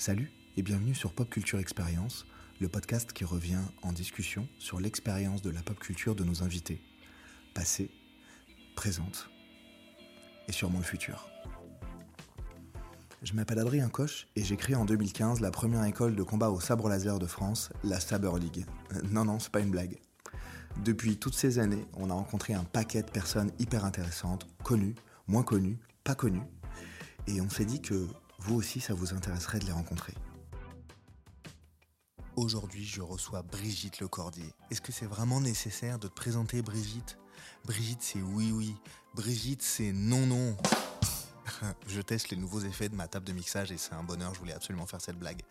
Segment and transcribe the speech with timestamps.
[0.00, 2.24] Salut et bienvenue sur Pop Culture Expérience,
[2.60, 6.80] le podcast qui revient en discussion sur l'expérience de la pop culture de nos invités,
[7.52, 7.90] passée,
[8.76, 9.28] présente
[10.46, 11.28] et sûrement le futur.
[13.24, 16.60] Je m'appelle Adrien Coche et j'ai créé en 2015 la première école de combat au
[16.60, 18.66] sabre laser de France, la Saber League.
[18.92, 19.98] Euh, non, non, c'est pas une blague.
[20.84, 24.94] Depuis toutes ces années, on a rencontré un paquet de personnes hyper intéressantes, connues,
[25.26, 26.46] moins connues, pas connues,
[27.26, 28.06] et on s'est dit que
[28.38, 30.14] vous aussi, ça vous intéresserait de les rencontrer.
[32.36, 34.54] Aujourd'hui, je reçois Brigitte Lecordier.
[34.70, 37.18] Est-ce que c'est vraiment nécessaire de te présenter Brigitte?
[37.64, 38.76] Brigitte, c'est oui, oui.
[39.14, 40.56] Brigitte, c'est non, non.
[41.88, 44.38] je teste les nouveaux effets de ma table de mixage et c'est un bonheur, je
[44.38, 45.42] voulais absolument faire cette blague.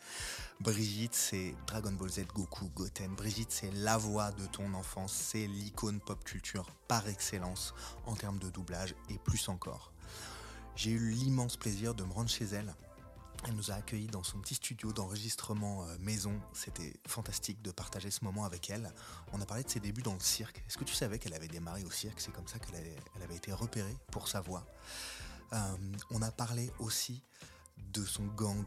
[0.61, 3.13] Brigitte, c'est Dragon Ball Z, Goku, Goten.
[3.16, 7.73] Brigitte, c'est la voix de ton enfance, c'est l'icône pop culture par excellence
[8.05, 9.91] en termes de doublage et plus encore.
[10.77, 12.73] J'ai eu l'immense plaisir de me rendre chez elle.
[13.45, 16.39] Elle nous a accueillis dans son petit studio d'enregistrement euh, maison.
[16.53, 18.91] C'était fantastique de partager ce moment avec elle.
[19.31, 20.63] On a parlé de ses débuts dans le cirque.
[20.67, 22.19] Est-ce que tu savais qu'elle avait démarré au cirque?
[22.19, 24.66] C'est comme ça qu'elle avait, été repérée pour sa voix.
[25.53, 25.57] Euh,
[26.11, 27.23] on a parlé aussi
[27.94, 28.66] de son gang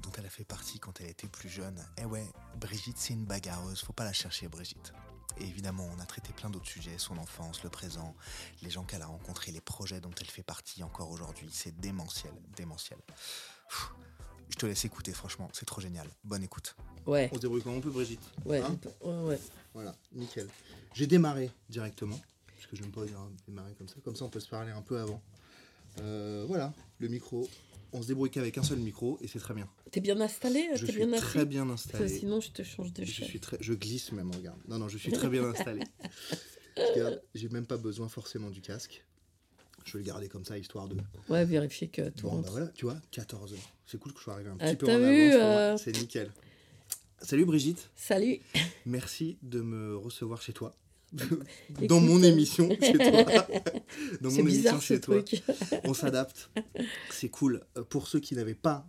[0.00, 1.84] dont elle a fait partie quand elle était plus jeune.
[1.98, 2.26] Eh ouais,
[2.56, 3.82] Brigitte, c'est une bagarreuse.
[3.82, 4.92] Faut pas la chercher, Brigitte.
[5.38, 8.14] Et évidemment, on a traité plein d'autres sujets, son enfance, le présent,
[8.62, 11.48] les gens qu'elle a rencontrés, les projets dont elle fait partie encore aujourd'hui.
[11.52, 12.98] C'est démentiel, démentiel.
[14.52, 16.06] Je te laisse écouter, franchement, c'est trop génial.
[16.24, 16.76] Bonne écoute.
[17.06, 18.20] Ouais, On se débrouille comme on peut, Brigitte.
[18.44, 19.40] ouais, Hein ouais, ouais.
[19.74, 20.46] voilà, nickel.
[20.94, 22.20] J'ai démarré directement,
[22.54, 23.96] parce que je n'aime pas dire démarrer comme ça.
[24.04, 25.22] Comme ça, on peut se parler un peu avant.
[26.00, 27.48] Euh, voilà, le micro.
[27.94, 29.68] On se débrouille qu'avec un seul micro et c'est très bien.
[29.90, 32.08] T'es bien installé Je suis bien très assis bien Parce que installé.
[32.18, 33.26] Sinon, je te change de Je chaise.
[33.28, 34.58] suis très, je glisse même, regarde.
[34.68, 35.82] Non, non, je suis très bien installé.
[37.34, 39.04] J'ai même pas besoin forcément du casque.
[39.84, 40.96] Je vais le garder comme ça, histoire de.
[41.28, 43.58] Ouais, vérifier que tout Bon, bah voilà, tu vois, 14 heures.
[43.86, 45.40] C'est cool que je sois arrivé un Ah, petit peu en vu, avance.
[45.42, 46.30] euh, C'est nickel.
[47.20, 48.40] Salut Brigitte, Salut
[48.84, 50.74] merci de me recevoir chez toi.
[51.14, 51.42] Écoute,
[51.88, 53.24] Dans mon émission chez toi.
[54.20, 55.22] Dans mon émission bizarre ce chez toi.
[55.22, 55.42] truc.
[55.84, 56.50] On s'adapte.
[57.10, 57.62] C'est cool.
[57.76, 58.88] Euh, Pour ceux qui n'avaient pas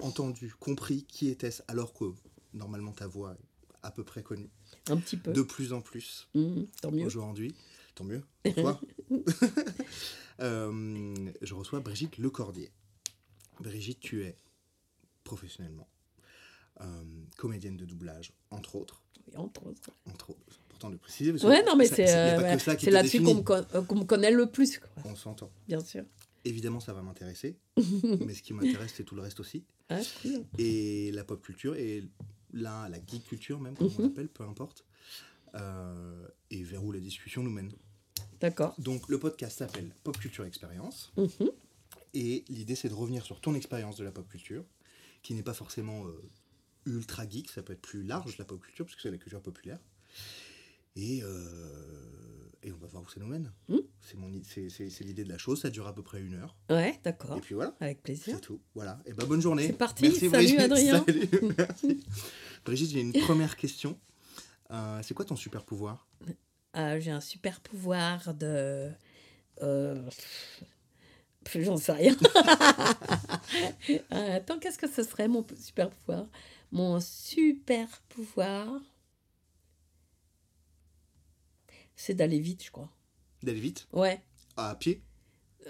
[0.00, 2.06] entendu, compris qui était-ce, alors que
[2.54, 4.48] normalement ta voix est à peu près connue,
[4.88, 5.32] Un petit peu.
[5.32, 7.04] de plus en plus Mmh, tant mieux.
[7.06, 7.54] aujourd'hui,
[7.94, 8.80] tant mieux pour toi.
[10.40, 12.72] Euh, je reçois Brigitte Lecordier.
[13.60, 14.34] Brigitte, tu es
[15.24, 15.86] professionnellement
[16.80, 16.84] euh,
[17.36, 19.02] comédienne de doublage, entre autres.
[19.28, 19.90] Oui, entre autres.
[20.06, 20.40] Entre autres.
[20.50, 21.30] C'est important de préciser.
[21.32, 22.56] parce que Ouais, non, mais c'est euh, ouais,
[22.90, 23.34] là-dessus qu'on définit.
[23.34, 24.88] me, con- euh, qu'on me connaît le plus, quoi.
[25.04, 25.50] On s'entend.
[25.68, 26.02] bien sûr.
[26.44, 27.56] Évidemment, ça va m'intéresser.
[28.26, 29.64] mais ce qui m'intéresse, c'est tout le reste aussi.
[29.90, 30.44] Ah, cool.
[30.58, 32.02] Et la pop culture, et
[32.52, 34.08] la, la geek culture même, comme on Mhm.
[34.08, 34.84] l'appelle, peu importe.
[35.54, 37.70] Euh, et vers où la discussion nous mène.
[38.42, 38.74] D'accord.
[38.78, 41.12] Donc, le podcast s'appelle Pop Culture Expérience.
[41.16, 41.48] Mhm.
[42.14, 44.64] Et l'idée, c'est de revenir sur ton expérience de la pop culture,
[45.22, 46.22] qui n'est pas forcément euh,
[46.84, 49.40] ultra geek, ça peut être plus large, la pop culture, parce que c'est la culture
[49.40, 49.78] populaire.
[50.94, 53.50] Et, euh, et on va voir où ça nous mène.
[53.68, 53.80] Mhm.
[54.02, 56.20] C'est mon i- c'est- c'est c'est l'idée de la chose, ça dure à peu près
[56.20, 56.54] une heure.
[56.68, 57.38] Ouais, d'accord.
[57.38, 58.34] Et puis voilà, Avec plaisir.
[58.34, 58.60] c'est tout.
[58.74, 59.00] Voilà.
[59.06, 59.68] Et ben bonne journée.
[59.68, 60.02] C'est parti.
[60.02, 60.60] Merci, Salut, Brigitte.
[60.60, 61.04] Adrien.
[61.06, 62.04] Salut, merci.
[62.64, 63.98] Brigitte, j'ai une première question.
[64.70, 66.06] Euh, c'est quoi ton super pouvoir?
[66.74, 68.90] Ah, J'ai un super pouvoir de.
[69.62, 70.02] Euh...
[71.54, 72.16] J'en sais rien.
[74.10, 76.26] Ah, attends, qu'est-ce que ce serait mon super pouvoir?
[76.70, 78.68] Mon super pouvoir,
[81.96, 82.88] c'est d'aller vite, je crois.
[83.42, 83.86] D'aller vite?
[83.92, 84.22] Ouais.
[84.56, 85.02] À pied?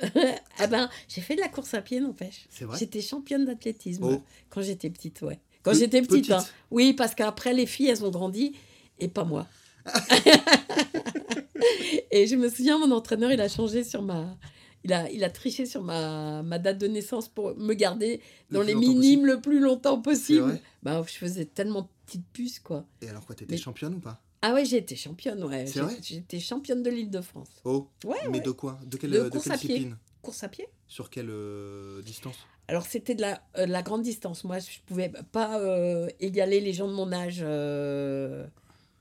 [0.59, 2.47] Ah ben, j'ai fait de la course à pied, n'empêche.
[2.51, 2.79] C'est vrai?
[2.79, 4.23] J'étais championne d'athlétisme Oh.
[4.51, 5.41] quand j'étais petite, ouais.
[5.63, 6.33] Quand Pe- j'étais petite, petite.
[6.33, 6.45] hein.
[6.71, 8.55] Oui, parce qu'après, les filles, elles ont grandi
[8.99, 9.47] et pas moi.
[12.11, 14.37] et je me souviens, mon entraîneur, il a changé sur ma.
[14.85, 18.21] Il a, il a triché sur ma, ma date de naissance pour me garder
[18.51, 20.59] dans les minimes le plus longtemps possible.
[20.83, 22.85] Bah, je faisais tellement petite puce, quoi.
[23.01, 24.21] Et alors quoi, t'étais Mais- championne ou pas?
[24.45, 25.67] Ah ouais, j'ai été championne, ouais.
[25.67, 25.97] C'est vrai?
[26.03, 27.47] J'étais championne de l'île de France.
[27.65, 28.41] Oh Ouais, Mais ouais.
[28.41, 28.81] de quoi?
[28.85, 29.69] De quelle, De de course quelle à pied.
[29.69, 29.97] discipline?
[30.21, 32.35] Course à pied Sur quelle euh, distance?
[32.67, 34.43] Alors, c'était de la, euh, la grande distance.
[34.43, 37.39] Moi, je pouvais pas euh, égaler les gens de mon âge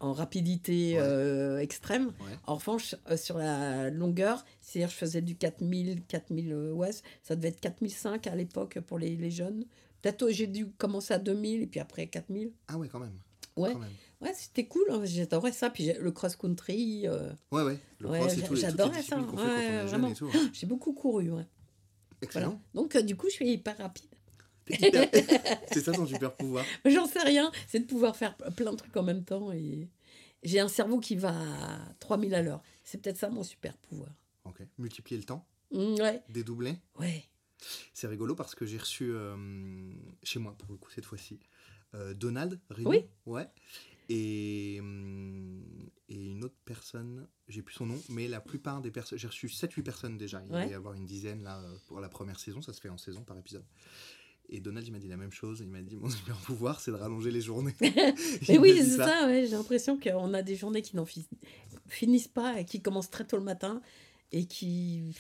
[0.01, 0.99] en rapidité Ouais.
[1.01, 2.07] euh, extrême.
[2.07, 2.37] Ouais.
[2.47, 6.89] En revanche, euh, sur la longueur, c'est-à-dire je faisais du 4000, 4000 euh, ouais,
[7.23, 9.65] ça devait être 4005 à l'époque pour les, les jeunes.
[10.01, 12.51] Peut-être euh, j'ai dû commencer à 2000 et puis après 4000.
[12.67, 13.17] Ah ouais, quand même.
[13.55, 13.73] Ouais.
[13.73, 13.89] Quand même.
[14.21, 15.69] Ouais, c'était cool, hein, j'adorais ça.
[15.69, 17.79] Puis le cross-country, euh, Ouais, ouais.
[17.99, 19.17] Le cross et tout, j'adorais ça.
[20.53, 21.29] j'ai beaucoup couru.
[21.29, 21.45] Voilà.
[22.21, 22.61] Excellent.
[22.75, 24.05] Donc, du coup, je suis hyper rapide.
[24.79, 25.09] Hyper-
[25.71, 26.65] C'est ça ton super pouvoir.
[26.85, 29.51] J'en sais rien, c'est de pouvoir faire plein de trucs en même temps.
[29.51, 29.89] Et
[30.43, 32.61] j'ai un cerveau qui va à 3000 à l'heure.
[32.83, 34.09] C'est peut-être ça mon super pouvoir.
[34.45, 34.61] Ok.
[34.77, 36.75] Multiplier le temps, Mm, ouais, dédoubler.
[36.99, 37.23] ouais.
[37.93, 39.35] C'est rigolo parce que j'ai reçu euh,
[40.23, 41.39] chez moi, pour le coup, cette fois-ci,
[41.93, 42.89] euh, Donald Rino.
[42.89, 43.05] Oui.
[43.27, 43.47] Ouais.
[44.09, 45.63] Et, hum,
[46.09, 49.47] et une autre personne, j'ai plus son nom, mais la plupart des personnes, j'ai reçu
[49.47, 50.41] 7-8 personnes déjà.
[50.43, 52.89] Il va y avoir une dizaine là euh, pour la première saison, ça se fait
[52.89, 53.63] en saison par épisode.
[54.53, 55.61] Et Donald, il m'a dit la même chose.
[55.61, 57.73] Il m'a dit Mon super pouvoir, c'est de rallonger les journées.
[57.81, 57.95] Mais
[58.49, 61.27] Il oui, c'est ça, ouais, j'ai l'impression qu'on a des journées qui n'en fi-
[61.87, 63.81] finissent pas et qui commencent très tôt le matin
[64.31, 65.15] et qui.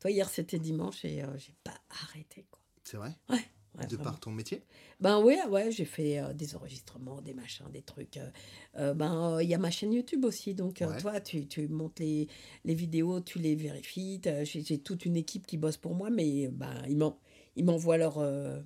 [0.00, 2.60] Toi, hier, c'était dimanche et euh, j'ai pas arrêté, quoi.
[2.84, 3.16] C'est vrai?
[3.28, 4.62] Ouais, De par ton métier?
[5.00, 8.16] Ben ouais, ouais, j'ai fait euh, des enregistrements, des machins, des trucs.
[8.16, 8.30] euh,
[8.76, 11.00] euh, ben, il y a ma chaîne YouTube aussi, donc Ouais.
[11.00, 12.28] toi, tu, tu montes les,
[12.64, 14.20] les vidéos, tu les vérifies.
[14.44, 17.18] J'ai toute une équipe qui bosse pour moi, mais ben, ils m'en-
[17.58, 18.60] ils m'envoient leurs euh,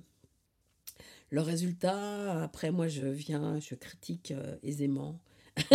[1.31, 2.43] leurs résultats.
[2.43, 5.19] Après, moi, je viens, je critique euh, aisément.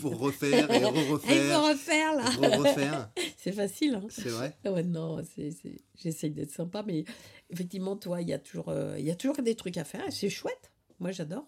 [0.00, 1.62] Pour refaire et faut re-refaire.
[1.62, 3.10] refaire, là Re-refaire.
[3.38, 5.76] C'est facile, hein C'est vrai Ah Ouais, non, c'est, c'est...
[5.96, 7.04] j'essaye d'être sympa, mais
[7.50, 10.10] effectivement, toi, il y, a toujours, euh, y a toujours des trucs à faire et
[10.10, 10.70] c'est chouette.
[11.00, 11.46] Moi, j'adore.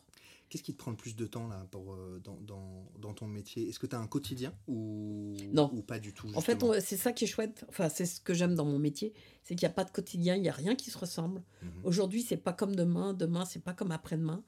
[0.55, 3.27] Qu'est-ce qui te prend le plus de temps là pour, euh, dans, dans, dans ton
[3.27, 3.69] métier?
[3.69, 5.69] Est-ce que tu as un quotidien ou, Non.
[5.75, 7.65] ou pas du tout En fait, c'est ça qui est chouette.
[7.69, 9.13] Enfin, c'est ce que j'aime dans mon métier,
[9.43, 11.43] c'est qu'il n'y a pas de quotidien, il n'y a rien qui se ressemble.
[11.63, 11.71] Mhm.
[11.83, 14.45] Aujourd'hui, c'est pas comme demain, demain, c'est pas comme après-demain,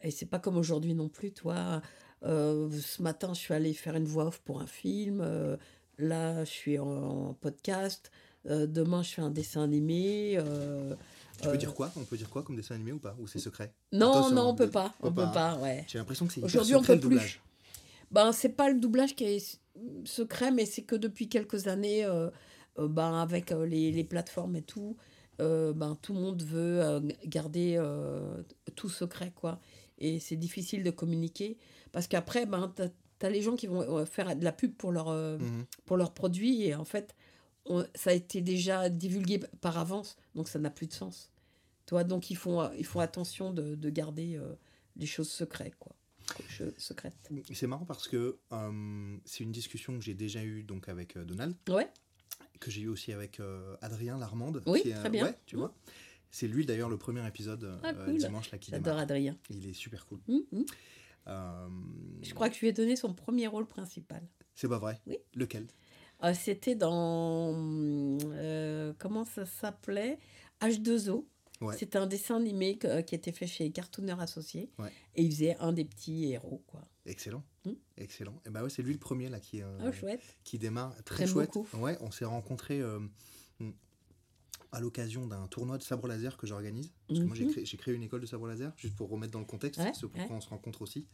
[0.00, 1.32] et c'est pas comme aujourd'hui non plus.
[1.32, 1.82] Toi,
[2.22, 5.20] euh, ce matin, je suis allée faire une voix off pour un film.
[5.20, 5.56] euh,
[5.98, 8.12] là, je suis en, en podcast.
[8.46, 10.38] euh, demain, je fais un dessin animé.
[11.42, 11.90] Tu peux euh, dire quoi?
[11.96, 13.14] On peut dire quoi comme dessin animé ou pas?
[13.20, 13.74] Ou c'est secret?
[13.92, 14.94] Non, non, on peut le- pas.
[15.02, 15.54] on On peut peut pas.
[15.54, 15.84] pas, ouais.
[15.88, 17.08] J'ai l'impression que c'est Aujourd'hui, on peut le plus.
[17.10, 17.40] doublage.
[18.10, 19.58] Ben, c'est pas le doublage qui est
[20.04, 22.30] secret, mais c'est que depuis quelques années, euh,
[22.78, 24.96] euh, ben, avec les, les plateformes et tout,
[25.40, 27.80] euh, ben, tout le monde veut euh, garder
[28.76, 29.58] tout secret, quoi.
[29.98, 31.58] Et c'est difficile de communiquer
[31.92, 32.82] parce qu'après, ben, tu
[33.26, 35.64] as, les gens qui vont faire de la pub pour leur, Mhm.
[35.86, 37.14] pour leurs produits et en fait,
[37.66, 41.30] on- ça a été déjà divulgué par avance, donc ça n'a plus de sens.
[41.86, 44.54] Toi, donc ils font, ils font attention de, de garder euh,
[44.96, 45.94] les choses secrètes, quoi.
[46.78, 47.30] Secrètes.
[47.52, 51.24] C'est marrant parce que euh, c'est une discussion que j'ai déjà eue donc avec euh,
[51.24, 51.88] Donald, Ouais.
[52.60, 54.62] que j'ai eu aussi avec euh, Adrien Larmande.
[54.66, 55.24] Oui, qui très bien.
[55.26, 55.74] ouais, tu vois.
[56.30, 58.16] C'est lui d'ailleurs le premier épisode Ah, cool.
[58.16, 58.96] dimanche là qui J'adore.
[58.98, 59.36] Adrien.
[59.50, 60.20] Il est super cool.
[60.28, 60.42] Hum.
[61.26, 61.68] Euh,
[62.22, 64.22] Je crois que je lui ai donné son premier rôle principal.
[64.54, 65.18] C'est pas vrai Oui.
[65.34, 65.66] Lequel?
[66.24, 67.52] Euh, C'était dans.
[68.32, 70.18] euh, comment ça s'appelait?
[70.60, 71.24] H2O.
[71.62, 71.76] Ouais.
[71.78, 74.70] C'était un dessin animé que- qui était fait chez Cartooner Associé.
[74.78, 74.90] Ouais.
[75.14, 76.82] Et il faisait un des petits héros, quoi.
[77.06, 77.44] Excellent.
[77.64, 77.76] Mhm.
[77.96, 78.40] Excellent.
[78.46, 80.20] Et bah ouais, c'est lui le premier là qui, euh, Ah, chouette.
[80.44, 80.94] qui démarre.
[81.04, 81.50] Très chouette.
[81.54, 81.66] beaucoup.
[81.78, 83.00] Ouais, on s'est rencontrés euh,
[84.72, 86.90] à l'occasion d'un tournoi de sabre laser que j'organise.
[87.06, 87.50] Parce que moi j'ai Mhm.
[87.52, 89.92] créé, j'ai créé une école de sabre laser, juste pour remettre dans le contexte, Ouais,
[89.94, 91.06] c'est pourquoi on se rencontre aussi.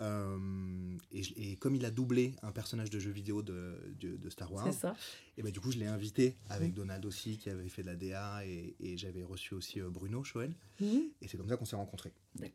[0.00, 4.50] Euh, et, comme il a doublé un personnage de jeu vidéo de, de- de Star
[4.50, 4.94] Wars, ça.
[5.36, 6.74] et bah, du coup je l'ai invité avec Mhm.
[6.76, 10.24] Donald aussi qui avait fait de la DA et, et j'avais reçu aussi euh, Bruno
[10.24, 12.12] Choel Hum, et c'est comme ça qu'on s'est rencontrés.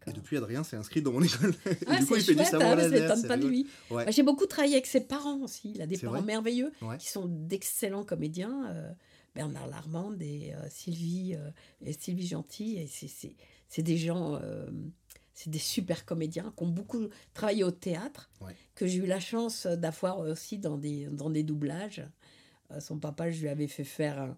[0.07, 1.53] Et depuis Adrien s'est inscrit dans mon école.
[1.85, 3.67] Ah, du coup il fait du sabre hein, m'étonne c'est pas de lui.
[3.91, 4.05] Ouais.
[4.05, 5.71] Bah, J'ai beaucoup travaillé avec ses parents aussi.
[5.75, 6.97] Il a des parents merveilleux Ouais.
[6.97, 8.65] qui sont d'excellents comédiens.
[8.71, 8.91] euh,
[9.35, 11.35] Bernard Larmande et euh, Sylvie,
[11.85, 12.77] et Sylvie Gentil.
[12.77, 14.39] Et c'est- des gens,
[15.39, 18.55] c'est des super comédiens qui ont beaucoup travaillé au théâtre, Ouais.
[18.73, 22.03] que j'ai eu la chance d'avoir aussi dans des, dans des doublages.
[22.71, 24.35] Euh, son papa, je lui avais fait faire un,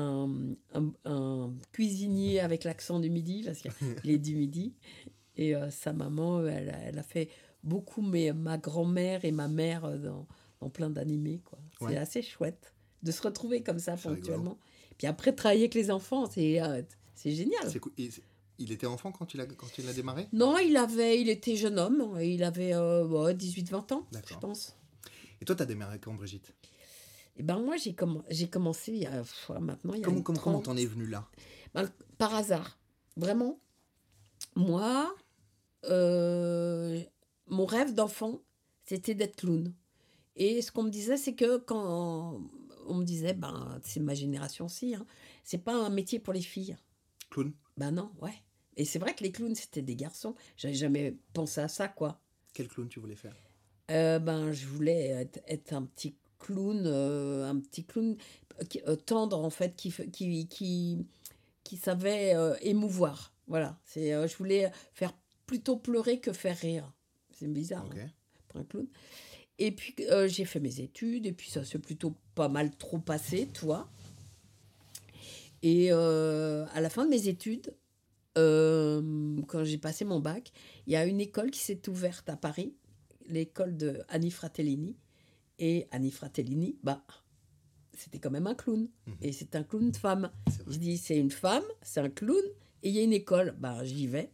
[0.00, 0.30] un,
[0.74, 3.70] un- un cuisinier avec l'accent du midi, parce qu'il
[4.14, 4.72] est du midi.
[5.36, 7.28] Et euh, sa maman, euh, elle, a- elle a fait
[7.64, 10.28] beaucoup mais ma grand-mère et ma mère euh, dans,
[10.60, 11.40] dans plein d'animés.
[11.44, 11.58] quoi.
[11.80, 11.96] C'est Ouais.
[11.96, 12.72] assez chouette
[13.02, 14.14] de se retrouver comme ça rigolo.
[14.14, 14.58] ponctuellement.
[14.96, 16.82] Puis après, travailler avec les enfants, c'est euh,
[17.16, 17.68] c'est génial.
[17.68, 17.92] C'est cool.
[18.58, 20.28] Il était enfant quand il a, quand il a démarré?
[20.32, 24.76] Non, il avait, il était jeune homme, il avait euh, ouais, 18-20 ans, je pense.
[25.40, 26.54] Et toi, t'as démarré quand, Brigitte?
[27.36, 29.22] Et ben moi, j'ai comm- j'ai commencé il y a,
[29.60, 31.28] maintenant, il y a Comment comment comment 30 t'en es venu là?
[31.74, 32.78] Ben, par hasard.
[33.16, 33.60] Vraiment.
[34.54, 35.14] Moi,
[35.84, 37.00] euh,
[37.46, 38.40] mon rêve d'enfant,
[38.84, 39.74] c'était d'être clown.
[40.36, 42.40] Et ce qu'on me disait, c'est que quand
[42.86, 45.06] on me disait, ben, c'est ma génération aussi, hein,
[45.44, 46.76] c'est pas un métier pour les filles.
[47.30, 47.52] Clown?
[47.76, 48.34] Ben non, ouais.
[48.76, 50.34] Et c'est vrai que les clowns, c'était des garçons.
[50.56, 52.20] J'avais jamais pensé à ça, quoi.
[52.52, 53.34] Quel clown tu voulais faire?
[53.90, 58.16] Euh, ben, je voulais être, être un petit clown, euh, un petit clown
[58.88, 61.06] euh, tendre en fait, qui, qui, qui,
[61.64, 63.32] qui savait émouvoir.
[63.46, 65.12] Voilà, c'est, je voulais faire
[65.46, 66.92] plutôt pleurer que faire rire.
[67.32, 67.98] C'est bizarre Ok.
[67.98, 68.10] hein,
[68.48, 68.86] pour un clown.
[69.58, 69.94] Et puis
[70.26, 73.88] j'ai fait mes études et puis ça s'est plutôt pas mal trop passé, toi.
[75.62, 77.72] Et à la fin de mes études,
[78.36, 80.52] euh, quand j'ai passé mon bac,
[80.86, 82.74] il y a une école qui s'est ouverte à Paris,
[83.28, 84.96] l'école de Annie Fratellini.
[85.58, 87.02] Et Annie Fratellini, bah,
[87.96, 88.88] c'était quand même un clown.
[89.06, 89.14] Mhm.
[89.22, 90.30] Et c'est un clown de femme.
[90.68, 92.42] Je dis, c'est une femme, c'est un clown,
[92.82, 93.56] et il y a une école.
[93.58, 94.30] Ben, j'y vais.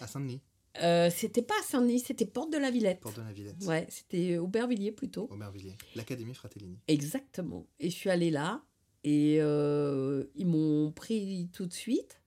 [0.00, 0.40] À Saint-Denis,
[0.82, 3.00] Euh, c'était pas à Saint-Denis, c'était Porte de la Villette.
[3.00, 5.28] Porte de la Villette, Ouais, c'était Aubervilliers plutôt.
[5.30, 6.78] Aubervilliers, l'Académie Fratellini.
[6.88, 7.66] Exactement.
[7.80, 8.62] Et je suis allée là,
[9.04, 12.20] et euh, ils m'ont pris tout de suite.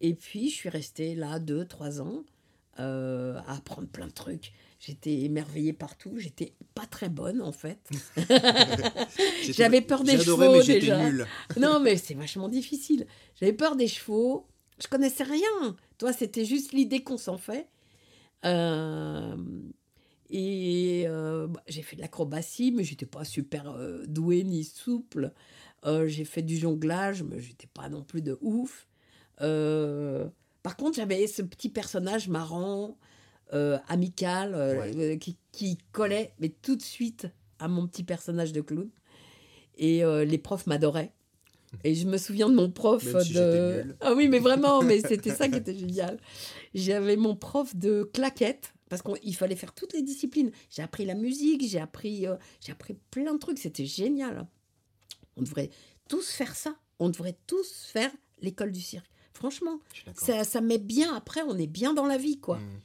[0.00, 2.24] Et puis, je suis restée là deux, trois ans
[2.78, 4.52] euh, à apprendre plein de trucs.
[4.80, 6.14] J'étais émerveillée partout.
[6.18, 7.78] J'étais pas très bonne, en fait.
[9.50, 11.00] J'avais peur des chevaux, mais déjà.
[11.56, 13.06] non, mais c'est vachement difficile.
[13.40, 14.46] J'avais peur des chevaux.
[14.82, 15.76] Je connaissais rien.
[15.98, 17.68] Toi, c'était juste l'idée qu'on s'en fait.
[18.44, 19.36] Euh,
[20.30, 25.32] et euh, bah, j'ai fait de l'acrobatie, mais j'étais pas super euh, douée ni souple.
[26.06, 28.88] J'ai fait du jonglage, mais j'étais pas non plus de ouf.
[29.40, 30.26] Euh,
[30.62, 32.96] par contre, j'avais ce petit personnage marrant,
[33.52, 35.18] euh, amical, euh, Ouais.
[35.18, 37.26] qui, qui collait mais tout de suite
[37.58, 38.88] à mon petit personnage de clown.
[39.76, 41.12] Et les profs m'adoraient.
[41.82, 43.96] Et je me souviens de mon prof Même si de.
[44.00, 46.20] Ah oui, mais vraiment, mais c'était ça qui était génial.
[46.74, 50.52] J'avais mon prof de claquettes, parce qu'il fallait faire toutes les disciplines.
[50.70, 54.46] J'ai appris la musique, j'ai appris, euh, j'ai appris plein de trucs, c'était génial.
[55.36, 55.70] On devrait
[56.08, 56.76] tous faire ça.
[57.00, 58.10] On devrait tous faire
[58.40, 59.10] l'école du cirque.
[59.34, 59.80] Franchement,
[60.16, 62.58] ça, ça met bien après, on est bien dans la vie, quoi.
[62.58, 62.80] Mm.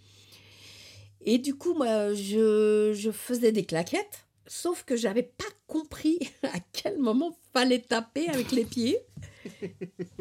[1.22, 6.60] Et du coup, moi, je, je faisais des claquettes, sauf que j'avais pas compris à
[6.74, 8.98] quel moment fallait taper avec les pieds.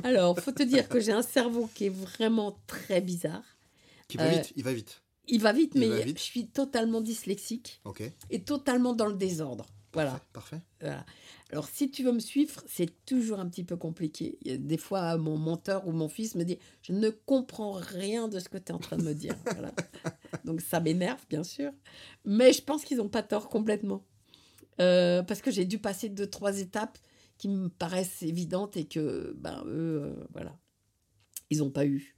[0.03, 3.43] Alors, faut te dire que j'ai un cerveau qui est vraiment très bizarre.
[4.09, 5.03] Qui va Euh, vite, il va vite.
[5.29, 6.19] Il va vite, Il mais va vite.
[6.19, 8.03] je suis totalement dyslexique Ok.
[8.31, 9.67] et totalement dans le désordre.
[9.93, 10.21] Voilà.
[10.33, 10.61] Parfait, Parfait.
[10.81, 11.07] Voilà.
[11.51, 14.39] Alors, si tu veux me suivre, c'est toujours un petit peu compliqué.
[14.45, 18.51] Des fois, mon menteur ou mon fils me dit Je ne comprends rien de ce
[18.51, 19.35] que tu es en train de me dire.
[20.45, 21.73] Donc, ça m'énerve, bien sûr.
[22.27, 24.05] Mais je pense qu'ils n'ont pas tort complètement.
[24.81, 26.99] Euh, parce que j'ai dû passer deux, trois étapes
[27.39, 30.57] qui me paraissent évidentes et que, ben, eux, euh, voilà,
[31.51, 32.15] ils n'ont pas eu.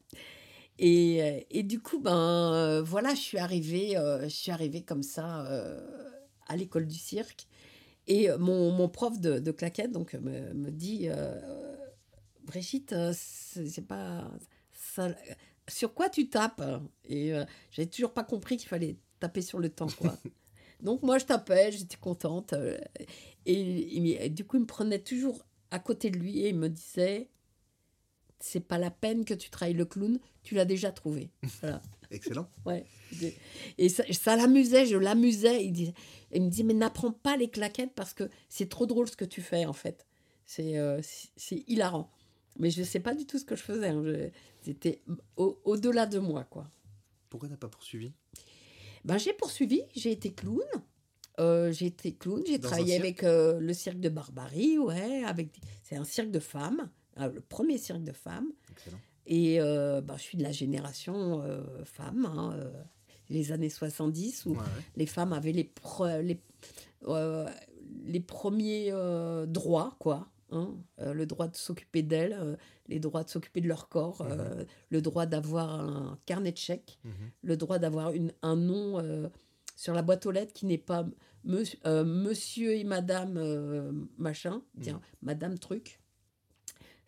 [0.79, 5.47] Et, euh, et du coup, ben, voilà, je suis arrivée, je suis arrivée comme ça
[6.49, 7.47] à l'école du cirque.
[8.11, 11.41] Et euh, mon, mon prof de, de claquettes donc, me, me dit euh,
[12.43, 14.29] Brigitte, euh, c'est c'est pas.
[14.73, 15.15] Ça,
[15.69, 16.61] sur quoi tu tapes?
[17.05, 20.19] Et euh, j'avais toujours pas compris qu'il fallait taper sur le temps, quoi.
[20.83, 22.53] donc moi, je tapais, j'étais contente.
[23.47, 27.29] et du coup, il me prenait toujours à côté de lui et il me disait
[28.41, 31.31] C'est pas la peine que tu travailles le clown, tu l'as déjà trouvé.
[31.61, 31.81] Voilà.
[32.11, 32.49] Excellent.
[32.67, 32.85] Ouais.
[33.79, 35.65] Et ça, ça l'amusait, je l'amusais.
[35.65, 35.95] Il, disait-
[36.33, 39.25] il me dit, mais n'apprends pas les claquettes parce que c'est trop drôle ce que
[39.25, 40.07] tu fais, en fait.
[40.45, 41.01] C'est euh,
[41.69, 42.11] hilarant.
[42.59, 43.89] Mais je ne sais pas du tout ce que je faisais.
[43.89, 44.03] hein.
[44.63, 45.03] C'était
[45.37, 46.69] au- au-delà de moi, quoi.
[47.29, 48.13] Pourquoi t'as pas poursuivi?
[49.05, 50.59] Ben, j'ai poursuivi, j'ai été clown.
[51.39, 55.97] Euh, j'ai été clown, j'ai travaillé avec euh, le cirque de Barbarie, ouais, avec c'est
[55.97, 58.51] un cirque de femmes, le premier cirque de femmes.
[58.71, 58.99] Excellent.
[59.31, 62.71] Et euh, ben, je suis de la génération euh, femme, hein, euh,
[63.29, 64.57] les années 70, où Ouais,
[64.97, 66.41] les femmes avaient les, pre- les,
[67.07, 67.49] euh,
[68.05, 68.93] les premiers
[69.47, 70.29] droits, quoi.
[70.51, 72.59] hein, le droit de s'occuper d'elles,
[72.89, 74.27] les droits de s'occuper de leur corps,
[74.91, 77.13] le droit d'avoir un carnet de chèques, Mhm.
[77.43, 79.31] le droit d'avoir un nom
[79.77, 81.07] sur la boîte aux lettres qui n'est pas
[81.45, 83.39] Monsieur, monsieur et Madame
[84.19, 86.00] machin, tiens, Madame truc.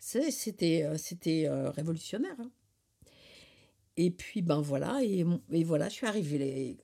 [0.05, 2.35] C'était euh, c'était euh, révolutionnaire.
[2.37, 2.51] hein.
[3.95, 5.23] Et puis ben voilà et,
[5.63, 6.77] voilà, je suis arrivée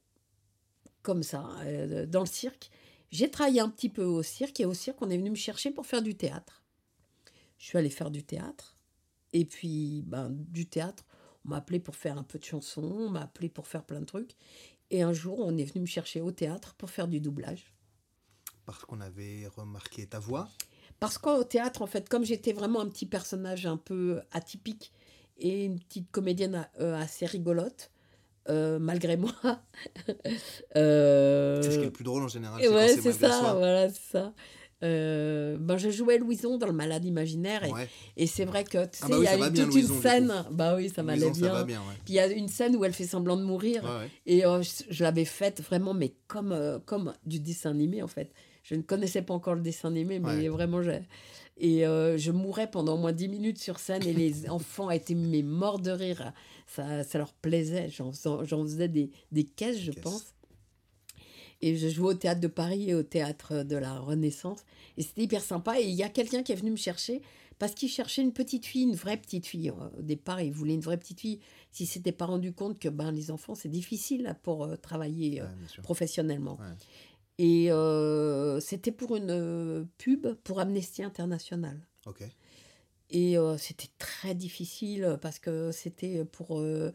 [1.01, 2.71] comme ça euh, dans le cirque.
[3.11, 5.71] J'ai travaillé un petit peu au cirque et au cirque on est venu me chercher
[5.71, 6.63] pour faire du théâtre.
[7.57, 8.77] Je suis allée faire du théâtre
[9.33, 11.03] et puis ben du théâtre,
[11.43, 13.99] on m'a appelé pour faire un peu de chansons, on m'a appelé pour faire plein
[13.99, 14.35] de trucs.
[14.91, 17.73] Et un jour, on est venu me chercher au théâtre pour faire du doublage.
[18.65, 20.49] Parce qu'on avait remarqué ta voix.
[20.99, 24.91] Parce qu'au théâtre, en fait, comme j'étais vraiment un petit personnage un peu atypique
[25.37, 27.91] et une petite comédienne euh, assez rigolote,
[28.49, 29.31] euh, malgré moi.
[30.75, 32.61] euh, C'est ce qui est le plus drôle en général.
[32.61, 33.53] ouais, c'est ça, soi.
[33.53, 34.33] voilà, c'est ça.
[34.81, 37.89] Euh, ben, je jouais Louison dans Le Malade Imaginaire et, Ouais.
[38.15, 40.01] et c'est vrai que tu sais, Ah bah oui, il y a eu toute une
[40.01, 40.33] scène.
[40.51, 41.63] Bah oui, ça m'allait bien.
[41.65, 41.95] bien, ouais.
[42.05, 43.83] Puis il y a une scène où elle fait semblant de mourir.
[43.83, 44.09] Ouais.
[44.25, 48.31] Et euh, je, je l'avais faite vraiment, mais comme, comme du dessin animé en fait.
[48.69, 50.47] Je ne connaissais pas encore le dessin animé, mais Ouais.
[50.47, 50.99] vraiment, j'ai.
[51.57, 55.15] Et euh, je mourais pendant au moins 10 minutes sur scène et les enfants étaient
[55.15, 56.33] mais morts de rire.
[56.67, 57.89] Ça, ça leur plaisait.
[57.89, 60.33] J'en faisais, des, des caisses, je pense.
[61.61, 64.59] Et je jouais au théâtre de Paris et au théâtre de la Renaissance.
[64.97, 65.79] Et c'était hyper sympa.
[65.79, 67.21] Et il y a quelqu'un qui est venu me chercher
[67.57, 69.69] parce qu'il cherchait une petite fille, une vraie petite fille.
[69.71, 71.39] Au départ, il voulait une vraie petite fille.
[71.71, 74.75] S'il ne s'était pas rendu compte que ben, les enfants, c'est difficile là, pour euh,
[74.77, 76.53] travailler euh, Ouais, professionnellement.
[76.53, 76.73] Ouais.
[77.41, 81.79] Et euh, c'était pour une euh, pub pour Amnesty International.
[82.05, 82.21] Ok.
[83.11, 86.91] Et euh, c'était très difficile parce que c'était pour euh,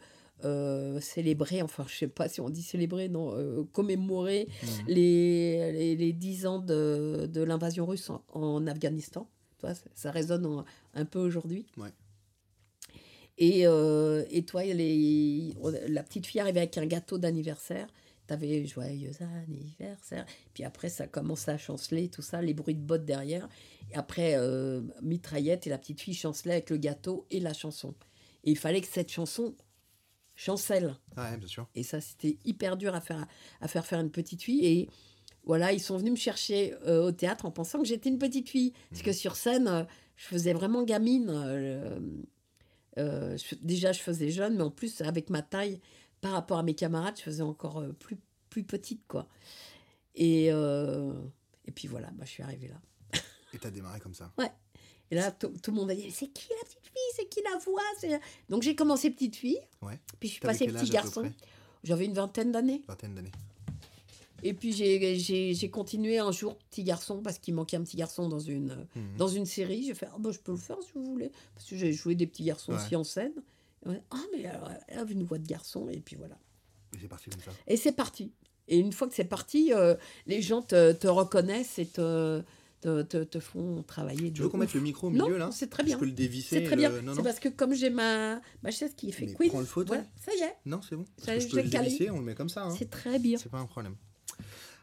[1.01, 4.69] célébrer, enfin je sais pas si on dit célébrer, non, commémorer Mhm.
[4.87, 9.27] les, les, les 10 ans de, de l'invasion russe en, en Afghanistan.
[9.57, 11.65] Toi, ça, résonne en- un peu aujourd'hui.
[11.77, 11.89] Ouais.
[13.37, 15.53] Et, et toi, les,
[15.89, 17.87] la petite fille arrivait avec un gâteau d'anniversaire.
[18.27, 20.25] T'avais joyeux anniversaire.
[20.53, 23.47] Puis après, ça commençait à chanceler, tout ça, les bruits de bottes derrière.
[23.91, 27.93] Et après, euh, mitraillette et la petite fille chancelait avec le gâteau et la chanson.
[28.43, 29.55] Et il fallait que cette chanson
[30.35, 30.95] chancelle.
[31.17, 31.67] Ouais, bien sûr.
[31.75, 33.25] Et ça, c'était hyper dur à faire,
[33.61, 34.65] à faire faire une petite fille.
[34.65, 34.89] Et
[35.43, 38.49] voilà, ils sont venus me chercher euh, au théâtre en pensant que j'étais une petite
[38.49, 38.73] fille.
[38.89, 39.83] Parce que sur scène, euh,
[40.15, 41.29] je faisais vraiment gamine.
[41.29, 41.99] euh,
[43.37, 45.79] je- déjà, je faisais jeune, mais en plus, avec ma taille,
[46.25, 48.17] par rapport à mes camarades, je faisais encore euh, plus,
[48.49, 49.27] plus petite, quoi.
[50.15, 51.13] Et, euh,
[51.65, 52.81] et puis voilà, bah, je suis arrivée là.
[53.53, 54.33] Et t'as démarré comme ça.
[55.11, 57.11] Et là, tout le monde a dit C'est qui la petite fille?
[57.15, 58.19] C'est qui la voix?
[58.49, 59.99] Donc j'ai commencé petite fille, Ouais.
[60.19, 61.31] puis je suis passée petit garçon.
[61.83, 62.81] J'avais une vingtaine d'années.
[62.87, 63.31] Vingtaine d'années.
[64.41, 68.39] Et puis j'ai- continué un jour petit garçon parce qu'il manquait un petit garçon dans
[68.39, 69.17] une, Mhm.
[69.17, 69.83] dans une série.
[69.85, 72.15] J'ai fait ah bah, je peux le faire si vous voulez parce que j'ai joué
[72.15, 72.79] des petits garçons Ouais.
[72.83, 73.33] aussi en scène.
[74.11, 76.37] Ah mais alors, elle avait une voix de garçon et puis voilà.
[76.95, 77.51] Et c'est parti comme ça.
[77.67, 78.31] Et c'est parti.
[78.67, 82.41] Et une fois que c'est parti, euh, les gens te, te reconnaissent et te,
[82.81, 84.31] te, te, te font travailler.
[84.33, 85.95] Tu veux qu'on mette le micro au Non, milieu là c'est très bien.
[85.95, 86.57] Je peux le dévisser.
[86.59, 86.89] C'est très le- bien.
[87.01, 87.23] Non, C'est non.
[87.23, 89.97] parce que comme j'ai ma, ma chaise qui fait Mais quiz, prends le fauteuil.
[89.99, 91.05] voilà, ça y est, Non, c'est bon.
[91.17, 92.63] Parce Ça, que je vais le dévisser, on le met comme ça.
[92.63, 92.75] hein.
[92.75, 93.37] c'est très bien.
[93.37, 93.95] C'est pas un problème.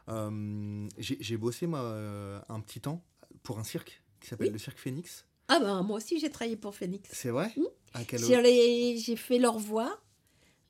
[0.08, 3.02] Euh, J'ai bossé moi euh, un petit temps
[3.42, 4.52] pour un cirque qui s'appelle Oui.
[4.52, 5.24] le Cirque Phoenix.
[5.48, 7.08] Ah ben moi aussi j'ai travaillé pour Phoenix.
[7.12, 7.62] C'est vrai Mm.
[7.94, 10.00] À J'ai fait leur voix.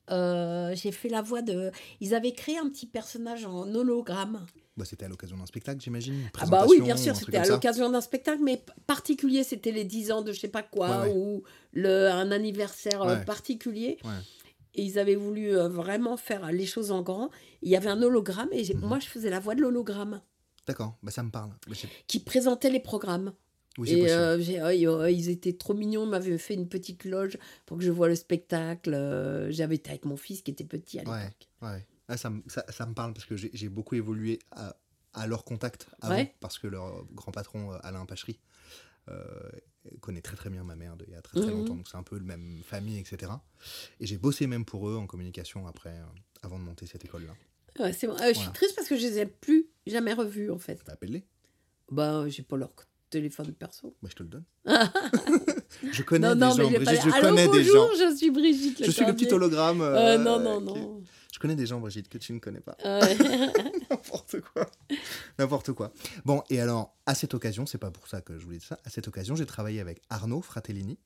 [0.09, 1.71] Euh, j'ai fait la voix de.
[2.01, 4.45] Ils avaient créé un petit personnage en hologramme.
[4.75, 6.29] bah, C'était à l'occasion d'un spectacle, j'imagine.
[6.39, 10.11] Ah bah oui, bien sûr, c'était à l'occasion d'un spectacle, mais particulier, c'était les 10
[10.11, 11.13] ans de je sais pas quoi, Ouais, ouais.
[11.15, 13.23] ou le, un anniversaire euh, Ouais.
[13.25, 13.97] particulier.
[14.75, 17.29] Et ils avaient voulu euh, vraiment faire les choses en grand.
[17.61, 18.81] Il y avait un hologramme, et Mhm.
[18.81, 20.21] moi je faisais la voix de l'hologramme,
[20.67, 21.51] D'accord, bah, ça me parle.
[21.67, 21.75] Bah,
[22.07, 23.33] qui présentait les programmes.
[23.77, 24.37] Oui, Et euh,
[25.11, 28.15] ils étaient trop mignons, ils m'avaient fait une petite loge pour que je voie le
[28.15, 28.93] spectacle.
[28.93, 31.47] euh, J'avais été avec mon fils qui était petit à l'époque.
[31.61, 31.85] Ouais.
[32.07, 34.75] Ah, ça, me- ça, ça me parle parce que j'ai beaucoup évolué à,
[35.13, 36.35] à leur contact avant, Ouais.
[36.39, 38.39] parce que leur grand patron, euh, Alain Pachery,
[39.09, 39.23] euh,
[40.01, 41.57] connaît très très bien ma mère de- il y a très très Mhm.
[41.57, 43.31] longtemps, donc c'est un peu le même famille, etc.
[43.99, 46.03] Et j'ai bossé même pour eux en communication après, euh,
[46.41, 47.33] avant de monter cette école-là.
[47.79, 48.13] Ouais, c'est bon.
[48.21, 50.81] Euh, je suis triste parce que je les ai plus jamais revus en fait.
[50.87, 51.25] Appelle-les,
[51.91, 52.73] Bah, j'ai pas leur
[53.13, 53.95] téléphone perso.
[54.01, 54.45] bah, je te le donne.
[55.91, 58.09] je connais non, des non, gens, pas je Allô, connais des bonjour, gens.
[58.11, 58.83] je suis Brigitte.
[58.85, 59.81] Je suis le petit hologramme.
[59.81, 61.03] Euh, euh, non, non, qui- non.
[61.33, 62.77] Je connais des gens, Brigitte, que tu ne connais pas.
[63.89, 64.69] N'importe quoi.
[65.39, 65.91] N'importe quoi.
[66.25, 68.79] Bon, et alors, à cette occasion, c'est pas pour ça que je voulais dire ça,
[68.85, 70.97] à cette occasion, j'ai travaillé avec Arnaud Fratellini,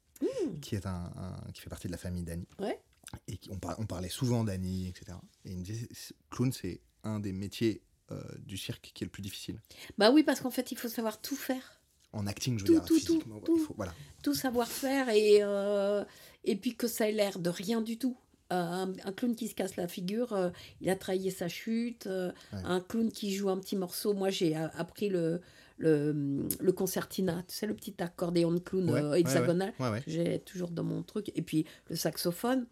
[0.62, 2.48] qui, est un, un- qui fait partie de la famille d'Annie.
[2.60, 2.80] Ouais.
[3.28, 5.18] Et on, par- on parlait souvent d'Annie, etc.
[5.46, 5.88] Et il me disait,
[6.30, 9.62] clown, c'est un des métiers euh, du cirque qui est le plus difficile.
[9.98, 11.77] bah oui, parce qu'en fait, il faut savoir tout faire.
[12.18, 13.58] En acting, je veux Tout, dire, tout, tout, ouais, tout.
[13.58, 13.94] il faut- voilà.
[14.24, 16.04] Tout savoir faire et, euh,
[16.44, 18.18] et puis que ça ait l'air de rien du tout.
[18.52, 20.50] Euh, un, un clown qui se casse la figure, euh,
[20.82, 22.08] il a trahi sa chute.
[22.08, 22.60] euh, Ouais.
[22.64, 24.14] Un clown qui joue un petit morceau.
[24.14, 25.42] Moi, j'ai appris le,
[25.78, 29.74] le, le concertina, tu sais, le petit accordéon de clown Ouais, hexagonal.
[29.80, 31.32] Ouais, j'ai toujours dans mon truc.
[31.36, 32.66] Et puis le saxophone.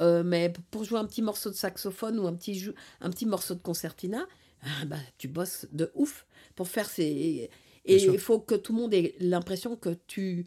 [0.00, 2.68] Mais pour jouer un petit morceau de saxophone ou un petit,
[3.00, 4.26] un petit morceau de concertina,
[4.62, 7.50] ah, bah, tu bosses de ouf pour faire ces...
[7.86, 10.46] Bien Et il faut que tout le monde ait l'impression que tu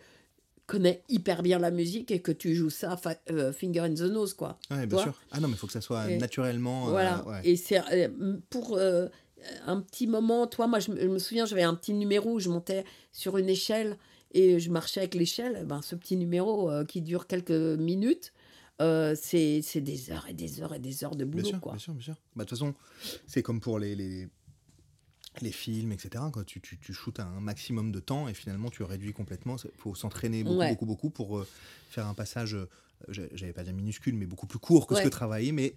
[0.65, 2.99] connais hyper bien la musique et que tu joues ça
[3.31, 4.59] euh, finger in the nose, quoi.
[4.69, 5.17] Ouais, bien sûr.
[5.31, 6.87] Ah non, mais il faut que ça soit Et- naturellement.
[6.87, 7.25] euh, Voilà.
[7.27, 7.41] ouais.
[7.45, 9.07] Et c'est euh, pour euh,
[9.65, 12.39] un petit moment, toi, moi, je, me- je me souviens, j'avais un petit numéro où
[12.39, 13.97] je montais sur une échelle
[14.33, 15.63] et je marchais avec l'échelle.
[15.65, 18.33] Ben, ce petit numéro qui dure quelques minutes,
[18.81, 21.61] euh, c'est c'est des heures et des heures et des heures de Bien boulot, sûr,
[21.61, 21.71] quoi.
[21.73, 22.15] bien sûr, bien sûr.
[22.35, 22.75] Bah, de toute façon,
[23.25, 24.27] c'est comme pour les, les,
[25.41, 26.23] les films, etc.
[26.31, 29.71] Quand tu, tu, tu shootes un maximum de temps et finalement tu réduis complètement, il
[29.77, 30.69] faut s'entraîner beaucoup, Ouais.
[30.69, 31.47] beaucoup, beaucoup pour euh,
[31.89, 32.67] faire un passage, euh,
[33.09, 35.75] j'a- j'allais pas dire minuscule, mais beaucoup plus court que ce que travailler, mais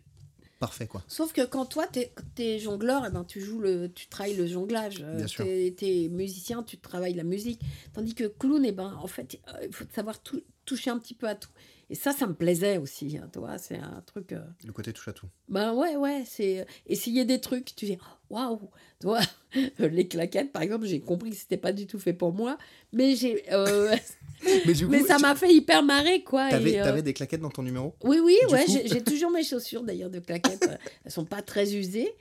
[0.58, 1.02] parfait, quoi.
[1.08, 4.46] Sauf que quand toi, t'es es jongleur, eh ben, tu joues le, tu travailles le
[4.46, 4.98] jonglage.
[5.00, 5.26] Euh.
[5.70, 7.60] T'es es musicien, tu travailles la musique.
[7.94, 11.14] Tandis que clown, eh ben, en fait, euh, il faut savoir tou- toucher un petit
[11.14, 11.48] peu à tout.
[11.90, 14.32] Et ça, ça me plaisait aussi, hein, toi, c'est un truc...
[14.32, 15.26] euh, Le côté touche à tout.
[15.48, 17.98] ben ouais, ouais, c'est euh, essayer des trucs, tu dis,
[18.30, 19.18] waouh, toi,
[19.78, 22.56] les claquettes, par exemple, j'ai compris que c'était pas du tout fait pour moi,
[22.92, 23.42] mais j'ai...
[23.52, 23.94] euh,
[24.64, 26.48] Mais du coup, mais ça tu- m'a fait hyper marrer, quoi.
[26.48, 27.94] T'avais, euh, t'avais des claquettes dans ton numéro?
[28.04, 30.62] Oui, oui, Du ouais, j'ai toujours mes chaussures d'ailleurs de claquettes.
[30.68, 32.14] euh, Elles sont pas très usées,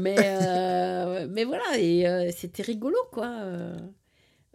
[0.00, 3.26] mais, mais voilà, et c'était rigolo, quoi.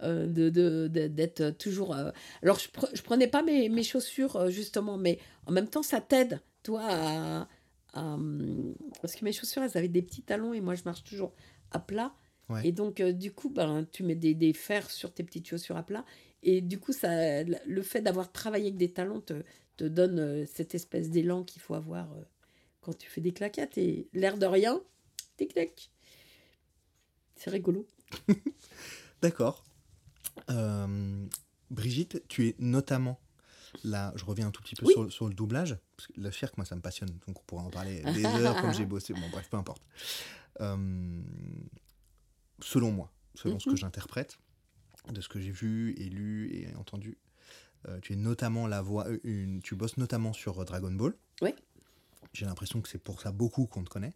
[0.04, 1.96] Euh, de, d'être toujours.
[1.96, 2.12] euh,
[2.44, 5.84] Alors, je, pre- je prenais pas mes, mes chaussures, euh, justement, mais en même temps,
[5.84, 7.48] ça t'aide, toi, à,
[7.94, 11.04] à, hum, Parce que mes chaussures, elles avaient des petits talons et moi, je marche
[11.04, 11.34] toujours
[11.72, 12.14] à plat.
[12.50, 12.68] Ouais.
[12.68, 15.84] Et donc, du coup, ben, tu mets des, des fers sur tes petites chaussures à
[15.84, 16.04] plat.
[16.42, 19.44] Et du coup, ça, le fait d'avoir travaillé avec des talons te,
[19.78, 22.08] te donne cette espèce d'élan qu'il faut avoir
[22.82, 23.78] quand tu fais des claquettes.
[23.78, 24.82] Et l'air de rien,
[25.38, 25.92] tic-tac.
[27.36, 27.86] C'est rigolo.
[29.22, 29.64] D'accord.
[30.49, 31.25] Euh,
[31.71, 33.19] Brigitte, tu es notamment
[33.84, 34.93] là, je reviens un tout petit peu Oui.
[34.93, 37.62] sur, sur le doublage, parce que le cirque, moi, ça me passionne, donc on pourra
[37.63, 39.13] en parler des heures comme j'ai bossé.
[39.13, 39.84] Bon, bref, peu importe.
[40.62, 41.21] Euh,
[42.62, 43.78] selon moi, selon ce que Mhm.
[43.78, 44.39] j'interprète,
[45.12, 47.17] de ce que j'ai vu et lu et entendu,
[47.88, 51.15] euh, tu es notamment la voix, une, tu bosses notamment sur Dragon Ball.
[51.41, 51.54] Oui.
[52.34, 54.13] J'ai l'impression que c'est pour ça beaucoup qu'on te connaît.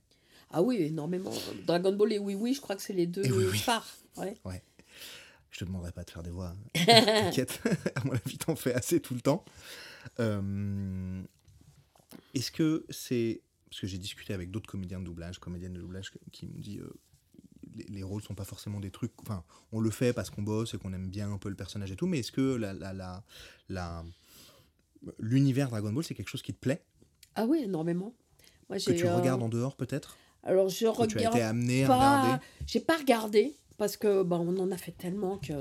[0.49, 1.31] Ah oui, énormément.
[1.65, 3.57] Dragon Ball et Oui Oui, je crois que c'est les deux Oui Oui.
[3.59, 3.88] phares.
[4.17, 4.36] Ouais.
[5.53, 6.53] Je te demanderai pas de faire des voix.
[6.73, 7.61] T'inquiète,
[7.95, 9.45] à mon avis, t'en fais assez tout le temps.
[10.19, 11.21] Euh,
[12.33, 13.41] Est-ce que c'est.
[13.69, 16.79] Parce que j'ai discuté avec d'autres comédiens de doublage, comédiennes de doublage, qui me disent.
[16.81, 16.91] euh,
[17.75, 19.13] les, les rôles sont pas forcément des trucs.
[19.21, 21.91] Enfin, on le fait parce qu'on bosse et qu'on aime bien un peu le personnage
[21.91, 23.23] et tout, mais est-ce que la, la, la,
[23.69, 24.03] la-
[25.19, 26.83] l'univers Dragon Ball, c'est quelque chose qui te plaît?
[27.35, 28.13] Ah oui, énormément.
[28.69, 30.17] Moi, Que tu euh, regardes en dehors, peut-être?
[30.43, 32.45] Alors, je Que tu as regarde été amené à regarder?
[32.67, 35.53] J'ai pas regardé parce que bah, on en a fait tellement que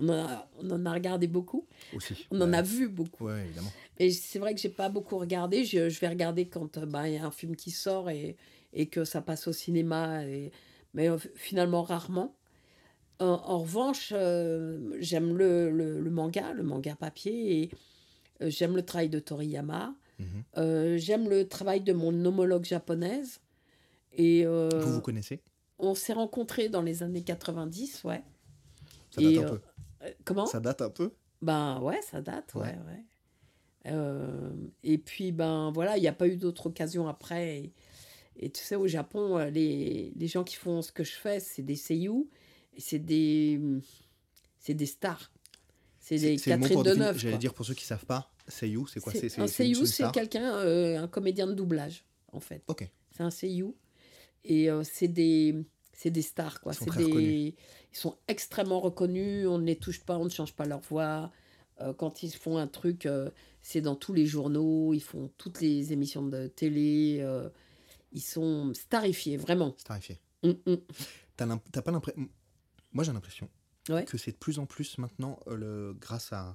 [0.00, 1.66] on, en a, on en a regardé beaucoup.
[1.94, 3.26] aussi On en a vu beaucoup.
[3.26, 3.72] Ouais, évidemment.
[3.98, 5.64] Et c'est vrai que j'ai pas beaucoup regardé.
[5.64, 8.36] Je, je vais regarder quand euh, bah, il y a un film qui sort et,
[8.72, 10.24] et que ça passe au cinéma.
[10.24, 10.52] Et,
[10.94, 12.34] mais euh, finalement, rarement.
[13.18, 17.62] En, en revanche, euh, j'aime le, le, le manga, le manga papier.
[17.62, 17.70] Et
[18.40, 19.94] euh, j'aime le travail de Toriyama.
[20.20, 20.26] Mhm.
[20.58, 23.40] Euh, j'aime le travail de mon homologue japonaise.
[24.12, 25.40] Et Vous vous connaissez?
[25.78, 28.22] On s'est rencontrés dans les années 90, ouais.
[29.10, 29.60] Ça date Et, un euh, peu.
[30.04, 30.46] Euh, Comment?
[30.46, 31.12] Ça date un peu?
[31.42, 32.68] Ben ouais, ça date, ouais, Ouais.
[32.86, 33.04] ouais.
[33.86, 34.50] Euh,
[34.82, 37.58] et puis, ben voilà, il n'y a pas eu d'autres occasions après.
[37.58, 37.72] Et,
[38.36, 41.40] et tu sais, au Japon, euh, les, les gens qui font ce que je fais,
[41.40, 42.28] c'est des seiyuu,
[42.74, 43.60] et c'est des,
[44.58, 45.30] c'est des stars.
[46.00, 47.18] C'est des c'est le mot Catherine pour définir- Deneuve.
[47.18, 49.12] J'allais dire pour ceux qui savent pas, Seiyu, c'est quoi?
[49.12, 52.62] C'est- un seiyuu, c'est quelqu'un, euh, un comédien de doublage, en fait.
[52.66, 52.88] Ok.
[53.16, 53.74] C'est un seiyuu.
[54.44, 55.54] Et euh, c'est des,
[55.92, 56.72] c'est des stars, quoi.
[56.72, 57.54] Ils sont des,
[57.92, 59.46] ils extrêmement reconnus.
[59.46, 61.30] On ne les touche pas, on ne change pas leur voix.
[61.80, 63.30] Euh, quand ils font un truc, euh,
[63.62, 64.94] c'est dans tous les journaux.
[64.94, 67.24] Ils font toutes les émissions de télé.
[68.12, 69.74] ils sont starifiés, vraiment.
[69.78, 70.18] Starifié.
[70.42, 70.78] Hum, hum.
[71.36, 72.28] T'as pas l'impression.
[72.92, 73.48] Moi, j'ai l'impression
[73.88, 74.04] Ouais.
[74.04, 75.96] que c'est de plus en plus maintenant, euh, le...
[75.98, 76.52] grâce à,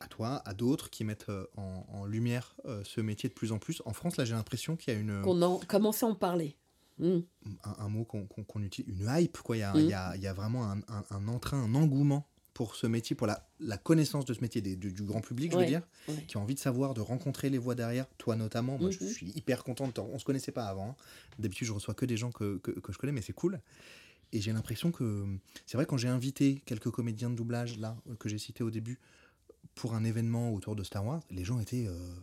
[0.00, 3.52] à toi, à d'autres qui mettent euh, en, en lumière euh, ce métier de plus
[3.52, 3.82] en plus.
[3.84, 6.56] En France, là, j'ai l'impression qu'il y a une, Qu'on en commence à en parler.
[7.00, 7.24] Hum.
[7.64, 9.56] un, un mot qu'on utilise, une hype, quoi.
[9.56, 11.74] Il y a, il y a- il y a vraiment un, un- un entrain, un
[11.74, 15.20] engouement pour ce métier, pour la, la connaissance de ce métier des- du, du grand
[15.20, 16.24] public, je veux dire, ouais.
[16.28, 18.78] qui a envie de savoir, de rencontrer les voix derrière, toi notamment.
[18.78, 19.10] Moi, je Mhm.
[19.10, 20.90] suis hyper content On se connaissait pas avant.
[20.90, 20.96] hein.
[21.40, 23.60] D'habitude, je reçois que des gens que, que, que je connais, mais c'est cool.
[24.32, 25.24] Et j'ai l'impression que.
[25.66, 29.00] C'est vrai, quand j'ai invité quelques comédiens de doublage, là, que j'ai cités au début,
[29.74, 31.86] pour un événement autour de Star Wars, les gens étaient.
[31.88, 32.14] euh,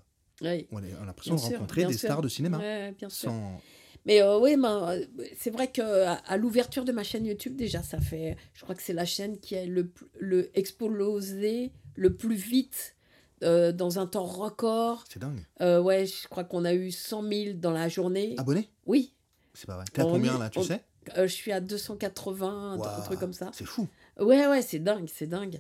[0.42, 2.08] on a on a l'impression de rencontrer des sûr.
[2.08, 2.58] stars de cinéma.
[2.58, 3.30] Ouais, bien sûr.
[3.30, 3.62] Sans...
[4.06, 5.06] Mais euh, oui, euh,
[5.38, 8.36] c'est vrai que à, à l'ouverture de ma chaîne YouTube, déjà, ça fait.
[8.54, 12.96] Je crois que c'est la chaîne qui a le, le explosé le plus vite
[13.44, 15.04] euh, dans un temps record.
[15.10, 15.46] C'est dingue.
[15.62, 18.36] Euh, ouais, je crois qu'on a eu 100 000 dans la journée.
[18.38, 19.14] Abonné Oui,
[19.54, 19.86] C'est pas vrai.
[19.94, 20.84] T'es à On combien là, tu on- sais?
[21.18, 23.52] euh, je suis à 280, un tr- un truc comme ça.
[23.54, 23.88] C'est fou.
[24.20, 25.60] Ouais, ouais, c'est dingue, c'est dingue.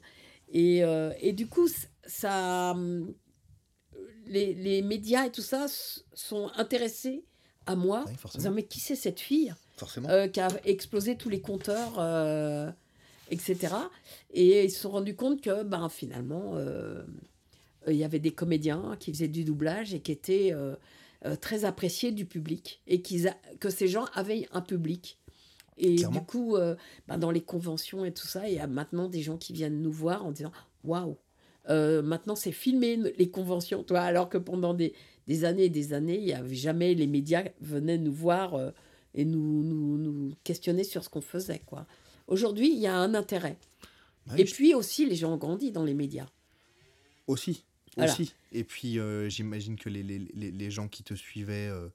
[0.49, 0.79] Et,
[1.19, 1.67] et du coup,
[2.05, 3.13] ça, hum,
[4.25, 5.65] les, les médias et tout ça
[6.13, 7.23] sont intéressés
[7.71, 8.03] à moi.
[8.07, 8.41] Oui, en forcément.
[8.41, 9.53] disant, mais qui c'est cette fille
[10.09, 12.69] euh, qui a explosé tous les compteurs, euh,
[13.31, 13.73] etc.
[14.33, 17.03] Et ils se sont rendus compte que ben, finalement, euh,
[17.87, 20.53] il y avait des comédiens qui faisaient du doublage et qui étaient
[21.39, 25.17] très appréciés du public et qu'ils a- que ces gens avaient un public.
[25.77, 26.19] Et Clairement.
[26.19, 26.57] du coup,
[27.07, 29.81] ben, dans les conventions et tout ça, il y a maintenant des gens qui viennent
[29.81, 30.51] nous voir en disant
[30.83, 31.17] Waouh,
[31.67, 34.93] maintenant c'est filmé les conventions, toi, alors que pendant des,
[35.27, 38.71] des années et des années, il y avait jamais les médias venaient nous voir euh,
[39.13, 41.59] et nous, nous, nous questionner sur ce qu'on faisait.
[41.65, 41.85] quoi.
[42.27, 43.57] Aujourd'hui, il y a un intérêt.
[44.27, 46.27] Bah oui, et puis aussi, les gens ont grandi dans les médias.
[47.27, 47.63] Aussi.
[47.97, 48.11] Voilà.
[48.13, 48.33] Aussi.
[48.51, 51.89] Et puis, euh, j'imagine que les, les, les, les gens qui te suivaient euh,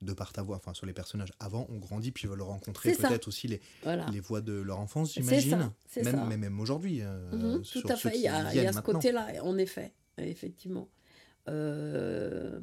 [0.00, 3.28] de par ta voix, enfin sur les personnages avant, ont grandi, puis veulent rencontrer peut-être
[3.28, 4.06] aussi les, Voilà.
[4.10, 5.50] les voix de leur enfance, j'imagine.
[5.96, 6.26] Même, ça.
[6.26, 7.00] même, même aujourd'hui.
[7.02, 10.88] euh, Mhm, tout à fait, il y a, y a ce côté-là, en effet, effectivement.
[11.48, 12.60] Euh,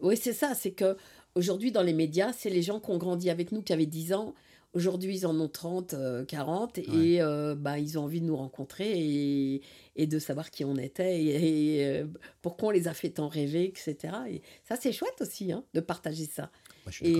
[0.00, 0.96] Oui, c'est ça, c'est que
[1.34, 4.14] aujourd'hui dans les médias, c'est les gens qui ont grandi avec nous, qui avaient 10
[4.14, 4.34] ans.
[4.72, 8.36] Aujourd'hui, ils en ont 30, euh, 40, et euh, bah, ils ont envie de nous
[8.36, 9.62] rencontrer et,
[9.96, 12.06] et de savoir qui on était et, et, euh,
[12.40, 14.14] pourquoi on les a fait tant rêver, etc.
[14.30, 16.50] Et ça, c'est chouette aussi, hein, de partager ça.
[16.88, 17.16] Je Et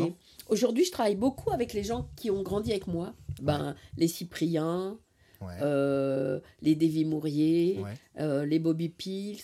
[0.49, 3.15] aujourd'hui, je travaille beaucoup avec les gens qui ont grandi avec moi.
[3.43, 4.99] Ben, Les Cypriens,
[5.41, 5.55] Ouais.
[5.63, 7.81] euh, les Davy Mourier,
[8.21, 9.43] euh, les Bobby Pills.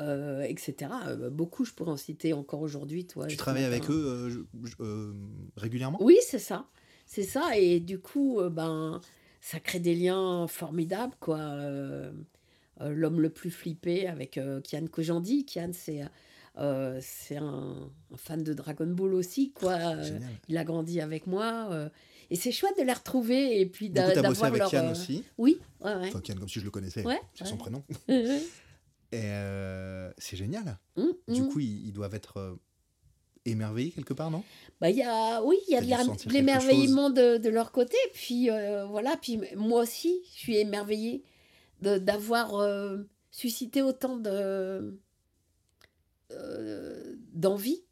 [0.00, 0.90] Euh, etc.
[1.06, 3.06] Euh, beaucoup, je pourrais en citer encore aujourd'hui.
[3.06, 4.46] Toi, Tu travailles avec eux
[4.80, 5.12] euh,
[5.56, 5.98] régulièrement?
[6.02, 6.66] Oui, c'est ça.
[7.06, 7.56] C'est ça.
[7.56, 9.00] Et du coup, ben,
[9.40, 11.38] ça crée des liens formidables, quoi.
[12.80, 15.44] L'homme le plus flippé avec Kian Kojandi.
[15.44, 16.02] Kian, c'est
[16.58, 19.74] euh, c'est un, un fan de Dragon Ball aussi, quoi.
[19.96, 21.68] Euh, il a grandi avec moi.
[21.70, 21.88] euh,
[22.30, 24.90] et c'est chouette de les retrouver et puis d'avoir leur.
[24.90, 25.24] Aussi?
[25.38, 26.08] Oui, ouais, ouais.
[26.08, 27.04] Enfin, Yann, comme si je le connaissais.
[27.04, 27.82] Ouais, c'est son prénom.
[29.12, 30.78] Et euh, c'est génial.
[30.96, 31.14] mhm.
[31.28, 32.54] Du coup, ils, ils doivent être euh,
[33.44, 34.44] émerveillés quelque part, non?
[34.80, 37.96] Bah, y a, oui, il y a de l'émerveillement de, de leur côté.
[38.14, 41.24] Puis euh, voilà, puis moi aussi, je suis émerveillée
[41.80, 42.52] d'avoir
[43.30, 44.98] suscité autant de
[47.32, 47.82] d'envie.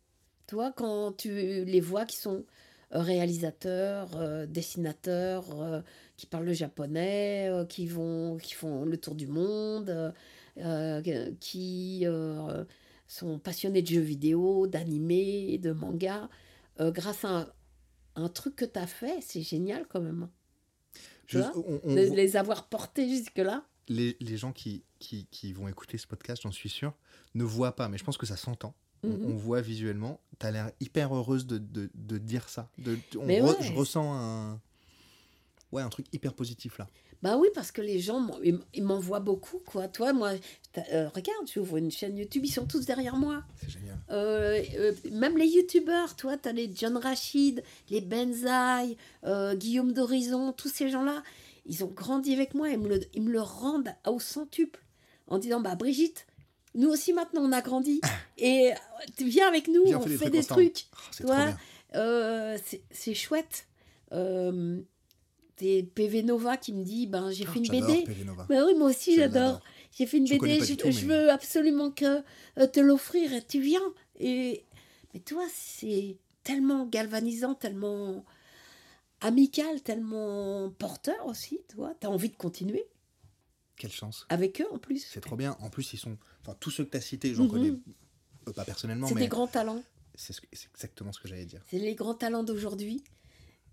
[0.47, 1.31] Toi, quand tu
[1.65, 2.45] les vois qui sont
[2.91, 5.83] réalisateurs, dessinateurs,
[6.17, 10.13] qui parlent le japonais, qui vont, qui font le tour du monde,
[11.41, 12.65] qui euh,
[13.07, 16.29] sont passionnés de jeux vidéo, d'animé, de manga,
[16.81, 17.49] euh, grâce à un,
[18.17, 20.29] un truc que tu as fait, c'est génial quand même.
[21.27, 23.65] Je- on- on les avoir portés jusque-là.
[23.89, 26.93] les, les gens qui, qui, qui vont écouter ce podcast, j'en suis sûr,
[27.35, 28.75] ne voient pas, mais je pense que ça s'entend.
[29.05, 29.31] On- Mhm.
[29.33, 30.21] On, voit visuellement.
[30.41, 32.69] Tu as l'air hyper heureuse de, de, de dire ça.
[32.79, 33.63] De, on Mais re- ouais.
[33.63, 34.61] Je ressens un,
[35.73, 36.89] ouais, un truc hyper positif là.
[37.21, 38.31] Bah oui, parce que les gens,
[38.75, 39.89] ils m'envoient beaucoup, quoi.
[39.89, 40.31] Toi, moi,
[40.93, 43.43] euh, regarde, j'ouvre une chaîne YouTube, ils sont tous derrière moi.
[43.61, 43.99] C'est génial.
[44.11, 50.53] Euh, euh, même les youtubeurs, toi, t'as les John Rachid, les Benzaï, euh, Guillaume d'Horizon,
[50.53, 51.25] tous ces gens-là,
[51.67, 54.81] ils ont grandi avec moi, ils me le, ils me le rendent au centuple
[55.27, 56.25] en disant Bah Brigitte,
[56.77, 58.01] nous aussi maintenant on a grandi
[58.39, 58.71] et
[59.17, 60.87] tu viens avec nous, Viens, on fait des trucs
[61.19, 61.57] des trucs.
[62.65, 63.67] C'est c'est chouette.
[65.59, 68.05] Des PV Nova qui me dit ben, J'ai Ah, fait une BD.
[68.05, 68.47] PV Nova.
[68.49, 69.61] Ben oui, moi aussi j'adore.
[69.91, 72.23] J'ai fait une Je BD, je, du tout, je mais- veux absolument que
[72.59, 73.83] euh, te l'offrir et tu viens.
[74.21, 74.65] Et
[75.15, 78.25] mais toi, c'est tellement galvanisant, tellement
[79.21, 81.95] amical, tellement porteur aussi, toi.
[81.99, 82.85] T'as envie de continuer
[83.77, 84.27] Quelle chance.
[84.29, 85.05] avec eux en plus.
[85.11, 85.57] C'est trop bien.
[85.61, 86.17] En plus, ils sont.
[86.43, 87.51] Enfin, tous ceux que tu as cités, j'en Mhm.
[87.51, 87.71] connais
[88.49, 89.83] euh, pas personnellement, C'est mais des grands talents.
[90.15, 91.63] c'est ce que- c'est exactement ce que j'allais dire.
[91.69, 93.03] C'est les grands talents d'aujourd'hui.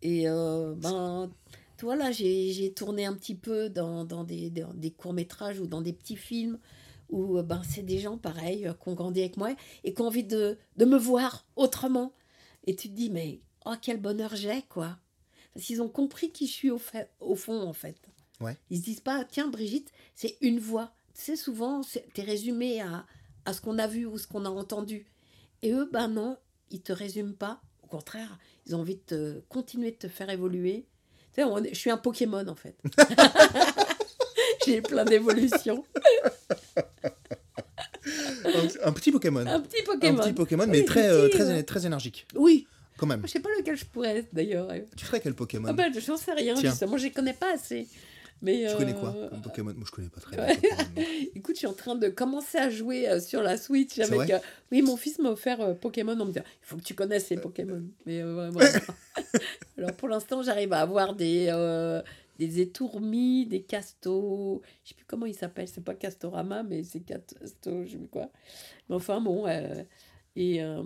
[0.02, 1.32] Et euh, ben,
[1.78, 5.82] toi là, j'ai tourné un petit peu dans, dans des, dans des courts-métrages ou dans
[5.82, 6.60] des petits films
[7.10, 10.02] où euh, ben, c'est des gens pareils euh, qui ont grandi avec moi et qui
[10.02, 12.14] ont envie de, de me voir autrement.
[12.66, 14.98] Et tu te dis, mais oh, quel bonheur j'ai, quoi.
[15.54, 17.98] Parce qu'ils ont compris qui je suis au, fait, au fond, en fait.
[18.42, 18.58] Ouais.
[18.70, 20.94] Ils se disent pas, tiens, Brigitte, c'est une voix.
[21.14, 23.06] Tu sais, souvent, c'est- t'es résumé à,
[23.46, 25.06] à ce qu'on a vu ou ce qu'on a entendu.
[25.62, 26.38] Et eux, ben non,
[26.72, 27.62] ils te résument pas.
[27.84, 30.88] Au contraire, ils ont envie de te, continuer de te faire évoluer.
[31.36, 32.76] Tu sais, on je suis un Pokémon, en fait.
[34.66, 35.84] J'ai plein d'évolutions.
[38.46, 39.46] un, un petit Pokémon.
[39.46, 40.24] Un petit Un Pokémon.
[40.24, 41.64] petit Pokémon, Oui, mais très, euh, petit, très, euh.
[41.64, 42.68] très énergique, Oui,
[42.98, 43.22] quand même.
[43.24, 44.68] je sais pas lequel je pourrais être, d'ailleurs.
[44.96, 45.68] Tu ferais quel Pokémon?
[45.70, 46.72] Ah ben, j'en sais rien, Tiens.
[46.72, 47.88] justement, je les connais pas assez.
[48.42, 49.74] Mais, Tu connais euh, quoi comme Pokémon?
[49.76, 50.48] Moi, je connais pas très bien.
[51.36, 54.30] Écoute, je suis en train de commencer à jouer euh, sur la Switch avec.
[54.30, 54.40] euh,
[54.72, 57.38] oui, mon fils m'a offert Pokémon en me disant il faut que tu connaisses les
[57.38, 57.84] Pokémon.
[58.06, 58.22] Mais
[58.52, 58.70] voilà.
[59.78, 61.50] Alors pour l'instant, j'arrive à avoir des,
[62.38, 64.62] des étourmis, des castos.
[64.84, 65.68] Je sais plus comment ils s'appellent.
[65.68, 67.36] C'est pas Castorama, mais c'est Casto,
[67.86, 68.30] je sais plus quoi.
[68.90, 69.48] Mais enfin, bon.
[69.48, 69.84] euh,
[70.38, 70.84] et euh,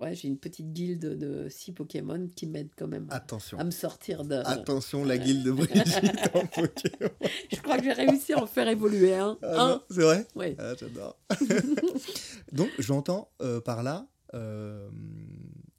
[0.00, 3.58] ouais, j'ai une petite guilde de six Pokémon qui m'aide quand même à, Attention.
[3.58, 4.36] à me sortir de.
[4.46, 7.10] Attention, la guilde de Brigitte en Pokémon.
[7.52, 9.36] Je crois que j'ai réussi à en faire évoluer un.
[9.42, 9.82] Ah un.
[9.90, 10.26] c'est vrai?
[10.36, 10.54] Ouais.
[10.58, 11.18] Ah, j'adore.
[12.52, 14.88] Donc, j'entends euh, par là, euh,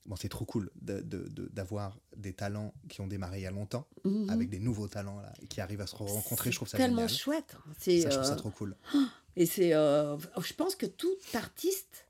[0.05, 3.47] bon, c'est trop cool de- de- de- d'avoir des talents qui ont démarré il y
[3.47, 4.29] a longtemps, Mhm.
[4.29, 6.51] avec des nouveaux talents là, qui arrivent à se rencontrer.
[6.51, 7.09] Je trouve ça tellement génial.
[7.09, 7.55] chouette.
[7.79, 8.75] Ça, je trouve ça trop cool.
[9.35, 9.71] Et c'est.
[9.71, 12.05] je pense que tout artiste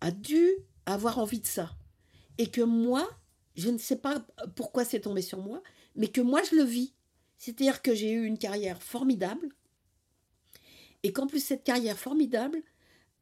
[0.00, 0.48] a dû
[0.86, 1.70] avoir envie de ça.
[2.38, 3.08] Et que moi,
[3.56, 5.62] je ne sais pas pourquoi c'est tombé sur moi,
[5.96, 6.94] mais que moi, je le vis.
[7.38, 9.48] C'est-à-dire que j'ai eu une carrière formidable.
[11.02, 12.62] Et qu'en plus, cette carrière formidable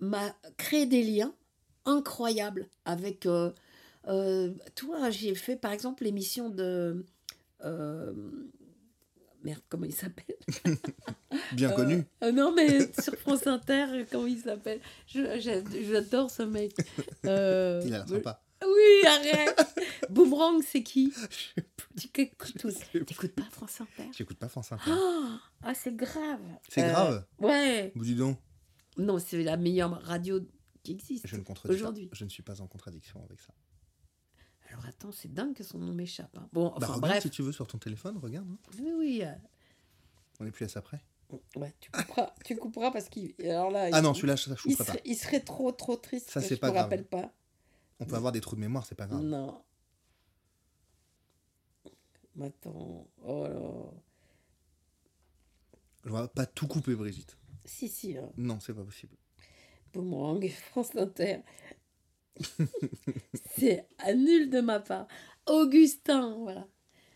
[0.00, 1.34] m'a créé des liens
[1.84, 3.26] incroyables avec.
[3.26, 3.52] Euh,
[4.08, 7.04] euh, toi, j'ai fait par exemple l'émission de.
[7.64, 8.12] euh,
[9.42, 10.36] merde, comment il s'appelle
[11.52, 12.04] Bien connu.
[12.22, 16.72] Euh, non, mais sur France Inter, comment il s'appelle J'adore ce mec.
[17.26, 18.42] Euh, Il a l'air sympa.
[18.60, 19.56] Oui, arrête
[20.10, 21.12] Boomerang, c'est qui
[21.96, 22.74] Tu écoutes tous.
[23.06, 24.90] T'écoutes pas France Inter J'écoute pas France Inter.
[24.90, 26.40] Ah, ah, c'est grave.
[26.68, 27.26] C'est Euh, grave.
[27.38, 27.92] Ouais.
[27.94, 28.38] Vous dis donc.
[28.96, 30.40] Non, c'est la meilleure radio
[30.82, 31.24] qui existe.
[31.68, 32.08] Aujourd'hui.
[32.12, 33.54] Je ne suis pas en contradiction avec ça.
[34.78, 36.36] Alors attends, c'est dingue que son nom m'échappe.
[36.36, 36.48] hein.
[36.52, 37.22] Bon, bah, regarde bref.
[37.22, 38.46] si tu veux sur ton téléphone, regarde.
[38.48, 38.58] hein.
[38.78, 39.20] Oui, oui.
[39.24, 39.32] euh,
[40.40, 41.00] On est plus à ça près.
[41.56, 43.34] Ouais, tu couperas, tu couperas parce qu'il.
[43.44, 44.92] Alors là, Ah il- non, celui-là, ça, je il ne ferai pas.
[44.92, 46.30] serait, il serait trop, trop triste.
[46.30, 46.84] Ça, c'est je pas me grave.
[46.84, 47.32] rappelle pas.
[48.00, 49.20] On peut avoir des trous de mémoire, c'est pas grave.
[49.22, 49.60] Non.
[52.40, 53.06] Attends.
[53.24, 53.60] Oh là.
[56.06, 57.36] On va pas tout couper, Brigitte.
[57.64, 58.16] Si, si.
[58.16, 58.30] hein.
[58.36, 59.14] Non, c'est pas possible.
[59.92, 61.40] Boomerang, France Inter.
[63.58, 65.06] c'est nul de ma part.
[65.46, 66.66] Augustin, voilà.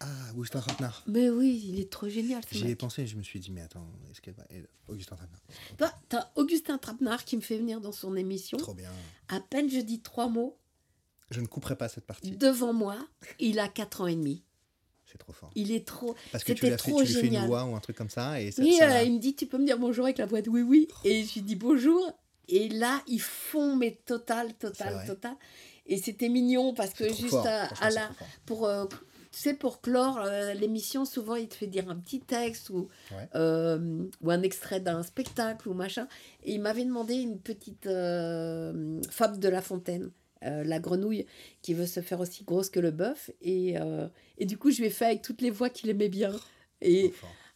[0.01, 0.07] Ah,
[0.37, 1.05] Augustin Trapenard.
[1.07, 3.87] Mais oui, il est trop génial J'y ai pensé, je me suis dit, mais attends,
[4.11, 4.45] est-ce qu'elle va.
[4.89, 5.41] Augustin Trapenard.
[5.79, 8.59] Toi, t'as Augustin Trapenard qui me fait venir dans son émission.
[8.59, 8.91] Trop bien.
[9.29, 10.59] À peine je dis trois mots,
[11.31, 12.33] Je ne couperai pas cette partie.
[12.33, 12.97] devant moi,
[13.39, 14.43] il a quatre ans et demi.
[15.07, 15.51] C'est trop fort.
[15.55, 16.17] Il est trop.
[16.33, 18.41] Parce que tu, l'as fait, tu lui fais une voix ou un truc comme ça.
[18.41, 20.27] Et ça, Oui, ça euh, il me dit Tu peux me dire bonjour avec la
[20.27, 20.89] voix de oui, oui.
[21.05, 22.01] Et je lui dis bonjour.
[22.49, 25.35] Et là, ils font, mais total, total, total.
[25.87, 27.47] Et c'était mignon parce que juste fort.
[27.47, 28.11] à, la.
[28.47, 28.87] Pour, euh,
[29.33, 32.89] tu sais, pour clore euh, l'émission, souvent, il te fait dire un petit texte ou,
[33.11, 33.29] Ouais.
[33.35, 36.07] euh, ou un extrait d'un spectacle ou machin.
[36.45, 40.11] Et il m'avait demandé une petite euh, fable de La Fontaine.
[40.43, 41.25] la grenouille
[41.63, 43.77] qui veut se faire aussi grosse que le bœuf et,
[44.39, 46.33] et du coup je lui ai fait avec toutes les voix qu'il aimait bien
[46.81, 47.13] et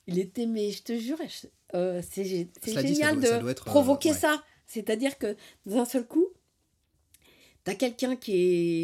[0.06, 1.18] il était, mais je te jure,
[1.72, 4.16] c'est dit, ça génial doit- ça de être, provoquer ouais.
[4.16, 4.40] ça.
[4.66, 6.26] C'est-à-dire que d'un seul coup,
[7.64, 8.32] tu as quelqu'un qui,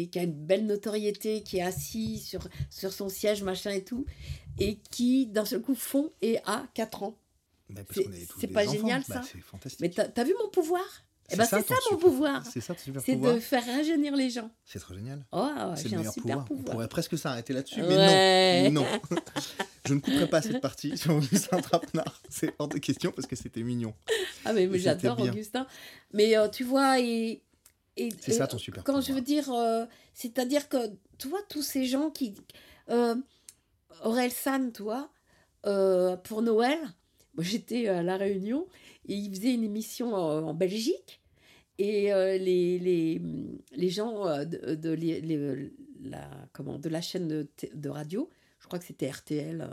[0.03, 3.83] est, qui a une belle notoriété, qui est assis sur, sur son siège, machin et
[3.83, 4.05] tout,
[4.59, 7.17] et qui d'un seul coup fond et a 4 ans.
[7.69, 8.71] Bah, C'est- pas enfants.
[8.73, 9.37] génial, Bah, ça.
[9.79, 10.83] Mais t'as as vu mon pouvoir?
[11.31, 12.45] Eh ben, c'est ça, mon super- pouvoir.
[12.45, 13.35] C'est ça ton super C'est pouvoir.
[13.35, 14.51] de faire rajeunir les gens.
[14.65, 15.23] C'est trop génial.
[15.31, 16.67] Oh, C'est j'ai un super pouvoir.
[16.67, 17.87] On pourrait presque s'arrêter là-dessus, Ouais.
[18.63, 18.85] mais non.
[19.09, 19.17] Non.
[19.85, 22.21] Je ne couperai pas cette partie sur Augustin Trapenard.
[22.29, 23.93] C'est hors de question parce que c'était mignon.
[24.45, 25.19] Ah, mais, j'adore.
[25.19, 25.65] Augustin.
[26.13, 27.41] Mais euh, tu vois, et.
[27.97, 29.07] et C'est ça ton super Quand pouvoir.
[29.07, 30.77] je veux dire, euh, c'est-à-dire que,
[31.17, 32.35] tu vois, tous ces gens qui.
[32.89, 33.15] Euh,
[34.03, 35.09] Aurel San, toi,
[35.65, 36.77] euh, pour Noël,
[37.37, 38.67] j'étais à La Réunion
[39.07, 41.21] et il faisait une émission en, en Belgique.
[41.79, 43.21] Et euh, les, les,
[43.75, 45.71] les gens euh, de, de, les- les-
[46.03, 49.67] la, comment, de la chaîne de, de radio, je crois que c'était RTL, euh,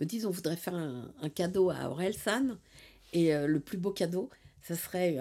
[0.00, 2.58] me disent on voudrait faire un, un cadeau à Aurel San.
[3.12, 4.30] Et euh, le plus beau cadeau,
[4.62, 5.18] ça serait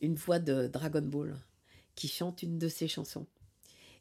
[0.00, 1.36] une voix de Dragon Ball
[1.94, 3.26] qui chante une de ses chansons.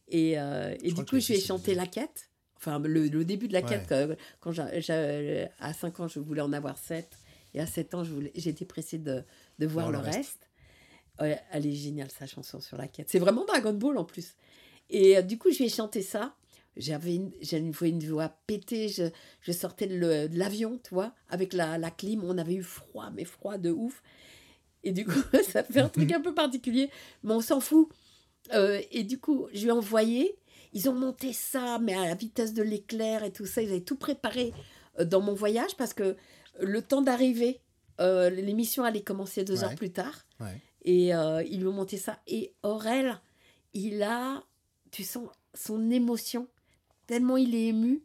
[0.08, 1.78] Et, et du coup, je chanté oui.
[1.78, 2.30] la quête.
[2.56, 3.68] Enfin, le, le début de la Ouais.
[3.68, 4.60] quête, quand, quand
[5.60, 7.10] à 5 ans, je voulais en avoir 7.
[7.54, 8.04] Et à 7 ans,
[8.36, 9.24] j'étais pressée de,
[9.60, 10.18] de voir le le reste.
[10.18, 10.50] reste.
[11.20, 13.10] Ouais, elle est géniale, sa chanson sur la quête.
[13.10, 14.36] C'est vraiment Dragon Ball en plus.
[14.90, 16.36] Et euh, du coup, je lui ai chanté ça.
[16.78, 18.88] J'avais une, une, voix- une voix pétée.
[18.88, 19.04] Je,
[19.42, 22.24] je sortais de l'avion, tu vois, avec la, la clim.
[22.24, 24.02] On avait eu froid, mais froid de ouf.
[24.84, 25.12] Et du coup,
[25.52, 26.90] ça fait un truc un peu particulier.
[27.24, 27.90] Mais on s'en fout.
[28.54, 30.38] Euh, et du coup, je lui ai envoyé.
[30.74, 33.62] Ils ont monté ça, mais à la vitesse de l'éclair et tout ça.
[33.62, 34.54] Ils avaient tout préparé
[35.00, 36.16] euh, dans mon voyage parce que
[36.60, 37.62] le temps d'arriver,
[38.00, 39.64] euh, l'émission allait commencer deux Ouais.
[39.66, 40.26] heures plus tard.
[40.40, 40.60] Ouais.
[40.84, 42.20] Et euh, ils lui ont monté ça.
[42.28, 43.20] Et Aurel,
[43.74, 44.44] il a,
[44.92, 46.48] tu sens son émotion,
[47.08, 48.04] tellement il est ému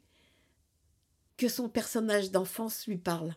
[1.36, 3.34] que son personnage d'enfance lui parle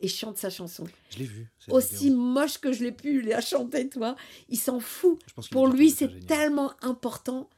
[0.00, 0.84] et chante sa chanson.
[1.10, 1.50] Je l'ai vu.
[1.70, 2.16] Aussi vidéo.
[2.18, 4.16] moche que je l'ai pu la chanter, toi,
[4.48, 5.18] il s'en fout.
[5.50, 7.50] Pour a lui, c'est tellement important.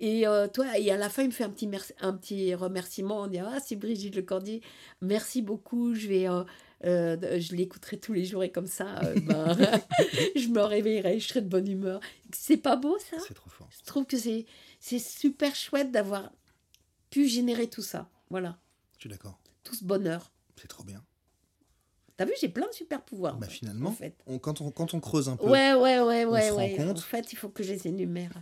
[0.00, 2.54] Et euh, toi, et à la fin, il me fait un petit, merci- un petit
[2.54, 3.22] remerciement.
[3.22, 4.62] On dit Ah, c'est Brigitte Lecordier,
[5.02, 5.94] merci beaucoup.
[5.94, 6.42] Je vais, euh,
[6.84, 9.56] euh, je l'écouterai tous les jours et comme ça, ben,
[10.36, 12.00] je me réveillerai, je serai de bonne humeur.
[12.32, 13.18] C'est pas beau ça?
[13.28, 13.68] C'est trop fort.
[13.78, 14.46] Je trouve que c'est
[14.78, 16.32] c'est super chouette d'avoir
[17.10, 18.08] pu générer tout ça.
[18.30, 18.58] Voilà,
[18.96, 19.38] Je suis d'accord.
[19.64, 20.32] tout ce bonheur.
[20.56, 21.04] C'est trop bien.
[22.16, 23.36] T'as vu, j'ai plein de super pouvoirs.
[23.38, 24.14] Bah, finalement, en fait.
[24.26, 26.56] on- quand, on, quand on creuse un peu, Ouais, ouais, ouais, on ouais, se rend
[26.58, 26.80] ouais.
[26.82, 27.00] En compte.
[27.00, 28.32] fait, il faut que je les énumère.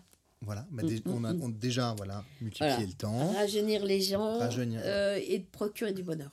[0.43, 1.53] Voilà, bah, on a mm.
[1.55, 2.87] déjà voilà, multiplié Voilà.
[2.87, 3.33] le temps.
[3.33, 4.81] rajeunir les gens Rajeunir.
[4.85, 6.31] euh, et de procurer du bonheur.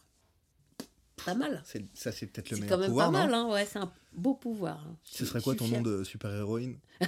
[1.26, 1.64] Pas mal.
[1.66, 3.80] C'est- Ça, c'est peut-être le C'est meilleur quand même pouvoir, pas mal, hein, ouais, c'est
[3.80, 4.86] un beau pouvoir.
[4.88, 4.96] hein.
[5.04, 5.82] Ce serait quoi ton fière.
[5.82, 6.78] nom de super-héroïne?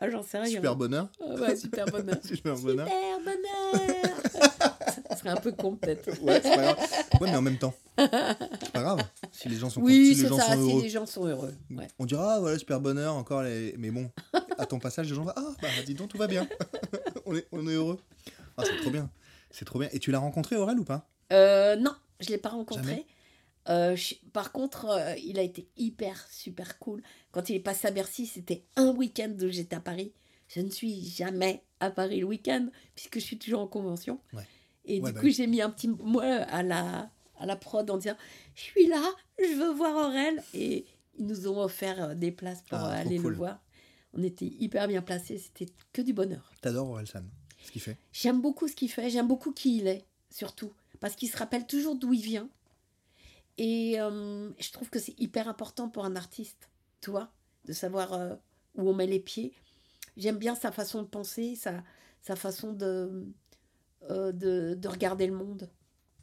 [0.00, 0.50] Ah, j'en sais rien.
[0.50, 2.16] Super bonheur Ah ouais, super bonheur.
[2.24, 4.40] Super bonheur super bonheur.
[5.14, 6.08] Ça, ça serait un peu con peut-être.
[6.22, 6.78] Ouais, c'est pas grave.
[7.20, 8.10] Ouais, mais en même temps, c'est
[8.72, 9.00] pas grave.
[9.32, 11.26] Si les gens sont, Oui, si les gens ça, sont si heureux, les gens sont
[11.26, 11.54] heureux.
[11.70, 11.88] Ouais.
[11.98, 13.74] on dira, ah voilà, super bonheur, encore les.
[13.78, 14.10] Mais bon,
[14.58, 16.46] à ton passage, les gens vont, ah bah dis donc, tout va bien.
[17.26, 17.98] on, est, on est heureux.
[18.56, 19.10] Ah, c'est trop bien.
[19.50, 19.88] C'est trop bien.
[19.92, 21.08] Et tu l'as rencontré, Aurel, ou pas?
[21.32, 23.06] Euh, non, je ne l'ai pas rencontré.
[23.68, 27.02] Euh, je- par contre, euh, il a été hyper, super cool.
[27.32, 30.12] Quand il est passé à Bercy, c'était un week-end où j'étais à Paris.
[30.48, 34.20] Je ne suis jamais à Paris le week-end, puisque je suis toujours en convention.
[34.34, 34.46] Ouais.
[34.86, 35.32] Et Ouais, du bah coup, oui.
[35.32, 38.16] j'ai mis un petit mot à la, à la prod en disant
[38.54, 39.02] Je suis là,
[39.38, 40.42] je veux voir Aurel.
[40.54, 40.84] Et
[41.18, 43.30] ils nous ont offert euh, des places pour Ah, euh, aller cool.
[43.32, 43.60] le voir.
[44.12, 46.52] On était hyper bien placés, c'était que du bonheur.
[46.60, 47.28] T'adores Aurel San,
[47.64, 47.96] ce qu'il fait.
[48.12, 50.72] J'aime beaucoup ce qu'il fait, j'aime beaucoup qui il est, surtout.
[51.00, 52.48] Parce qu'il se rappelle toujours d'où il vient.
[53.58, 56.68] Et euh, je trouve que c'est hyper important pour un artiste,
[57.00, 57.30] tu vois,
[57.66, 58.34] de savoir euh,
[58.76, 59.52] où on met les pieds.
[60.16, 61.82] J'aime bien sa façon de penser, sa,
[62.22, 63.26] sa façon de,
[64.10, 65.70] euh, de, de regarder le monde.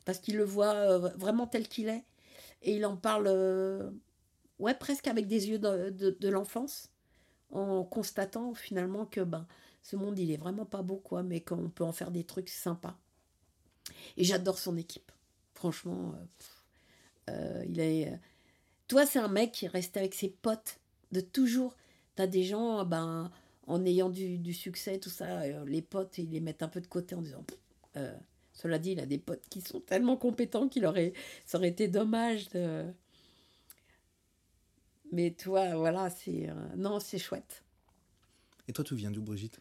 [0.06, 2.04] Parce qu'il le voit euh, vraiment tel qu'il est.
[2.62, 3.90] Et il en parle, euh,
[4.60, 6.92] ouais, presque avec des yeux de, de, l'enfance,
[7.50, 9.48] en constatant finalement que ben,
[9.82, 12.50] ce monde, il est vraiment pas beau, quoi, mais qu'on peut en faire des trucs
[12.50, 13.00] sympas.
[14.16, 15.12] Et j'adore son équipe.
[15.56, 16.14] Franchement,
[17.68, 18.20] il est.
[18.88, 20.80] Toi, c'est un mec qui est resté avec ses potes
[21.12, 21.76] de toujours.
[22.16, 23.32] T'as des gens, ben,
[23.66, 26.88] en ayant du, du succès, tout ça, les potes, ils les mettent un peu de
[26.88, 27.44] côté en disant.
[27.98, 28.16] Euh,
[28.54, 31.14] cela dit, il a des potes qui sont tellement compétents qu'il aurait,
[31.46, 32.86] ça aurait été dommage de.
[35.12, 36.50] Mais toi, voilà, c'est.
[36.50, 37.64] euh, non, c'est chouette.
[38.68, 39.60] Et toi, tu viens d'où, Brigitte?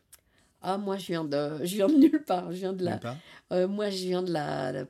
[0.62, 2.52] Ah, moi, je viens de, je viens de nulle part.
[2.52, 2.98] Je viens de la,
[3.52, 4.72] euh, moi, je viens de la.
[4.72, 4.86] la-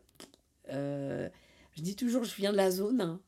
[0.71, 1.29] euh,
[1.73, 3.01] je dis toujours, je viens de la zone.
[3.01, 3.21] hein.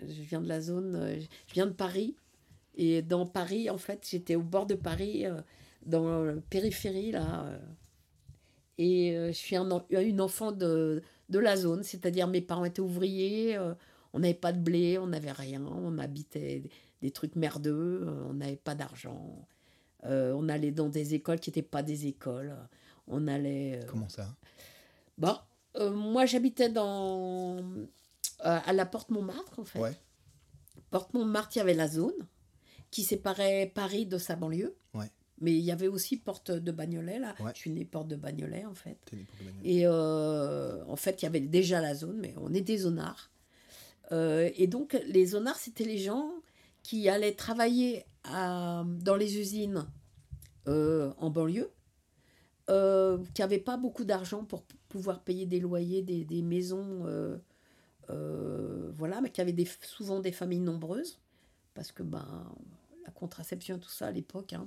[0.00, 1.18] Je viens de la zone.
[1.48, 2.14] je viens de Paris.
[2.74, 5.24] Et dans Paris, en fait, j'étais au bord de Paris,
[5.86, 7.58] dans la périphérie, là.
[8.78, 12.40] Euh, et euh, je suis un en- une enfant de, de la zone, c'est-à-dire mes
[12.40, 13.74] parents étaient ouvriers, euh,
[14.12, 16.62] on n'avait pas de blé, on n'avait rien, on habitait
[17.02, 19.46] des, trucs merdeux, euh, on n'avait pas d'argent.
[20.04, 22.54] Euh, on allait dans des écoles qui n'étaient pas des écoles.
[23.08, 23.80] On allait.
[23.82, 24.28] euh, Comment ça?
[25.18, 25.36] Bon,
[25.76, 27.86] euh, moi j'habitais dans euh,
[28.40, 29.78] à la Porte Montmartre en fait.
[29.80, 29.92] Ouais.
[30.90, 32.14] Porte Montmartre, il y avait la zone
[32.90, 34.76] qui séparait Paris de sa banlieue.
[35.40, 37.34] Mais il y avait aussi Porte de Bagnolet là.
[37.40, 37.50] Ouais.
[37.54, 38.98] Je suis née Porte de Bagnolet en fait.
[39.12, 39.60] Né pour Emmanuel.
[39.66, 43.30] Et euh, en fait, il y avait déjà la zone, mais on est des zonards.
[44.12, 46.30] Euh, et donc, les zonards, c'était les gens
[46.82, 49.86] qui allaient travailler à- dans les usines
[50.68, 51.70] euh, en banlieue,
[52.68, 57.04] qui n'avaient pas beaucoup d'argent pour pouvoir payer des loyers, des, des maisons,
[58.08, 61.18] voilà, mais qui avaient des, souvent des familles nombreuses,
[61.74, 62.26] parce que ben,
[63.04, 64.66] la contraception, tout ça, à l'époque, hein,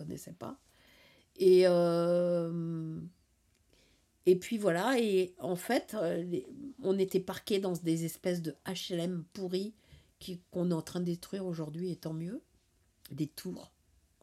[0.00, 0.58] connaissait pas.
[1.36, 3.00] Et, euh,
[4.26, 6.40] et puis voilà, et en fait, euh,
[6.82, 9.74] on était parqués dans des espèces de HLM pourris
[10.50, 12.42] qu'on est en train de détruire aujourd'hui, et tant mieux.
[13.10, 13.72] Des tours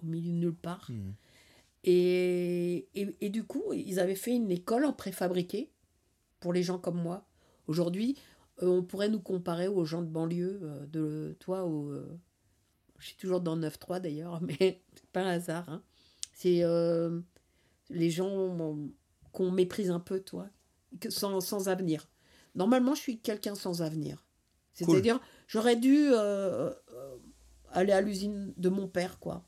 [0.01, 0.89] au milieu de nulle part.
[0.91, 1.13] Mhm.
[1.84, 5.71] Et, et, et du coup, ils avaient fait une école en préfabriqué
[6.39, 7.25] pour les gens comme moi.
[7.67, 8.17] Aujourd'hui,
[8.61, 10.61] euh, on pourrait nous comparer aux gens de banlieue,
[10.91, 11.91] de toi, au,
[12.99, 15.69] je suis toujours dans 9-3 d'ailleurs, mais c'est pas un hasard.
[15.69, 15.83] hein.
[16.33, 17.19] C'est euh,
[17.89, 18.77] les gens
[19.31, 20.47] qu'on méprise un peu, toi,
[20.99, 22.07] que sans, sans avenir.
[22.55, 24.23] Normalement, je suis quelqu'un sans avenir.
[24.77, 24.95] Cool.
[24.95, 27.17] C'est-à-dire, j'aurais dû euh, euh,
[27.71, 29.43] aller à l'usine de mon père, quoi.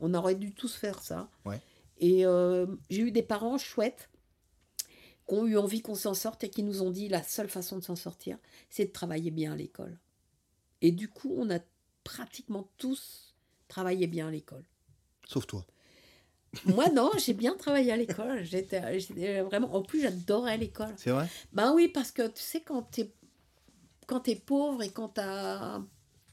[0.00, 1.30] On aurait dû tous faire ça.
[1.44, 1.60] Ouais.
[1.98, 4.10] Et euh, j'ai eu des parents chouettes
[5.28, 7.78] qui ont eu envie qu'on s'en sorte et qui nous ont dit la seule façon
[7.78, 8.38] de s'en sortir,
[8.70, 9.98] c'est de travailler bien à l'école.
[10.80, 11.60] Et du coup, on a
[12.04, 13.34] pratiquement tous
[13.68, 14.64] travaillé bien à l'école.
[15.26, 15.64] Sauf toi.
[16.66, 18.42] Moi, non, j'ai bien travaillé à l'école.
[18.44, 19.74] J'étais j'étais vraiment.
[19.74, 20.92] En plus, j'adorais l'école.
[20.98, 21.26] C'est vrai?
[21.52, 23.10] Ben oui, parce que tu sais, quand t'es
[24.06, 25.80] quand t'es pauvre et quand t'as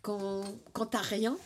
[0.02, 0.44] quand,
[0.74, 1.38] quand t'as rien,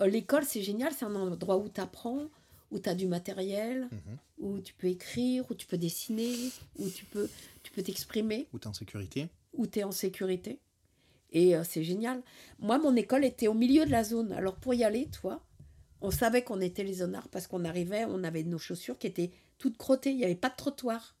[0.00, 2.26] euh, l'école c'est génial, c'est un endroit où t'apprends,
[2.72, 4.18] où t'as du matériel, Mhm.
[4.38, 6.34] où tu peux écrire, où tu peux dessiner,
[6.78, 7.28] où tu peux
[7.62, 9.28] tu peux t'exprimer, Ou t'es en sécurité?
[9.52, 10.58] Où tu es en sécurité.
[11.34, 12.22] Et euh, c'est génial.
[12.60, 14.32] Moi, mon école était au milieu de la zone.
[14.32, 15.44] Alors pour y aller, toi,
[16.00, 19.32] on savait qu'on était les zonards parce qu'on arrivait, on avait nos chaussures qui étaient
[19.58, 21.16] toutes crottées, il n'y avait pas de trottoir.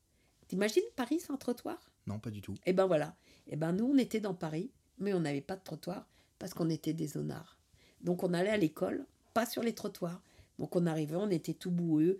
[0.48, 1.90] T'imagines Paris sans trottoir?
[2.06, 2.54] Non, pas du tout.
[2.64, 3.16] et ben voilà.
[3.46, 6.06] Et ben nous, on était dans Paris, mais on n'avait pas de trottoir
[6.38, 7.58] parce qu'on était des zonards.
[8.02, 10.22] Donc on allait à l'école, pas sur les trottoirs.
[10.58, 12.18] Donc on arrivait, on était tout boueux,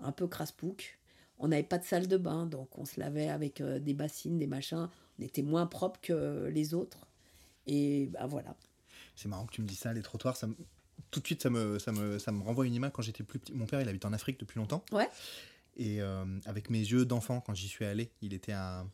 [0.00, 0.98] un peu craspouc.
[1.38, 4.38] On n'avait pas de salle de bain, donc on se lavait avec euh, des bassines,
[4.38, 4.88] des machins.
[5.18, 7.03] On était moins propre que les autres.
[7.66, 8.54] Et ben voilà.
[9.16, 10.56] C'est marrant que tu me dis ça, les trottoirs, ça me-
[11.10, 13.38] tout de suite ça me, ça, me, ça me renvoie une image quand j'étais plus
[13.38, 13.52] petit.
[13.52, 14.84] Mon père il habite en Afrique depuis longtemps.
[14.92, 15.08] Ouais.
[15.76, 18.86] Et euh, avec mes yeux d'enfant, quand j'y suis allé, il était à,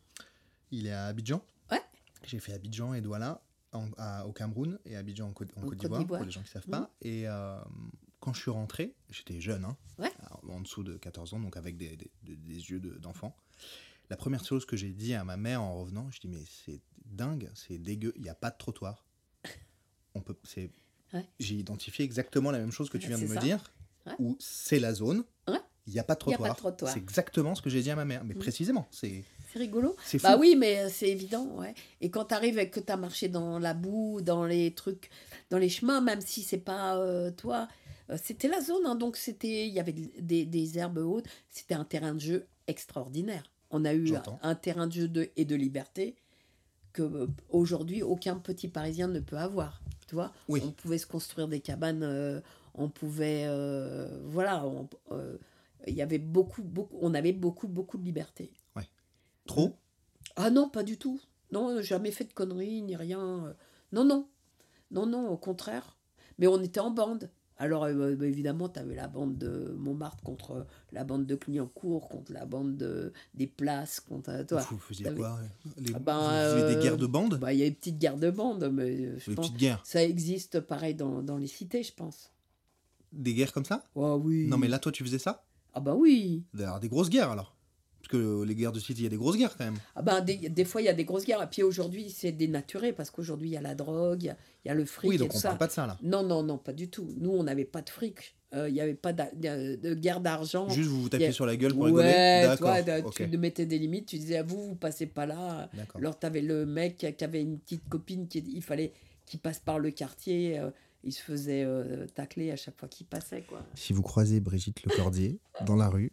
[0.71, 1.43] il est à Abidjan.
[1.71, 1.81] Ouais.
[2.25, 3.43] J'ai fait Abidjan et Douala
[3.73, 6.53] en- à- au Cameroun et Abidjan en Côte, en d'Ivoire, pour les gens qui ne
[6.53, 6.91] savent pas.
[7.03, 7.59] Et euh,
[8.21, 10.11] quand je suis rentré, j'étais jeune, hein, Ouais.
[10.49, 12.37] En dessous de 14 ans, donc avec des, des-
[12.71, 13.37] yeux de- d'enfant.
[14.11, 16.81] La première chose que j'ai dit à ma mère en revenant, je dis mais c'est
[17.07, 19.07] dingue, c'est dégueu, il n'y a pas de trottoir.
[20.15, 20.71] On peut, c'est,
[21.13, 21.25] Ouais.
[21.41, 23.73] j'ai identifié exactement la même chose que tu viens de me dire,
[24.07, 24.13] Ouais.
[24.19, 25.59] où c'est la zone, Ouais.
[25.87, 26.55] il n'y a pas de Il y a pas trottoir.
[26.55, 26.93] de trottoir.
[26.93, 28.39] C'est exactement ce que j'ai dit à ma mère, mais Mm.
[28.39, 29.97] précisément, c'est, C'est rigolo.
[30.23, 31.75] Bah oui, mais euh, c'est évident, ouais.
[32.01, 35.11] Et quand tu arrives et que tu as marché dans la boue, dans les trucs,
[35.51, 37.67] dans les chemins, même si c'est pas euh, toi,
[38.11, 41.75] euh, c'était la zone, hein, donc c'était, il y avait des, des herbes hautes, c'était
[41.75, 43.53] un terrain de jeu extraordinaire.
[43.71, 44.13] On a eu
[44.43, 46.17] un terrain de jeu de, et de liberté
[46.93, 49.81] que euh, aujourd'hui aucun petit Parisien ne peut avoir.
[50.09, 50.61] Tu vois, Oui.
[50.65, 52.41] on pouvait se construire des cabanes, euh,
[52.75, 55.39] on pouvait, euh, voilà, on- euh,
[55.87, 58.53] il y avait beaucoup, beaucoup, on avait beaucoup, beaucoup de liberté.
[59.47, 59.73] trop?
[60.37, 61.21] Ah non, pas du tout.
[61.51, 63.55] Non, jamais fait de conneries, ni rien.
[63.91, 64.29] Non, non.
[64.93, 65.97] Non, non, au contraire.
[66.39, 67.31] Mais on était en bande.
[67.61, 72.09] Alors, euh, bah, évidemment, tu avais la bande de Montmartre contre la bande de Clignancourt,
[72.09, 74.67] contre la bande de, des places, contre euh, toi.
[74.71, 75.39] Vous faisiez quoi
[75.77, 77.39] les, Ah ben, Vous faisiez des euh, guerres de bandes?
[77.39, 79.61] Bah, Il y a une petite guerre de bande, mais euh, je Des pense petites
[79.61, 82.33] guerres ça existe pareil dans, dans les cités, je pense.
[83.13, 83.85] Des guerres comme ça?
[83.95, 84.47] Ah oui.
[84.47, 85.45] Non mais là toi tu faisais ça?
[85.75, 86.45] Ah bah oui.
[86.55, 87.55] D'ailleurs des grosses guerres alors
[88.11, 89.79] que les guerres de city, il y a des grosses guerres quand même.
[89.95, 91.43] Ah ben, des, des fois, il y a des grosses guerres.
[91.43, 94.37] Et puis aujourd'hui, c'est dénaturé parce qu'aujourd'hui, il y a la drogue, il y a-
[94.65, 95.49] il y a le fric Oui, et donc tout on ça.
[95.49, 95.97] parle pas de ça là.
[96.03, 97.09] Non, non, non, pas du tout.
[97.19, 98.35] Nous, on n'avait pas de fric.
[98.53, 100.69] Euh, Il n'y avait pas de, de guerre d'argent.
[100.69, 102.75] Juste vous vous tapiez a- sur la gueule pour rigoler Ouais, D'accord.
[102.85, 104.07] toi, tu mettais des limites.
[104.07, 105.71] Tu disais à vous, vous passez pas là.
[105.75, 106.01] D'accord.
[106.01, 108.93] Alors, tu avais le mec qui avait une petite copine qui il fallait
[109.25, 110.59] qu'il passe par le quartier.
[110.59, 110.71] euh,
[111.05, 113.63] il se faisait euh, tacler à chaque fois qu'il passait, quoi.
[113.75, 116.13] Si vous croisez Brigitte Lecordier dans la rue,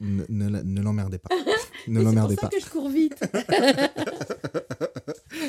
[0.00, 1.30] ne, ne l'emmerdez pas.
[1.34, 2.56] ne Mais c'est l'emmerdez pour ça pas.
[2.56, 3.22] que je cours vite.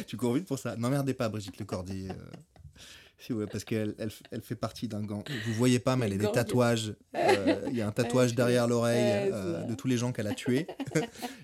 [0.07, 0.75] Tu cours vite pour ça.
[0.75, 2.09] N'emmerdez pas Brigitte Lecordier.
[2.09, 5.23] euh, parce qu'elle elle, elle fait partie d'un gang.
[5.47, 6.93] Vous voyez pas, mais elle a des tatouages.
[7.15, 10.11] euh, Il y a un tatouage Ouais, derrière l'oreille euh, c'est de tous les gens
[10.11, 10.67] qu'elle a tués.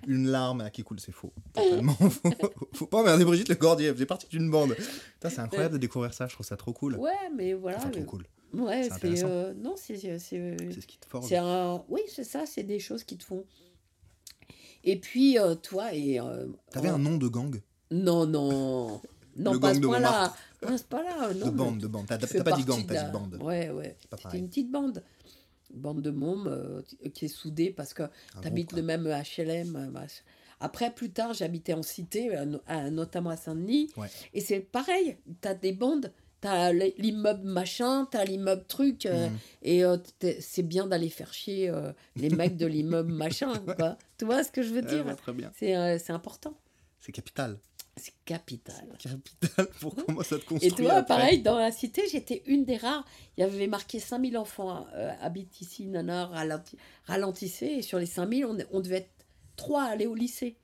[0.08, 1.34] Une larme qui coule, c'est faux.
[1.54, 2.32] Totalement faux.
[2.74, 3.88] Faut pas emmerder Brigitte Lecordier.
[3.88, 4.76] Elle faisait partie d'une bande.
[5.22, 6.28] C'est incroyable de découvrir ça.
[6.28, 6.96] Je trouve ça trop cool.
[6.96, 7.78] Ouais, mais voilà.
[7.78, 8.24] Enfin, trop cool.
[8.54, 9.96] Ouais, C'est euh, non, c'est.
[9.98, 11.28] c'est- c'est- C'est ce qui te forge.
[11.28, 11.84] C'est un...
[11.90, 13.46] Oui, c'est ça, c'est des choses qui te font.
[14.84, 16.20] Et puis, euh, toi, et.
[16.20, 17.60] euh, T'avais un nom de gang?
[17.92, 19.02] Non, non.
[19.38, 20.10] Non, Le pas gang ce de point-là.
[20.12, 20.38] Montmartre.
[20.60, 21.34] Pas à ce point-là.
[21.34, 22.06] non, De bande, de bande.
[22.08, 23.38] T'as pas dit gang, t'as dit bande.
[23.42, 23.96] Ouais, ouais.
[24.22, 25.02] C'était une petite bande.
[25.74, 26.82] Bande de mômes euh,
[27.14, 28.10] qui est soudée parce que Un
[28.42, 29.76] tu habites groupe, le même HLM.
[29.96, 30.08] euh,
[30.60, 33.92] Après, plus tard, j'habitais en cité, euh, notamment à Saint-Denis.
[33.96, 34.08] Ouais.
[34.34, 35.18] Et c'est pareil.
[35.42, 36.12] Tu as des bandes.
[36.42, 39.06] Tu as l'immeuble machin, tu as l'immeuble truc.
[39.06, 39.38] euh, Mhm.
[39.64, 39.98] Et euh,
[40.40, 43.54] c'est bien d'aller faire chier euh, les mecs de l'immeuble machin.
[43.78, 43.98] Quoi.
[44.18, 45.06] Tu vois ce que je veux dire?
[45.06, 45.52] ouais, très bien.
[45.58, 46.54] C'est c'est important.
[47.00, 47.58] C'est capital.
[47.98, 48.88] C'est capital.
[48.98, 50.72] Capital pour comment ça te Et construit.
[50.72, 51.06] toi, après.
[51.16, 53.06] pareil, dans la cité, j'étais une des rares.
[53.36, 57.66] Il y avait marqué 5000 enfants euh, habitent ici, nana, ralenti, ralentissez.
[57.66, 59.26] Et sur les 5000, on, on devait être
[59.58, 60.56] trois à aller au lycée.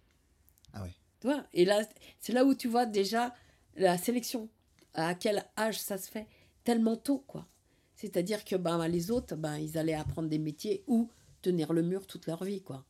[0.73, 0.93] Ah ouais.
[1.19, 1.43] Tu vois?
[1.53, 1.81] Et là,
[2.21, 3.35] c'est là où tu vois déjà
[3.75, 4.47] la sélection.
[4.95, 6.27] À quel âge ça se fait
[6.63, 7.47] Tellement tôt, quoi.
[7.95, 11.09] C'est-à-dire que ben, les autres, ben, ils allaient apprendre des métiers ou
[11.41, 12.85] tenir le mur toute leur vie, quoi.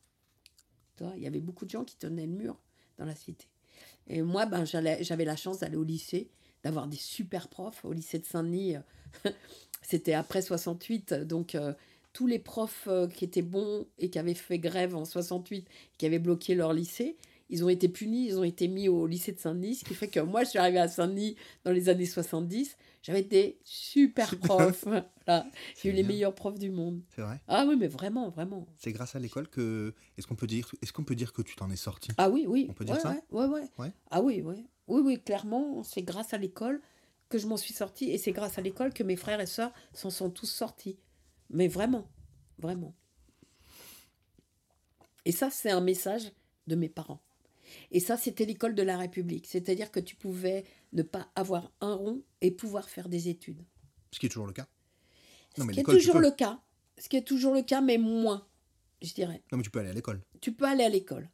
[1.16, 2.58] Il y avait beaucoup de gens qui tenaient le mur
[2.96, 3.46] dans la cité.
[4.08, 6.30] Et moi, ben, j'avais la chance d'aller au lycée,
[6.62, 7.84] d'avoir des super profs.
[7.84, 9.30] Au lycée de Saint-Denis, euh,
[9.82, 11.74] c'était après 68, donc euh,
[12.12, 16.06] tous les profs euh, qui étaient bons et qui avaient fait grève en 68, qui
[16.06, 17.16] avaient bloqué leur lycée,
[17.48, 20.08] ils ont été punis, ils ont été mis au lycée de Saint-Denis, ce qui fait
[20.08, 24.84] que moi, je suis arrivée à Saint-Denis dans les années 70, j'avais des super profs.
[25.26, 25.44] Voilà.
[25.82, 27.02] J'ai eu les meilleurs profs du monde.
[27.14, 27.40] C'est vrai.
[27.48, 28.64] Ah oui, mais vraiment, vraiment.
[28.78, 29.92] C'est grâce à l'école que.
[30.16, 32.46] Est-ce qu'on peut dire, est-ce qu'on peut dire que tu t'en es sorti Ah oui,
[32.48, 32.66] oui.
[32.70, 33.16] On peut dire Ouais, ça?
[33.32, 33.68] ouais.
[33.78, 33.92] Ouais.
[34.10, 34.66] Ah oui, oui.
[34.86, 36.80] Oui, oui, clairement, c'est grâce à l'école
[37.28, 39.72] que je m'en suis sortie et c'est grâce à l'école que mes frères et sœurs
[39.92, 40.96] s'en sont tous sortis.
[41.50, 42.08] Mais vraiment,
[42.58, 42.94] vraiment.
[45.24, 46.30] Et ça, c'est un message
[46.68, 47.20] de mes parents.
[47.90, 49.46] Et ça, c'était l'école de la République.
[49.46, 53.62] C'est-à-dire que tu pouvais ne pas avoir un rond et pouvoir faire des études.
[54.12, 54.66] Ce qui est toujours le cas.
[55.58, 56.60] Non, Ce mais qui est toujours le cas.
[56.98, 58.46] Ce qui est toujours le cas, mais moins,
[59.02, 59.42] je dirais.
[59.52, 60.20] Non, mais tu peux aller à l'école.
[60.40, 61.28] tu peux aller à l'école.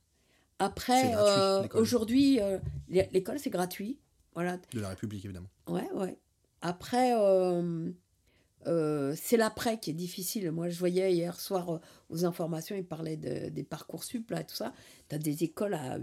[0.58, 3.98] Après, euh, aujourd'hui, euh, l'é- l'école, c'est gratuit.
[4.34, 4.58] Voilà.
[4.72, 5.48] De la République, évidemment.
[5.68, 6.16] Ouais, ouais.
[6.60, 10.50] Après, euh, c'est l'après qui est difficile.
[10.52, 11.80] Moi, je voyais hier soir
[12.10, 14.72] aux informations, ils parlaient de- des parcours sup, là, et tout ça.
[15.08, 15.98] Tu as des écoles à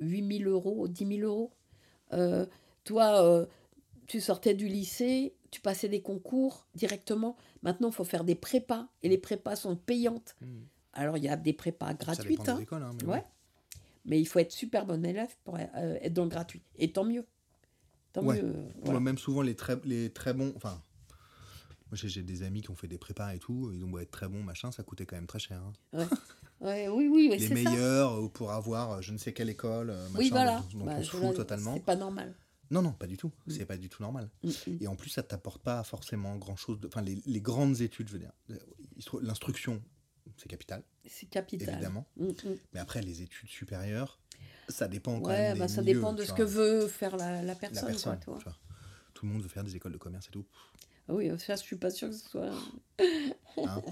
[0.00, 1.52] 8 000 euros, 10 000 euros.
[2.12, 2.46] Euh,
[2.84, 3.46] toi, euh,
[4.06, 7.36] tu sortais du lycée, tu passais des concours directement.
[7.62, 10.36] Maintenant, il faut faire des prépas, et les prépas sont payantes.
[10.92, 12.48] Alors, il y a des prépas gratuites.
[12.48, 12.58] hein.
[12.60, 12.82] écoles.
[12.82, 13.24] hein, mais Ouais.
[13.24, 13.80] oui.
[14.06, 16.62] Mais il faut être super bon élève pour euh, être dans le gratuit.
[16.76, 17.24] Et tant mieux.
[18.12, 18.42] Tant Ouais.
[18.42, 19.00] mieux.
[19.00, 20.52] même souvent, les très, les très bons.
[20.56, 20.82] Enfin,
[21.90, 23.70] moi, j'ai j'ai des amis qui ont fait des prépas et tout.
[23.72, 25.62] Ils ont beau être très bons, machin, ça coûtait quand même très cher.
[25.62, 25.72] hein.
[25.98, 26.04] Ouais,
[26.64, 29.90] oui, oui, oui les meilleurs euh, pour avoir euh, je ne sais quelle école.
[29.90, 30.58] euh, Oui, machin, voilà.
[30.60, 31.74] Donc, donc Bah, on se fout vois, totalement.
[31.74, 32.34] C'est pas normal.
[32.70, 33.30] Non, non, pas du tout.
[33.46, 33.50] Mm.
[33.50, 34.30] C'est pas du tout normal.
[34.42, 34.78] Mm, mm.
[34.80, 36.80] Et en plus, ça t'apporte pas forcément grand chose.
[36.80, 36.86] De...
[36.88, 38.32] Enfin, les, les grandes études, je veux dire.
[39.20, 39.82] L'instruction,
[40.38, 41.74] c'est capital, C'est capital.
[41.74, 42.06] évidemment.
[42.16, 42.34] Mm, mm.
[42.72, 44.18] Mais après, les études supérieures,
[44.68, 45.58] ça dépend quand Ouais, même.
[45.58, 46.36] bah, ça milieux, dépend de ce vois.
[46.38, 47.94] que veut faire la, la la personne.
[48.24, 48.38] quoi.
[49.12, 50.46] Tout le monde veut faire des écoles de commerce et tout.
[51.08, 52.50] Ah oui, ça, je suis pas sûre que ce soit.
[53.58, 53.82] hein.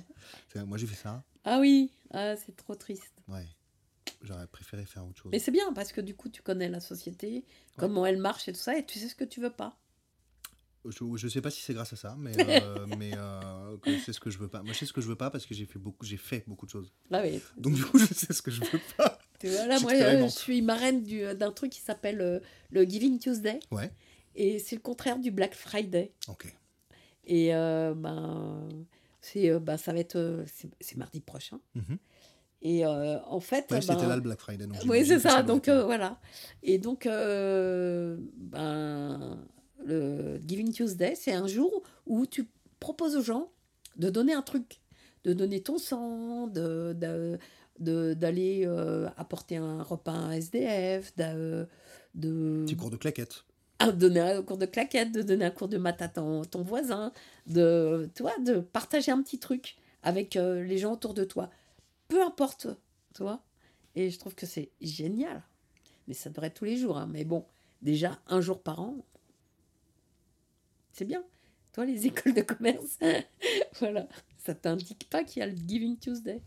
[0.67, 1.23] Moi, j'ai fait ça.
[1.45, 3.13] Ah oui, ah, c'est trop triste.
[3.29, 3.47] Ouais.
[4.23, 5.31] J'aurais préféré faire autre chose.
[5.33, 7.45] Mais c'est bien parce que du coup, tu connais la société,
[7.77, 9.77] comment elle marche et tout ça, et tu sais ce que tu veux pas.
[10.85, 14.21] Je, je sais pas si c'est grâce à ça, mais, euh, mais euh, c'est ce
[14.21, 14.63] que je veux pas.
[14.63, 16.45] Moi, je sais ce que je veux pas parce que j'ai fait beaucoup, j'ai fait
[16.47, 16.93] beaucoup de choses.
[17.11, 17.41] Ah oui.
[17.57, 19.19] Donc du coup, je sais ce que je veux pas.
[19.39, 22.39] Tu vois, là, moi, euh, je suis marraine du- d'un truc qui s'appelle euh,
[22.71, 23.59] le Giving Tuesday.
[23.73, 23.91] Ouais.
[24.37, 26.13] Et c'est le contraire du Black Friday.
[26.29, 26.55] Ok.
[27.27, 28.69] Et euh, ben,
[29.21, 30.17] c'est, euh, ben, ça va être.
[30.17, 30.45] euh,
[30.81, 31.61] c'est mardi prochain.
[31.75, 31.99] Mhm.
[32.63, 33.71] Et euh, en fait.
[33.71, 34.67] Ouais, ben, c'était là le Black Friday.
[34.67, 35.43] donc Oui, c'est ça.
[35.43, 36.21] Donc euh, voilà.
[36.63, 39.39] Et donc, euh, ben,
[39.85, 42.49] le Giving Tuesday, c'est un jour où tu
[42.81, 43.51] proposes aux gens
[43.97, 44.81] de donner un truc,
[45.25, 46.93] de donner ton sang, de,
[47.79, 51.35] de- d'aller euh, apporter un repas à un SDF, d'a-
[52.15, 53.45] de, Petit cours de claquettes.
[53.87, 57.13] De donner un cours de claquette, de donner un cours de maths à ton, voisin,
[57.47, 61.51] de, tu vois, de partager un petit truc avec euh, les gens autour de toi.
[62.09, 62.69] Peu importe,
[63.15, 63.43] tu vois.
[63.95, 65.43] Et je trouve que c'est génial.
[66.09, 66.99] Mais ça devrait être tous les jours.
[66.99, 67.09] hein.
[67.11, 67.45] Mais bon,
[67.83, 68.97] déjà, un jour par an,
[70.93, 71.25] c'est bien.
[71.73, 72.99] Toi, les écoles de commerce,
[73.81, 74.07] voilà.
[74.39, 76.41] Ça t'indique pas qu'il y a le Giving Tuesday.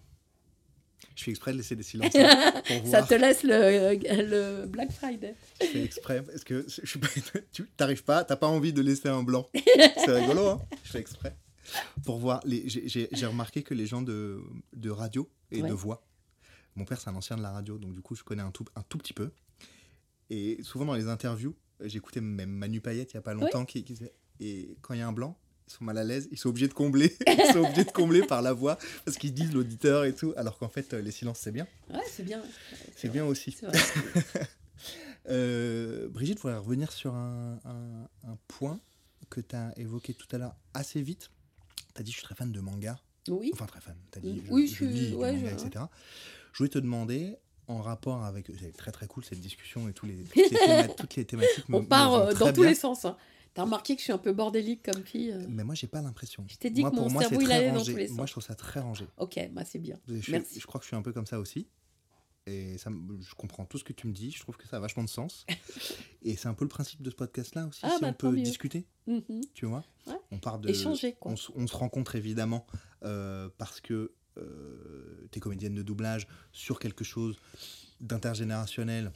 [1.16, 2.54] Je fais exprès de laisser des silences hein,
[2.86, 5.36] Ça te laisse le, le Black Friday.
[5.62, 7.08] Je fais exprès parce que je suis pas...
[7.52, 9.50] tu t'arrives pas, t'as pas envie de laisser un blanc.
[9.54, 11.36] C'est rigolo, hein Je fais exprès
[12.04, 12.42] pour voir.
[12.46, 14.42] J'ai remarqué que les gens de,
[14.74, 15.70] de radio et Ouais.
[15.70, 16.06] de voix.
[16.76, 18.66] Mon père, c'est un ancien de la radio, donc du coup, je connais un tout,
[18.76, 19.32] un tout petit peu.
[20.30, 23.84] Et souvent dans les interviews, j'écoutais même Manu Payette il y a pas longtemps qui,
[23.84, 23.98] qui
[24.40, 25.38] et quand il y a un blanc,
[25.68, 28.22] ils sont mal à l'aise, ils sont obligés de combler, ils sont obligés de combler
[28.24, 31.40] par la voix parce qu'ils disent l'auditeur et tout, alors qu'en fait, euh, les silences
[31.40, 32.42] c'est bien, Ouais, c'est bien.
[32.96, 33.56] c'est bien aussi.
[35.28, 38.80] Euh, Brigitte, voudrais revenir sur un, un- un point
[39.32, 41.32] que tu as évoqué tout à l'heure assez vite.
[41.96, 43.00] Tu as dit je suis très fan de manga.
[43.30, 43.50] Oui.
[43.54, 43.96] Enfin très fan.
[44.12, 44.42] Tu as dit Mm.
[44.46, 45.86] je, Oui, je je suis- lis du ouais, manga, je- etc.
[46.54, 47.38] Je voulais te demander
[47.68, 48.52] en rapport avec...
[48.60, 51.66] C'est très très cool cette discussion et tous les, toutes, les théma- toutes les thématiques.
[51.70, 53.06] On me part euh, dans tous les sens.
[53.06, 53.18] hein.
[53.56, 55.46] T'as remarqué que je suis un peu bordélique comme fille euh.
[55.50, 56.46] Mais moi j'ai pas l'impression.
[56.48, 57.94] Je t'ai dit moi, que mon moi, cerveau, il allait dans rangé.
[57.94, 58.28] tous les Moi sens.
[58.28, 59.08] je trouve ça très rangé.
[59.18, 59.98] Ok, bah c'est bien.
[60.08, 60.60] Je, Merci.
[60.60, 61.68] je crois que je suis un peu comme ça aussi.
[62.48, 62.92] Et ça,
[63.22, 64.30] je comprends tout ce que tu me dis.
[64.30, 65.48] Je trouve que ça a vachement de sens.
[66.22, 67.80] et c'est un peu le principe de ce podcast-là aussi.
[67.82, 68.44] Ah, si bah, on peut mieux.
[68.44, 69.42] discuter, Mhm.
[69.56, 69.84] tu vois?
[70.06, 70.14] Ouais.
[70.32, 70.70] On part de.
[70.70, 71.32] Échanger, quoi.
[71.32, 72.68] On, se- on se rencontre évidemment
[73.04, 74.12] euh, parce que
[75.32, 77.40] tu es comédienne de doublage sur quelque chose
[78.02, 79.12] d'intergénérationnel,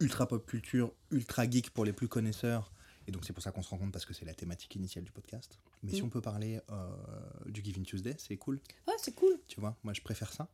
[0.00, 2.70] ultra pop culture, ultra geek pour les plus connaisseurs.
[3.06, 5.10] Et donc c'est pour ça qu'on se rencontre parce que c'est la thématique initiale du
[5.12, 5.58] podcast.
[5.82, 6.06] Mais si Mm.
[6.06, 6.88] on peut parler euh,
[7.46, 8.60] du Giving Tuesday, c'est cool.
[8.86, 9.38] Ah, c'est cool.
[9.48, 10.48] Tu vois, moi je préfère ça.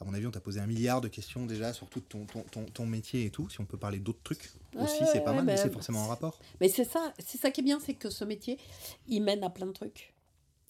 [0.00, 2.42] À mon avis, on t'a posé un milliard de questions déjà sur tout ton, ton,
[2.42, 3.48] ton, ton métier et tout.
[3.48, 5.62] Si on peut parler d'autres trucs Ouais, aussi, ouais, c'est pas ouais, mal, mais bah,
[5.62, 6.40] c'est forcément en rapport.
[6.60, 8.58] Mais c'est ça, c'est ça qui est bien, c'est que ce métier,
[9.06, 10.12] il mène à plein de trucs.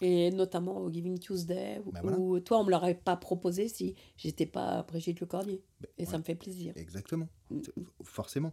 [0.03, 2.19] Et notamment au Giving Tuesday, où, Bah voilà.
[2.19, 5.63] où toi, on me l'aurait pas proposé si j'étais pas Brigitte Lecordier.
[5.81, 6.75] Ben, Et ouais, ça me fait plaisir.
[6.77, 7.29] Exactement.
[7.51, 7.61] Mm.
[7.65, 8.53] C'est- Forcément.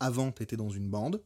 [0.00, 1.20] Avant, tu étais dans une bande.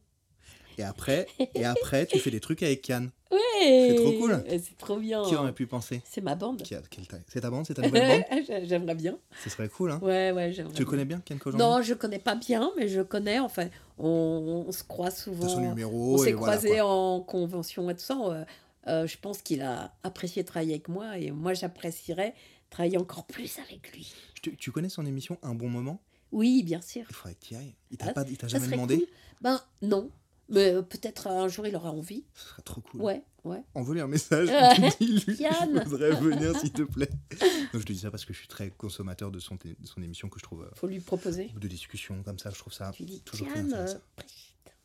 [0.77, 3.11] Et après, et après, tu fais des trucs avec Cannes.
[3.31, 4.43] Ouais trop cool.
[4.47, 5.23] C'est trop bien.
[5.23, 6.63] Qui aurait pu penser C'est ma bande.
[6.63, 7.23] Qui a- quelle taille?
[7.27, 8.23] C'est ta bande C'est ta nouvelle bande?
[8.67, 9.17] J'aimerais bien.
[9.43, 11.93] Ce serait cool, hein Ouais, ouais, j'aimerais Tu le connais bien, Ken Kojandi Non, je
[11.93, 13.39] connais pas bien, mais je connais.
[13.39, 15.69] Enfin, on, on se croise T'as son souvent.
[15.69, 18.17] numéro On s'est croisés en convention et tout ça.
[18.21, 18.45] euh,
[18.87, 22.33] euh, je pense qu'il a apprécié travailler avec moi et moi, j'apprécierais
[22.69, 24.13] travailler encore plus avec lui.
[24.41, 26.01] Tu, tu connais son émission Un bon moment?
[26.31, 27.03] Oui, bien sûr.
[27.09, 27.75] Il faudrait y ailles.
[27.91, 28.97] Il t'a Ah, jamais demandé?
[28.97, 29.05] cool.
[29.41, 30.09] Ben non,
[30.49, 32.23] mais euh, peut-être un jour il aura envie.
[32.35, 33.01] Ce serait trop cool.
[33.01, 33.63] Ouais, ouais.
[33.75, 34.49] Envoie-lui un message.
[34.49, 34.89] Ouais.
[34.99, 37.09] Dis-lui, je voudrais venir, s'il te plaît.
[37.73, 40.01] Non, je te dis ça parce que je suis très consommateur de son, de son
[40.03, 40.61] émission que je trouve.
[40.63, 41.49] euh, Faut lui proposer.
[41.59, 43.95] de discussion comme ça, je trouve ça Tu dis toujours très intéressant.
[44.19, 44.23] euh.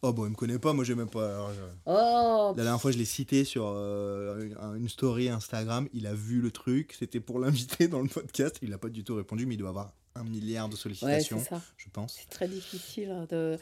[0.02, 1.28] Oh bon, il me connaît pas, moi j'ai même pas.
[1.34, 5.88] alors, je- Oh, La dernière fois, je l'ai cité sur euh, une- story Instagram.
[5.92, 6.94] Il a vu le truc.
[6.98, 8.56] C'était pour l'inviter dans le podcast.
[8.62, 11.40] Il n'a pas du tout répondu, mais il doit avoir un milliard de ouais, sollicitations,
[11.40, 11.60] c'est ça.
[11.76, 12.14] je pense.
[12.18, 13.58] C'est très difficile hein, de,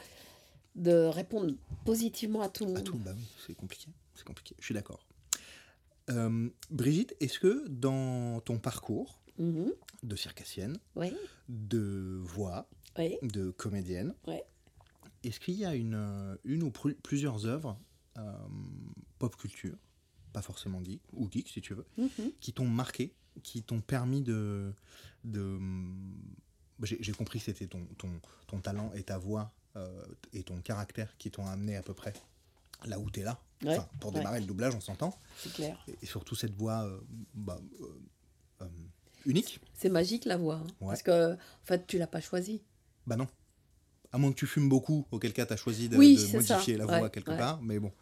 [0.76, 1.52] de répondre
[1.84, 2.84] positivement à tout le À monde.
[2.84, 3.88] tout, bah oui, c'est compliqué.
[4.14, 4.54] C'est compliqué.
[4.60, 5.04] Je suis d'accord.
[6.10, 9.72] Euh, Brigitte, est-ce que dans ton parcours, Mhm.
[10.02, 10.78] de circassienne,
[11.48, 12.68] de voix,
[13.22, 14.14] de comédienne.
[15.24, 17.78] Est-ce qu'il y a une, une ou plusieurs œuvres
[18.16, 18.32] euh,
[19.18, 19.76] pop culture,
[20.32, 22.32] pas forcément geek, ou geek si tu veux, Mhm.
[22.40, 24.72] qui t'ont marqué, qui t'ont permis de...
[25.24, 25.58] de
[26.82, 28.10] j'ai compris que c'était ton, ton,
[28.46, 29.52] ton talent et ta voix
[30.32, 32.12] et ton caractère qui t'ont amené à peu près
[32.84, 33.40] là où tu es là.
[33.64, 34.18] Ouais, Enfin, pour ouais.
[34.18, 35.18] démarrer le doublage, on s'entend.
[35.38, 35.82] C'est clair.
[35.88, 37.00] Et, et surtout cette voix euh,
[37.34, 37.86] bah, euh,
[38.62, 38.66] euh,
[39.24, 39.60] unique.
[39.74, 40.56] C'est magique la voix.
[40.56, 40.66] hein.
[40.80, 40.88] Ouais.
[40.88, 42.62] Parce que, en fait, tu l'as pas choisie.
[43.06, 43.26] Bah non.
[44.12, 46.32] À moins que tu fumes beaucoup, auquel cas tu as choisi de, Oui, de c'est
[46.36, 46.84] modifier ça.
[46.84, 47.92] la voix quelque part, mais bon.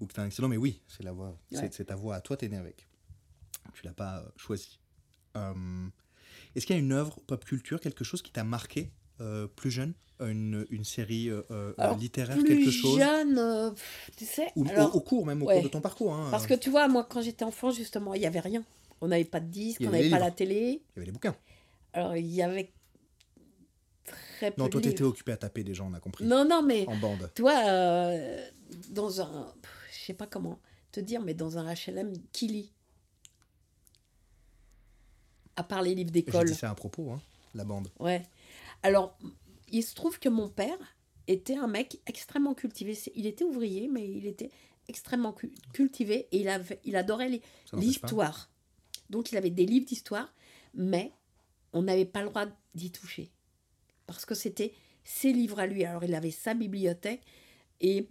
[0.00, 1.38] Ou que tu as un excellent, mais oui, c'est la voix.
[1.50, 2.86] c'est- ta voix à toi, t'es né avec.
[3.74, 4.78] Tu l'as pas euh, choisi.
[5.36, 5.86] Euh,
[6.54, 8.90] Est-ce qu'il y a une œuvre pop culture, quelque chose qui t'a marqué
[9.20, 9.92] euh, plus jeune?
[10.20, 13.70] Une, une série euh, euh, Alors, littéraire, Plus quelque chose jeune, euh,
[14.16, 14.48] tu sais.
[14.56, 15.54] Ou alors, au, au cours, même au ouais.
[15.56, 16.14] cours de ton parcours.
[16.14, 18.64] hein, Parce que tu vois, moi, quand j'étais enfant, justement, il n'y avait rien.
[19.00, 20.56] On n'avait pas de disque, on avait n'avait pas la télé.
[20.56, 21.36] Il y avait les bouquins.
[21.92, 22.72] Alors, il y avait
[24.04, 25.10] très peu Non, toi, t'étais livres.
[25.10, 26.24] occupé à taper des gens, on a compris.
[26.24, 27.30] Non, non, mais En bande.
[27.34, 28.46] toi, euh,
[28.90, 29.52] dans un.
[29.92, 30.58] Je sais pas comment
[30.92, 32.72] te dire, mais dans un HLM, qui lit?
[35.56, 36.46] À part les livres J'ai d'école.
[36.48, 37.20] dit ça à propos, hein,
[37.54, 37.88] la bande.
[37.98, 38.22] Ouais.
[38.82, 39.16] Alors,
[39.68, 40.78] il se trouve que mon père
[41.28, 42.96] était un mec extrêmement cultivé.
[43.14, 44.50] Il était ouvrier, mais il était
[44.88, 47.28] extrêmement cu- cultivé et il, avait, il adorait
[47.80, 48.50] l'histoire.
[49.10, 50.32] Donc, il avait des livres d'histoire,
[50.74, 51.12] mais
[51.72, 53.30] on n'avait pas le droit d'y toucher.
[54.06, 54.72] Parce que c'était
[55.04, 55.84] ses livres à lui.
[55.84, 57.22] Alors, il avait sa bibliothèque
[57.80, 58.08] et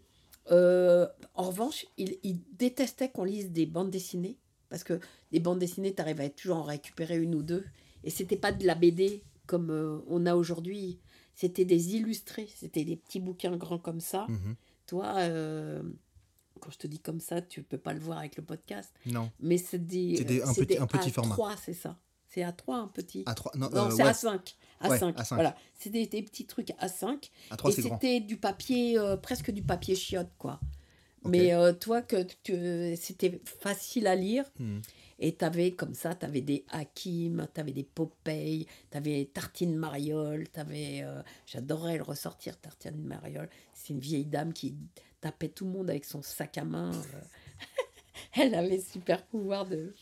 [0.52, 4.38] euh, en revanche, il, il détestait qu'on lise des bandes dessinées.
[4.70, 5.00] Parce que
[5.32, 7.64] les bandes dessinées, tu arrives à toujours en récupérer une ou deux.
[8.04, 11.00] Et c'était pas de la BD comme euh, on a aujourd'hui.
[11.36, 12.48] C'était des illustrés.
[12.56, 14.26] C'était des petits bouquins grands comme ça.
[14.30, 14.56] Mhm.
[14.88, 15.84] Toi, euh,
[16.60, 18.94] quand je te dis comme ça, tu peux pas le voir avec le podcast.
[19.06, 19.32] Non.
[19.40, 20.14] Mais c'est des.
[20.44, 21.56] Un petit- des un petit A3, format.
[21.64, 21.98] c'est ça.
[22.28, 23.24] C'est A3, un petit.
[23.24, 24.56] A3, non, non, euh, c'est ouais, A5.
[24.82, 24.90] A5.
[24.90, 25.34] Ouais, A5.
[25.36, 25.56] Voilà.
[25.74, 27.30] C'est des, petits trucs A5.
[27.52, 30.60] A3 et c'était du papier, euh, presque du papier chiotte, quoi.
[31.28, 32.26] Mais euh, toi, que
[32.96, 34.46] c'était facile à lire.
[34.60, 34.82] Mhm.
[35.20, 39.26] Et tu avais comme ça, tu avais des Hakim, tu avais des Popeye, tu avais
[39.34, 43.50] Tartine Mariole, t'avais, euh, j'adorais le ressortir, Tartine Mariole.
[43.74, 44.76] C'est une vieille dame qui
[45.22, 46.92] tapait tout le monde avec son sac à main.
[46.94, 47.22] euh.
[48.38, 49.94] Elle avait super pouvoir de,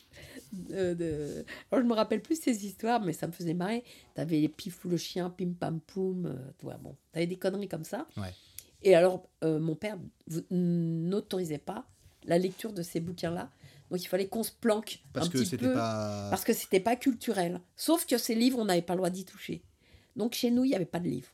[0.52, 3.84] de, de- Alors, je me rappelle plus ces histoires, mais ça me faisait marrer.
[4.16, 7.28] Tu avais les Pifou le chien, Pim Pam Poum, euh, tu vois, bon, tu avais
[7.28, 8.08] des conneries comme ça.
[8.18, 8.34] Ouais.
[8.82, 9.98] Et alors, euh, mon père
[10.50, 11.86] n'autorisait pas
[12.26, 13.50] la lecture de ces bouquins-là.
[13.94, 15.72] Donc, il fallait qu'on se planque Parce un que petit peu.
[15.72, 16.28] pas.
[16.32, 17.62] Parce que c'était pas culturel.
[17.76, 19.62] Sauf que ces livres, on n'avait pas le droit d'y toucher.
[20.16, 21.32] Donc, chez nous, il n'y avait pas de livres.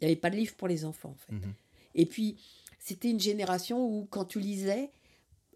[0.00, 1.32] Il n'y avait pas de livres pour les enfants, en fait.
[1.32, 1.54] Mhm.
[1.94, 2.36] Et puis,
[2.80, 4.90] c'était une génération où, quand tu lisais,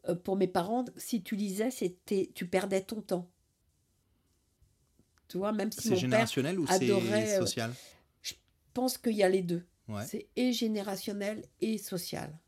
[0.09, 3.29] euh, pour mes parents, si tu lisais, c'était tu perdais ton temps.
[5.27, 7.75] Tu vois, même si C'est mon père générationnel ou c'est adorait, euh, social?
[8.73, 9.67] pense qu'il y a les deux.
[9.89, 10.07] Ouais.
[10.07, 12.39] C'est et générationnel et social.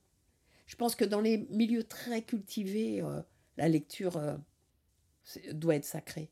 [0.66, 3.20] Je pense que dans les milieux très cultivés, euh,
[3.56, 4.36] la lecture euh,
[5.52, 6.30] doit être sacrée.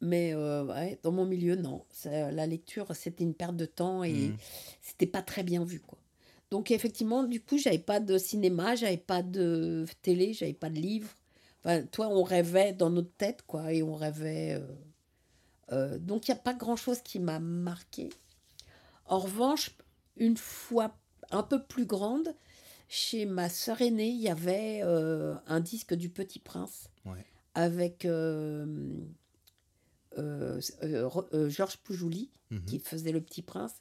[0.00, 1.84] Mais euh, ouais, dans mon milieu, non.
[2.04, 4.36] La lecture, c'était une perte de temps et Mhm.
[4.82, 5.80] c'était pas très bien vu.
[5.80, 5.98] Quoi.
[6.50, 10.76] Donc effectivement, du coup, j'avais pas de cinéma, j'avais pas de télé, j'avais pas de
[10.78, 11.08] livre.
[11.64, 14.62] Enfin, toi, on rêvait dans notre tête, quoi, et on rêvait.
[15.98, 18.10] donc il n'y a pas grand-chose qui m'a marqué.
[19.06, 19.70] En revanche,
[20.16, 20.96] une fois
[21.30, 22.34] un peu plus grande,
[22.88, 27.24] chez ma sœur aînée, il y avait euh, un disque du Petit Prince Ouais.
[27.54, 28.96] avec euh,
[30.18, 30.60] euh,
[31.48, 32.64] Georges Poujouli Mhm.
[32.64, 33.74] qui faisait le Petit Prince.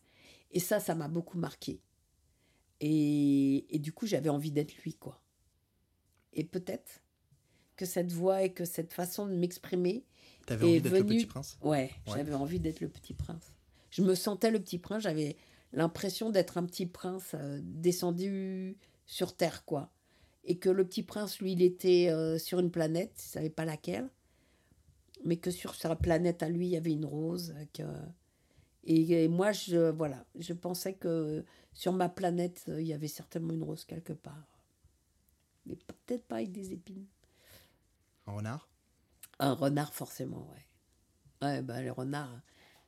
[0.52, 1.80] Et ça, ça m'a beaucoup marqué.
[2.82, 5.22] Et, et du coup, j'avais envie d'être lui, quoi.
[6.34, 7.02] Et peut-être
[7.76, 10.04] que cette voix et que cette façon de m'exprimer
[10.46, 11.58] T'avais envie d'être le petit prince?
[11.62, 12.14] Ouais, Ouais.
[12.18, 13.54] j'avais envie d'être le petit prince.
[13.92, 15.36] Je me sentais le petit prince, j'avais
[15.74, 19.92] l'impression d'être un petit prince euh, descendu sur Terre, quoi.
[20.44, 23.66] Et que le petit prince, lui, il était euh, sur une planète, il savait pas
[23.66, 24.10] laquelle,
[25.24, 27.56] mais que sur sa planète à lui, il y avait une rose.
[27.74, 27.84] Que...
[28.84, 31.44] Et, et moi, je, voilà, je pensais que
[31.74, 34.60] sur ma planète, euh, il y avait certainement une rose quelque part.
[35.66, 37.08] Mais peut-être pas avec des épines.
[38.28, 38.70] Un renard?
[39.40, 40.66] Un renard, forcément, ouais.
[41.42, 42.42] Ouais, bah, le renard,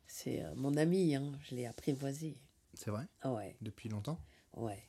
[0.06, 2.38] c'est euh, mon ami, hein, je l'ai apprivoisé.
[2.74, 3.08] C'est vrai?
[3.22, 4.20] Ah ouais, Depuis longtemps?
[4.54, 4.84] Ouais.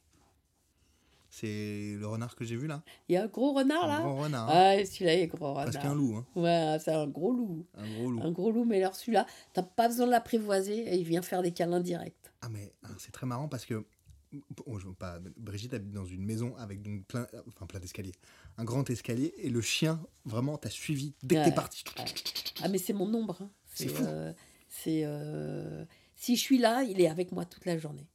[1.41, 4.01] C'est le renard que j'ai vu là Il y a un gros renard, Un là
[4.01, 4.49] grand renard.
[4.51, 5.71] Ah, celui-là, il est gros renard.
[5.71, 6.27] Presque un loup, hein.
[6.35, 7.65] Ouais, c'est un gros loup.
[7.75, 8.21] Un gros loup.
[8.23, 11.43] Un gros loup, mais alors celui-là, t'as pas besoin de l'apprivoiser et il vient faire
[11.43, 12.15] des câlins directs.
[12.43, 13.85] Ah mais ah, c'est très marrant parce que
[14.67, 18.13] oh, je- pas- Brigitte habite dans une maison avec donc plein, enfin plein d'escaliers,
[18.57, 21.47] un grand escalier et le chien vraiment t'a suivi dès que Ouais.
[21.47, 21.85] t'es parti.
[22.63, 23.39] Ah, mais c'est mon ombre.
[23.43, 23.51] hein.
[23.75, 24.03] C'est fou.
[24.05, 24.33] euh,
[24.69, 25.85] c'est, euh,
[26.17, 28.07] si je suis là, il est avec moi toute la journée.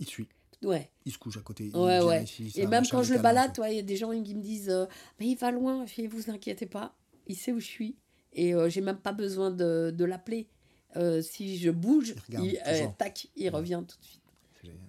[0.00, 0.28] Il suit,
[0.62, 0.90] Ouais.
[1.04, 1.70] il se couche à côté.
[1.74, 2.24] Ouais, ouais.
[2.24, 4.70] ici, Et même quand je le balade, il y a des gens qui me disent
[4.70, 4.86] euh,
[5.20, 5.86] Mais il va loin.
[5.86, 6.96] Je Vous inquiétez pas,
[7.26, 7.96] il sait où je suis.
[8.32, 10.48] Et euh, j'ai même pas besoin de, de l'appeler.
[10.96, 14.22] Euh, si je bouge, Il il, euh, tac, il revient tout de suite.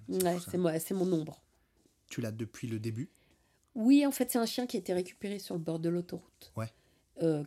[0.09, 1.41] C'est Ouais, c'est mon ombre.
[2.09, 3.09] Tu l'as depuis le début?
[3.76, 6.51] Oui, en fait, c'est un chien qui a été récupéré sur le bord de l'autoroute.
[6.55, 6.72] Ouais.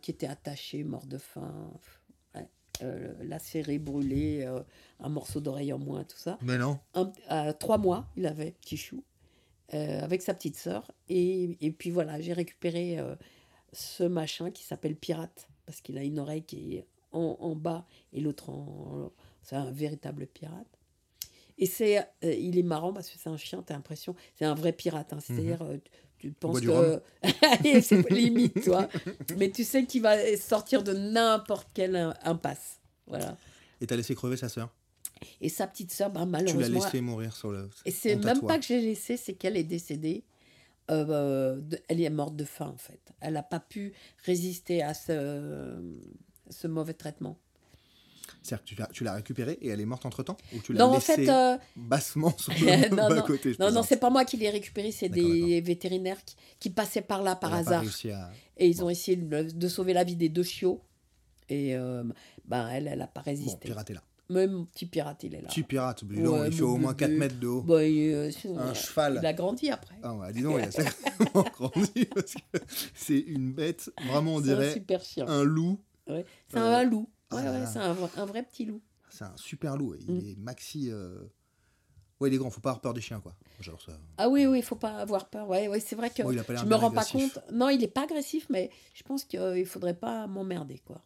[0.02, 1.72] Qui était attaché, mort de faim.
[2.80, 4.60] Euh, lacéré, brûlé, euh,
[4.98, 6.38] un morceau d'oreille en moins, tout ça.
[6.40, 6.78] Mais non.
[6.94, 9.04] Un- à trois mois, il avait, petit chou,
[9.74, 10.90] euh, avec sa petite sœur.
[11.08, 13.14] Et, et puis voilà, j'ai récupéré euh,
[13.72, 17.86] ce machin qui s'appelle Pirate, parce qu'il a une oreille qui est en, en bas
[18.14, 19.12] et l'autre en.
[19.42, 20.66] C'est un véritable pirate.
[21.58, 24.72] Et c'est, il est marrant parce que c'est un chien, t'as l'impression, c'est un vrai
[24.72, 25.12] pirate.
[25.12, 25.20] hein.
[25.20, 25.90] C'est-à-dire, tu,
[26.22, 27.00] tu penses que.
[27.82, 28.88] c'est limite, toi.
[29.36, 32.78] Mais tu sais qu'il va sortir de n'importe quelle im- impasse.
[33.06, 33.36] Voilà.
[33.80, 34.72] Et t'as laissé crever sa sœur
[35.40, 36.84] Et sa petite sœur, bah, Tu l'as malheureusement.
[36.84, 37.68] laissé mourir sur le.
[37.84, 40.22] Et c'est même pas que j'ai laissé, c'est qu'elle est décédée.
[40.90, 43.00] Euh, euh, elle est morte de faim, en fait.
[43.20, 43.92] Elle n'a pas pu
[44.24, 45.80] résister à ce,
[46.50, 47.38] ce mauvais traitement.
[48.42, 50.72] C'est-à-dire que tu l'as- tu l'as récupérée et elle est morte entre temps Ou tu
[50.72, 52.58] l'as Non, en laissée fait, euh, bassement sur le
[52.90, 56.24] Non, non, je non, non, c'est pas moi qui l'ai récupérée, c'est D'accord, des vétérinaires
[56.24, 57.84] qui, qui passaient par là par Elle hasard.
[57.84, 60.80] à- Et ils ont essayé de, de sauver la vie des deux chiots.
[61.48, 62.02] Et euh,
[62.44, 63.68] ben, elle, elle n'a pas Bon, résisté.
[63.70, 64.02] est là.
[64.30, 65.48] Même petit pirate, il est là.
[65.48, 67.18] Petit pirate, Ouais, il fait au moins 4 bébé.
[67.20, 67.62] mètres de haut.
[67.62, 69.18] Bah, euh, Un a- cheval.
[69.20, 69.96] Il a grandi après.
[70.02, 72.58] Ah ouais, dis donc, il a sacrément grandi parce que
[72.94, 75.26] c'est une bête, vraiment on c'est un dirait super chien.
[75.28, 75.78] un loup.
[76.08, 76.24] Ouais.
[76.48, 77.08] C'est Euh, un loup.
[77.34, 78.80] Ouais, ouais, c'est un, vrai- un vrai petit loup.
[79.10, 79.94] C'est un super loup.
[80.00, 80.18] Il Mm.
[80.30, 80.90] est maxi.
[80.90, 81.18] euh,
[82.20, 83.34] Ouais, il est grand, faut pas avoir peur des chiens quoi.
[83.58, 83.98] Genre ça.
[84.16, 85.48] Ah oui, oui, faut pas avoir peur.
[85.48, 87.38] Ouais, ouais, c'est vrai que l'air je me rends pas compte.
[87.52, 91.02] Non, il est pas agressif, mais je pense qu'il ne faudrait pas m'emmerder, quoi.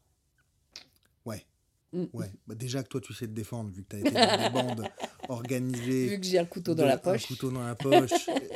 [1.24, 1.46] Ouais.
[1.92, 2.04] Mm.
[2.12, 4.36] Ouais, bah déjà que toi tu sais te défendre vu que tu as été dans
[4.36, 4.50] des
[4.82, 4.88] bandes
[5.28, 6.08] organisées.
[6.08, 7.24] Vu que j'ai un couteau dans de- la poche.
[7.24, 8.10] Un couteau dans la poche,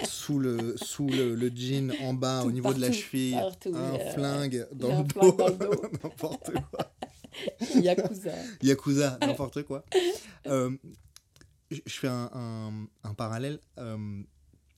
[0.05, 3.95] sous le, sous le, le jean en bas, au niveau de la cheville, partout, un
[3.95, 5.83] euh, flingue dans le un flingue dans le dos.
[6.03, 6.90] n'importe quoi.
[7.83, 8.33] Yakuza.
[8.63, 9.85] Yakuza, n'importe quoi.
[10.47, 10.77] Euh,
[11.71, 14.23] je fais un, un- un parallèle euh,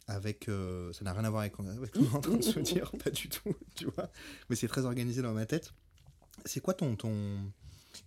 [0.07, 0.49] avec.
[0.49, 2.61] euh, ça n'a rien à voir avec, avec ce qu'on est en train de se
[2.73, 4.11] dire, pas du tout, tu vois.
[4.51, 5.73] Mais c'est très organisé dans ma tête.
[6.45, 6.97] C'est quoi ton.
[6.97, 7.51] ton...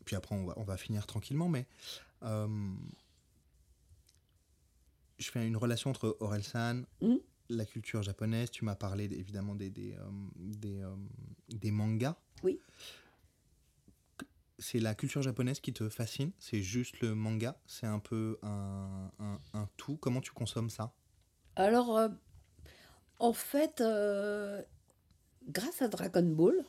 [0.05, 1.65] Puis après, on va, on va finir tranquillement, mais.
[5.17, 7.19] je fais une relation entre Orelsan, Mhm.
[7.49, 8.51] la culture japonaise.
[8.51, 9.95] Tu m'as parlé évidemment des, des,
[10.37, 10.83] des,
[11.49, 12.15] des mangas.
[12.43, 12.59] Oui.
[14.57, 19.11] C'est la culture japonaise qui te fascine C'est juste le manga C'est un peu un,
[19.19, 19.97] un- un tout.
[19.97, 20.93] Comment tu consommes ça?
[21.55, 22.09] Alors, euh,
[23.19, 24.61] en fait, euh,
[25.47, 26.65] grâce à Dragon Ball,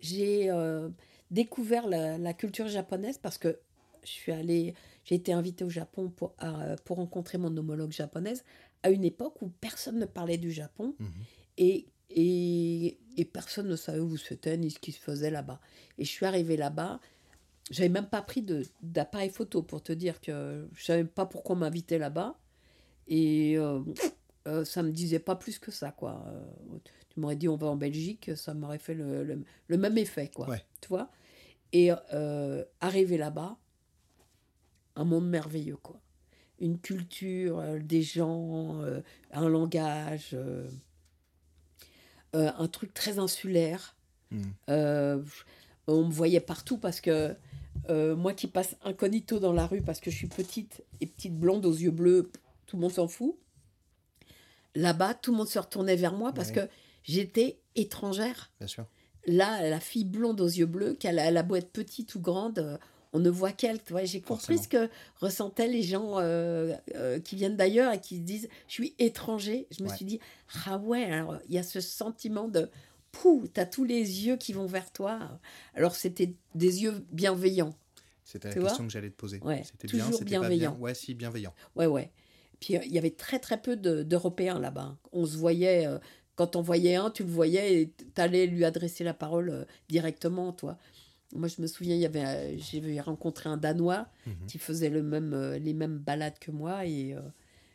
[0.00, 0.90] j'ai euh,
[1.30, 3.58] découvert la, la culture japonaise parce que
[4.04, 8.44] je suis allée, j'ai été invitée au Japon pour, à- pour rencontrer mon homologue japonaise
[8.82, 10.94] à une époque où personne ne parlait du Japon.
[10.98, 11.10] Mhm.
[11.58, 15.60] et, et, et personne ne savait où c'était ni ce qui se faisait là-bas.
[15.98, 17.00] Et je suis arrivée là-bas,
[17.70, 18.44] j'avais même pas pris
[18.82, 22.38] d'appareil photo pour te dire que je savais pas pourquoi on m'invitait là-bas.
[23.08, 23.80] Et euh,
[24.46, 26.24] euh, ça me disait pas plus que ça, quoi.
[26.28, 26.78] Euh,
[27.10, 30.30] tu m'aurais dit on va en Belgique, ça m'aurait fait le, le- le même effet,
[30.34, 30.48] quoi.
[30.48, 30.62] Ouais.
[30.80, 31.10] Tu vois?
[31.72, 33.56] Et euh, arrivé là-bas,
[34.96, 36.00] un monde merveilleux, quoi.
[36.60, 38.82] Une culture, euh, des gens,
[39.32, 40.36] un langage,
[42.34, 43.96] euh, un truc très insulaire.
[44.30, 44.52] Mhm.
[44.70, 45.22] Euh,
[45.86, 47.34] on me voyait partout parce que
[47.88, 51.38] euh, moi qui passe incognito dans la rue parce que je suis petite et petite
[51.38, 52.30] blonde aux yeux bleus,
[52.66, 53.36] tout le monde s'en fout.
[54.74, 56.54] Là-bas, tout le monde se retournait vers moi parce Ouais.
[56.54, 56.60] que
[57.02, 58.50] j'étais étrangère.
[58.60, 58.84] Bien sûr.
[59.26, 62.20] Là, la fille blonde aux yeux bleus, qu'elle a, elle a beau être petite ou
[62.20, 62.78] grande,
[63.12, 63.80] on ne voit qu'elle.
[64.04, 68.20] J'ai compris ce que ressentaient les gens euh, euh, qui viennent d'ailleurs et qui se
[68.22, 69.66] disent Je suis étranger.
[69.76, 69.96] Je me Ouais.
[69.96, 70.20] suis dit
[70.66, 72.68] Ah ouais, alors il y a ce sentiment de
[73.10, 75.18] Pouh, t'as tous les yeux qui vont vers toi.
[75.74, 77.74] Alors c'était des yeux bienveillants.
[78.24, 79.40] C'était la question que j'allais te poser.
[79.40, 80.40] Ouais, C'était bien, c'était pas bien?
[80.40, 80.76] bienveillant.
[80.78, 81.54] Ouais, si, bienveillant.
[81.74, 82.10] Ouais, ouais.
[82.60, 84.98] Puis euh, il y avait très très peu de- d'Européens là-bas.
[85.12, 85.98] On se voyait, euh,
[86.36, 90.76] quand on voyait un, tu le voyais et t'allais lui adresser la parole directement, toi.
[91.34, 94.46] Moi, je me souviens, il y avait, euh, j'ai rencontré un Danois Mhm.
[94.46, 97.20] qui faisait le même, euh, les mêmes balades que moi et, euh,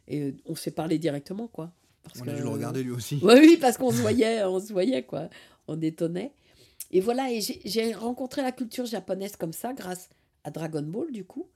[0.08, 1.72] et on s'est parlé directement, quoi.
[2.02, 3.20] Parce On a que- dû le regarder lui aussi.
[3.22, 5.30] Oui, oui, parce qu'on se voyait, on se voyait, quoi.
[5.68, 6.34] On détonnait.
[6.92, 10.10] Et voilà, et j'ai- j'ai rencontré la culture japonaise comme ça, grâce
[10.44, 11.48] à Dragon Ball, du coup,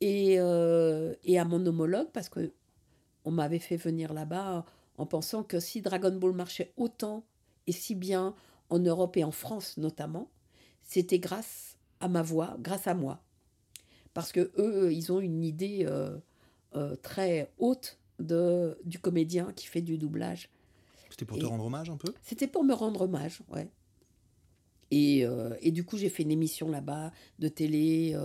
[0.00, 2.52] et, euh, et à mon homologue, parce que
[3.24, 4.64] on m'avait fait venir là-bas
[4.96, 7.24] en pensant que si Dragon Ball marchait autant
[7.66, 8.34] et si bien
[8.70, 10.28] en Europe et en France notamment,
[10.84, 13.22] c'était grâce à ma voix, grâce à moi.
[14.14, 16.18] Parce que eux, ils ont une idée euh,
[16.76, 20.50] euh, très haute de, du comédien qui fait du doublage.
[21.08, 22.12] C'était pour te rendre hommage un peu?
[22.22, 23.68] C'était pour me rendre hommage, ouais.
[24.90, 28.16] Et, euh, et du coup, j'ai fait une émission là-bas de télé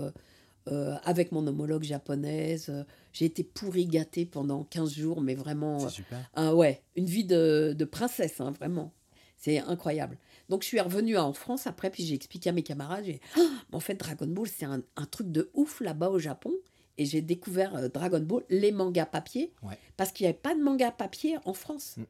[1.04, 2.74] avec mon homologue japonaise.
[3.14, 5.80] J'ai été pourri gâtée pendant 15 jours, mais vraiment.
[5.80, 6.30] C'est super.
[6.34, 8.92] Ah ouais, une vie de, de princesse, hein, vraiment.
[9.38, 10.18] C'est incroyable.
[10.50, 13.42] Donc je suis revenue en France après, puis j'ai expliqué à mes camarades, j'ai Ah,
[13.74, 16.54] en fait Dragon Ball, c'est un, un truc de ouf là-bas au Japon.
[17.00, 19.78] Et j'ai découvert euh, Dragon Ball, les mangas papier, Ouais.
[19.98, 22.06] parce qu'il n'y avait pas de manga papier en France, Mm, mm.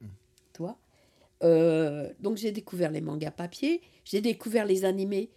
[0.53, 0.77] tu vois.
[1.43, 5.29] Euh, donc j'ai découvert les mangas papier, j'ai découvert les animés,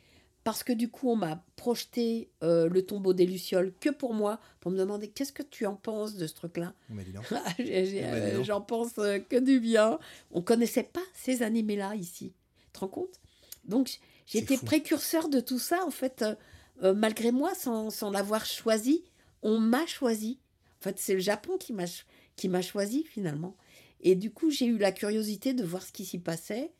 [0.44, 4.38] parce que du coup on m'a projeté euh, le tombeau des Lucioles que pour moi,
[4.60, 6.72] pour me demander qu'est-ce que tu en penses de ce truc-là.
[6.90, 7.02] Euh,
[8.36, 8.44] donc?
[8.44, 9.98] J'en pense que du bien.
[10.30, 12.32] On connaissait pas ces animés-là ici.
[12.72, 13.20] Tu te rends compte?
[13.64, 14.66] Donc j- j'ai C'est été fou.
[14.66, 16.34] précurseur de tout ça, en fait, euh,
[16.82, 19.04] euh, malgré moi, sans, sans l'avoir choisi.
[19.42, 20.38] On m'a choisi.
[20.80, 22.06] En fait, c'est le Japon qui m'a ch-
[22.36, 23.56] qui m'a choisi finalement.
[24.00, 26.72] Et du coup, j'ai eu la curiosité de voir ce qui s'y passait,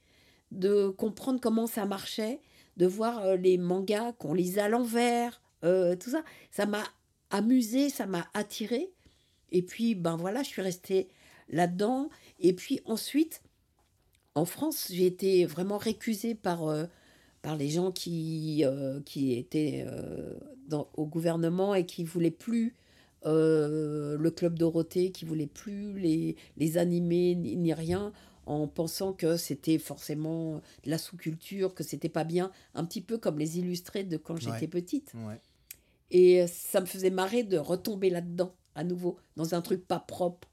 [0.52, 2.40] de comprendre comment ça marchait,
[2.76, 6.22] de voir euh, les mangas qu'on lisait à l'envers, euh, tout ça.
[6.50, 6.82] Ça m'a
[7.30, 8.90] amusé, ça m'a attiré.
[9.52, 11.08] Et puis, ben voilà, je suis restée
[11.48, 12.08] là-dedans.
[12.38, 13.42] Et puis ensuite,
[14.34, 16.84] en France, j'ai été vraiment récusée par, euh,
[17.42, 20.34] par les gens qui, euh, qui étaient euh,
[20.68, 22.74] dans, au gouvernement et qui voulaient plus
[23.24, 28.12] le Club Dorothée, qui voulaient plus les, les animés ni, ni rien,
[28.46, 33.18] en pensant que c'était forcément de la sous-culture, que c'était pas bien, un petit peu
[33.18, 34.40] comme les illustrés de quand Ouais.
[34.40, 35.12] j'étais petite.
[35.14, 35.38] Ouais.
[36.10, 40.48] Et ça me faisait marrer de retomber là-dedans, à nouveau, dans un truc pas propre,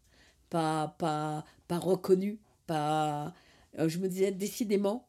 [0.49, 3.33] pas, pas, pas reconnu, pas...
[3.79, 5.07] Euh, je me disais, décidément,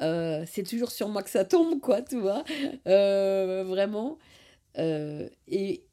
[0.00, 2.44] euh, c'est toujours sur moi que ça tombe, quoi, tu vois,
[2.86, 4.18] Euh, vraiment.
[4.78, 5.84] Et,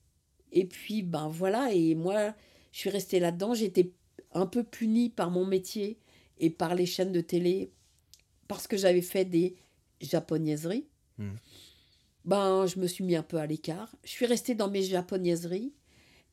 [0.51, 2.35] et puis, ben voilà, et moi,
[2.71, 3.91] je suis restée là-dedans, j'étais
[4.33, 5.99] un peu punie par mon métier
[6.39, 7.71] et par les chaînes de télé,
[8.47, 9.55] parce que j'avais fait des
[10.01, 10.87] japonaiseries
[11.19, 11.37] Mhm.
[12.25, 13.95] ben, je me suis mis un peu à l'écart.
[14.03, 15.73] Je suis restée dans mes japonaiseries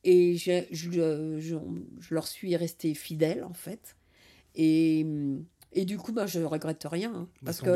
[0.03, 1.55] et je, je, je,
[1.99, 3.95] je leur suis restée fidèle, en fait.
[4.55, 5.05] Et,
[5.73, 7.13] et du coup, ben, je regrette rien.
[7.13, 7.69] hein, Bah, parce que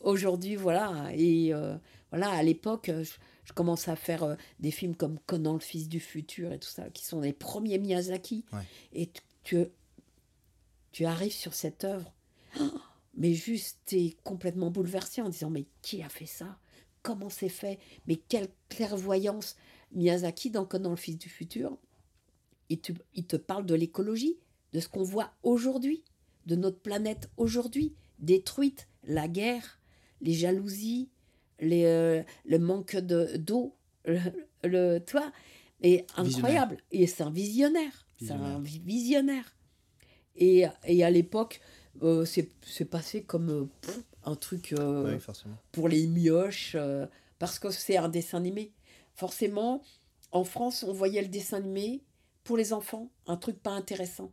[0.00, 1.08] aujourd'hui, voilà.
[1.14, 1.76] Et euh,
[2.10, 3.12] voilà, à l'époque, je,
[3.44, 6.68] je commence à faire euh, des films comme Conan, le fils du futur et tout
[6.68, 8.44] ça, qui sont les premiers Miyazaki.
[8.52, 8.60] Ouais.
[8.92, 9.64] Et tu, tu,
[10.92, 12.12] tu arrives sur cette œuvre,
[12.60, 12.64] oh,
[13.16, 16.58] mais juste, t'es complètement bouleversé en disant, mais qui a fait ça?
[17.02, 17.78] Comment c'est fait?
[18.06, 19.56] Mais quelle clairvoyance
[19.92, 21.76] Miyazaki, dans Conan, le fils du futur,
[22.70, 24.38] il te, il te parle de l'écologie,
[24.72, 26.02] de ce qu'on voit aujourd'hui,
[26.46, 29.80] de notre planète aujourd'hui, détruite, la guerre,
[30.20, 31.08] les jalousies,
[31.60, 34.18] les, euh, le manque de- d'eau, le,
[34.64, 35.32] le, tu vois,
[35.82, 36.06] et
[36.38, 36.78] incroyable.
[36.90, 38.06] Et c'est un visionnaire.
[38.18, 39.56] C'est un vi- visionnaire.
[40.36, 41.60] Et, et à l'époque,
[42.02, 44.74] euh, c'est passé comme euh, pff, un truc
[45.04, 45.12] Oui,
[45.72, 46.76] pour les mioches,
[47.38, 48.72] parce que c'est un dessin animé.
[49.14, 49.82] Forcément,
[50.32, 52.02] en France, on voyait le dessin animé
[52.42, 54.32] pour les enfants, un truc pas intéressant.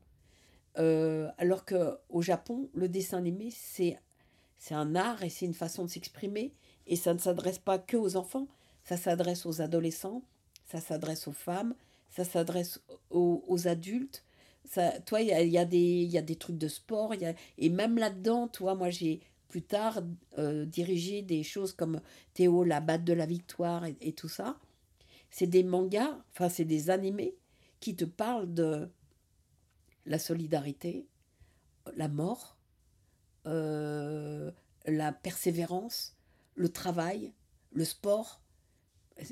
[0.78, 4.00] Euh, alors que au Japon, le dessin animé, c'est
[4.58, 6.54] c'est un art et c'est une façon de s'exprimer.
[6.88, 8.48] Et ça ne s'adresse pas que aux enfants,
[8.84, 10.24] ça s'adresse aux adolescents,
[10.66, 11.76] ça s'adresse aux femmes,
[12.10, 14.24] ça s'adresse aux, aux adultes.
[14.66, 17.14] Ça, toi, il y a, y, a des- trucs de sport,
[17.58, 20.02] et même là-dedans, toi, moi, j'ai plus tard
[20.38, 22.00] euh, dirigé des choses comme
[22.34, 24.58] Théo, la batte de la victoire et, et tout ça.
[25.32, 27.36] C'est des mangas, enfin, c'est des animés
[27.80, 28.90] qui te parlent de
[30.06, 31.08] la solidarité,
[31.96, 32.58] la mort,
[33.48, 34.52] euh,
[34.86, 36.16] la persévérance,
[36.56, 37.34] le travail,
[37.72, 38.42] le sport.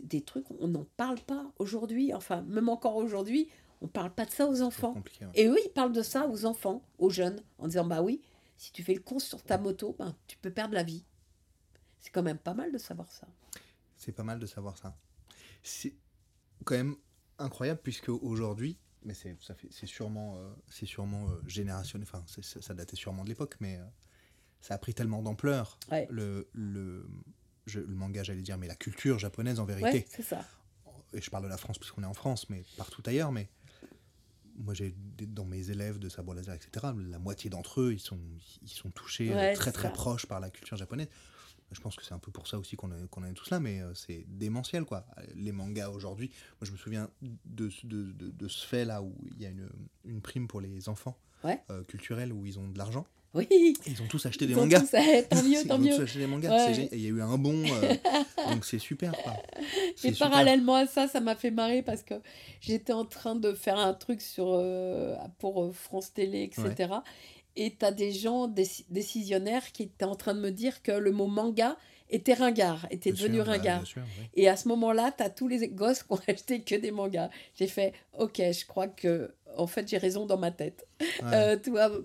[0.04, 2.14] Des trucs, on n'en parle pas aujourd'hui.
[2.14, 3.50] Enfin, même encore aujourd'hui,
[3.82, 4.94] on ne parle pas de ça aux enfants.
[4.94, 5.28] ouais.
[5.34, 8.22] Et eux, ils parlent de ça aux enfants, aux jeunes, en disant Bah oui,
[8.58, 11.06] si tu fais le con sur ta moto, ben, tu peux perdre la vie.
[12.02, 13.28] C'est quand même pas mal de savoir ça.
[13.98, 14.96] C'est pas mal de savoir ça.
[15.64, 15.96] C'est
[16.66, 16.96] quand même
[17.38, 22.08] incroyable puisque aujourd'hui, mais c'est ça fait c'est sûrement euh, c'est sûrement euh, générationnel.
[22.12, 23.84] Enfin, ça, datait sûrement de l'époque, mais euh,
[24.62, 25.78] ça a pris tellement d'ampleur.
[25.92, 26.08] Ouais.
[26.10, 27.08] Le le
[27.66, 30.06] je- le manga, j'allais dire, mais la culture japonaise en Ouais, vérité.
[30.10, 30.44] c'est ça.
[31.14, 33.32] Et je parle de la France puisqu'on est en France, mais partout ailleurs.
[33.32, 33.50] Mais
[34.56, 36.88] moi, j'ai dans mes élèves de sabre laser, etc.
[37.10, 38.20] La moitié d'entre eux, ils sont
[38.62, 39.94] ils sont touchés euh, Ouais, très très ça.
[39.94, 41.08] proches par la culture japonaise.
[41.72, 43.60] Je pense que c'est un peu pour ça aussi qu'on est, qu'on est tous là,
[43.60, 45.06] mais euh, c'est démentiel, quoi.
[45.36, 47.10] Les mangas aujourd'hui, moi je me souviens
[47.46, 49.70] de, ce- de, de, de ce fait là où il y a une,
[50.06, 51.60] une prime pour les enfants Ouais.
[51.70, 53.06] euh, culturels où ils ont de l'argent.
[53.36, 53.48] Oui.
[53.86, 54.80] Ils ont tous acheté des Ils ont mangas.
[54.82, 55.96] tous- eh, tant mieux, Ils tant ont mieux.
[55.96, 56.50] tous acheté des mangas.
[56.50, 56.90] Ouais.
[56.92, 57.64] il y a eu un bon.
[57.72, 57.96] euh,
[58.52, 59.34] donc c'est super, quoi.
[60.04, 60.30] Et super.
[60.32, 62.16] parallèlement à ça, ça m'a fait marrer parce que
[62.60, 66.92] j'étais en train de faire un truc sur, euh, pour France Télé, etc.
[67.56, 70.92] Et tu as des gens déci- décisionnaires qui étaient en train de me dire que
[70.92, 71.78] le mot manga
[72.10, 73.78] était ringard, était Bien devenu sûr, bah, ringard.
[73.80, 74.26] bien sûr, oui.
[74.36, 77.30] Et à ce moment-là, tu as tous les gosses qui ont acheté que des mangas.
[77.56, 80.88] J'ai fait, ok, je crois que en fait j'ai raison dans ma tête.
[81.02, 81.06] Ouais.
[81.34, 82.02] Euh, tu vois, euh,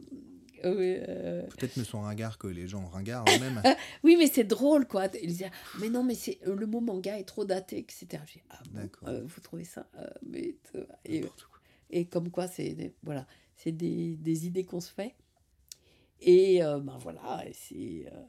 [0.64, 3.62] euh, Peut-être ne sont ringards que les gens ringards eux-mêmes.
[4.02, 5.06] oui, mais c'est drôle, quoi.
[5.22, 8.06] Ils disaient, mais non, mais c'est le mot manga est trop daté, etc.
[8.26, 10.54] J'ai ah bon, euh, vous trouvez ça Euh, mais,
[11.04, 11.24] et,
[11.90, 13.26] et comme quoi, c'est voilà,
[13.56, 15.14] c'est des, des idées qu'on se fait.
[16.24, 18.22] Et euh, ben voilà, et c'est euh,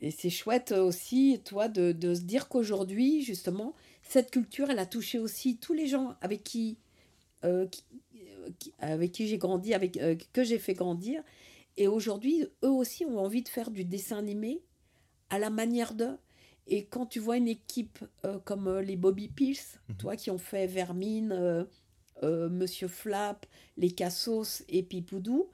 [0.00, 4.86] et c'est chouette aussi, toi, de, de se dire qu'aujourd'hui, justement, cette culture, elle a
[4.86, 6.76] touché aussi tous les gens avec qui,
[7.44, 7.84] euh, qui-
[8.58, 11.22] qui- avec qui j'ai grandi, avec euh, que j'ai fait grandir.
[11.76, 14.60] Et aujourd'hui, eux aussi ont envie de faire du dessin animé
[15.30, 16.18] à la manière d'eux.
[16.66, 19.96] Et quand tu vois une équipe euh, comme les Bobby Pills, Mhm.
[19.98, 21.66] toi qui ont fait Vermine,
[22.22, 23.46] Monsieur Flap,
[23.76, 25.48] les Cassos et Pipoudou,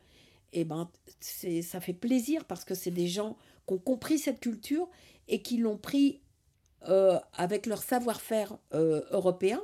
[0.53, 0.91] et ben
[1.21, 3.37] c'est ça fait plaisir parce que c'est des gens
[3.67, 4.89] qui ont compris cette culture
[5.29, 6.21] et qui l'ont pris
[6.89, 9.61] euh, avec leur savoir-faire euh, européen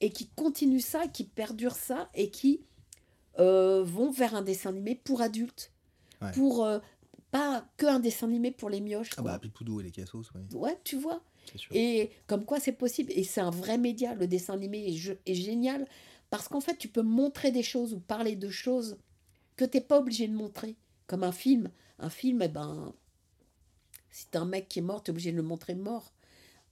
[0.00, 2.60] et qui continuent ça, qui perdurent ça et qui
[3.38, 5.72] euh, vont vers un dessin animé pour adultes.
[6.22, 6.32] Ouais.
[6.32, 6.66] Pour
[7.30, 9.10] pas que un dessin animé pour les mioches.
[9.12, 9.32] Ah quoi.
[9.32, 11.22] bah, Pipoudou et les cassos, oui, Ouais, tu vois.
[11.72, 13.12] Et comme quoi c'est possible.
[13.14, 14.14] Et c'est un vrai média.
[14.14, 15.86] Le dessin animé est, est génial
[16.30, 18.98] parce qu'en fait, tu peux montrer des choses ou parler de choses
[19.56, 20.76] que tu n'es pas obligé de montrer.
[21.06, 21.70] Comme un film.
[21.98, 22.92] Un film, eh ben,
[24.10, 26.12] si t'as un mec qui est mort, tu es obligé de le montrer mort.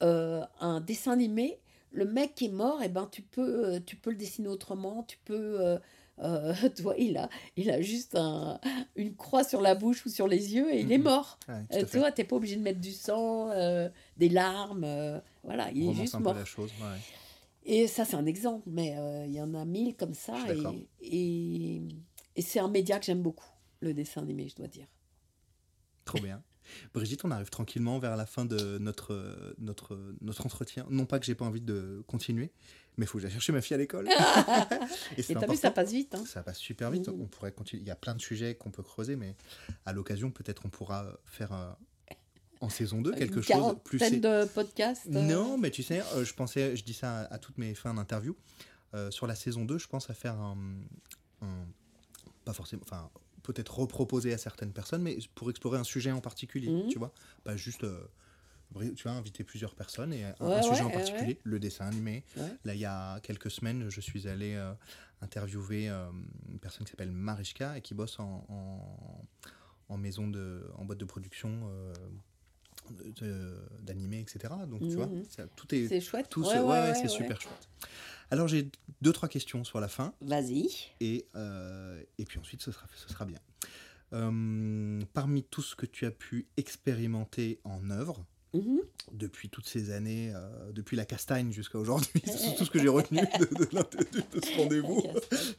[0.02, 1.60] Euh, un dessin animé,
[1.92, 5.02] le mec qui est mort, eh ben, tu, peux, euh, tu peux le dessiner autrement.
[5.04, 5.60] Tu peux.
[5.60, 5.78] euh,
[6.20, 8.60] euh, toi, il a, il a juste un-
[8.96, 11.04] une croix sur la bouche ou sur les yeux et il est Mhm.
[11.04, 11.38] mort.
[11.48, 14.86] Ouais, Euh, vois, t'es pas obligé de mettre du sang, euh, des larmes,
[15.42, 16.34] voilà, il est Romance juste un peu mort.
[16.34, 16.70] la chose.
[16.80, 16.98] ouais.
[17.66, 18.94] Et ça, c'est un exemple, mais
[19.26, 20.36] il y en a mille comme ça.
[20.52, 21.82] Et, et,
[22.36, 23.48] et c'est un média que j'aime beaucoup,
[23.80, 24.86] le dessin animé, je dois dire.
[26.04, 26.42] Trop bien.
[26.94, 30.86] Brigitte, on arrive tranquillement vers la fin de notre, notre, notre entretien.
[30.88, 32.52] Non pas que j'ai pas envie de continuer,
[32.96, 34.08] mais il faut que j'aille chercher ma fille à l'école.
[35.18, 36.14] Et t'as vu, ça passe vite.
[36.14, 37.08] Hein Ça passe super vite.
[37.08, 37.82] On pourrait continuer.
[37.82, 39.36] Il y a plein de sujets qu'on peut creuser, mais
[39.84, 41.70] à l'occasion, peut-être on pourra faire euh,
[42.62, 43.98] en saison 2 quelque Une chose plus.
[44.20, 45.06] de podcasts.
[45.08, 47.74] euh, Non, mais tu sais, euh, je pensais, je dis ça à, à toutes mes
[47.74, 48.34] fins d'interview.
[48.94, 50.56] euh, sur la saison 2, je pense à faire un.
[51.42, 51.66] un-
[52.44, 52.82] pas forcément.
[52.84, 53.10] Enfin,
[53.42, 56.88] peut-être reproposer à certaines personnes, mais pour explorer un sujet en particulier, Mhm.
[56.88, 57.12] tu vois.
[57.44, 57.84] Pas juste.
[57.84, 58.06] euh,
[58.96, 61.60] tu vois, inviter plusieurs personnes et un, Ouais, un sujet ouais, en ouais, particulier, le
[61.60, 62.24] dessin animé.
[62.64, 64.72] Là, il y a quelques semaines, je suis allé euh,
[65.20, 66.10] interviewer euh,
[66.48, 69.24] une personne qui s'appelle Marichka et qui bosse en, en,
[69.88, 71.70] en maison de, en boîte de production
[73.82, 74.52] d'animé, etc.
[74.68, 75.24] Donc, tu vois, Mhm.
[75.28, 76.28] ça- tout est, C'est chouette.
[76.30, 77.68] tout Ouais, ouais, ouais, c'est super chouette.
[78.30, 78.70] Alors, j'ai
[79.02, 80.68] deux, trois questions sur la fin Vas-y.
[81.00, 83.38] et, euh, et puis ensuite, ce sera, ce sera bien.
[84.12, 88.24] Euh, parmi tout ce que tu as pu expérimenter en œuvre,
[88.54, 88.78] Mhm.
[89.12, 92.88] depuis toutes ces années, euh, depuis la castagne jusqu'à aujourd'hui, c'est tout ce que j'ai
[92.88, 95.02] retenu de, de l'interview de ce rendez-vous.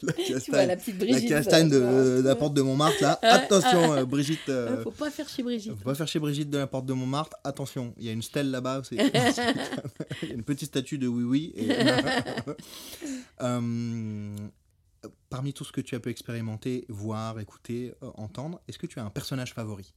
[0.02, 1.30] La Tu vois, castagne, la petite la Brigitte.
[1.30, 3.20] castagne de, euh, de la porte de Montmartre, là.
[3.22, 3.30] Ouais.
[3.32, 4.48] Attention, euh, Brigitte.
[4.50, 5.74] euh, Faut pas faire chez Brigitte.
[5.76, 7.36] faut pas faire chez Brigitte de la porte de Montmartre.
[7.44, 8.82] Attention, il y a une stèle là-bas.
[8.84, 8.96] c'est-
[10.24, 11.54] Il y a une petite statue de oui oui.
[11.56, 11.70] et-
[13.42, 14.36] Euh,
[15.30, 19.00] parmi tout ce que tu as pu expérimenter, voir, écouter, euh, entendre, est-ce que tu
[19.00, 19.94] as un personnage favori?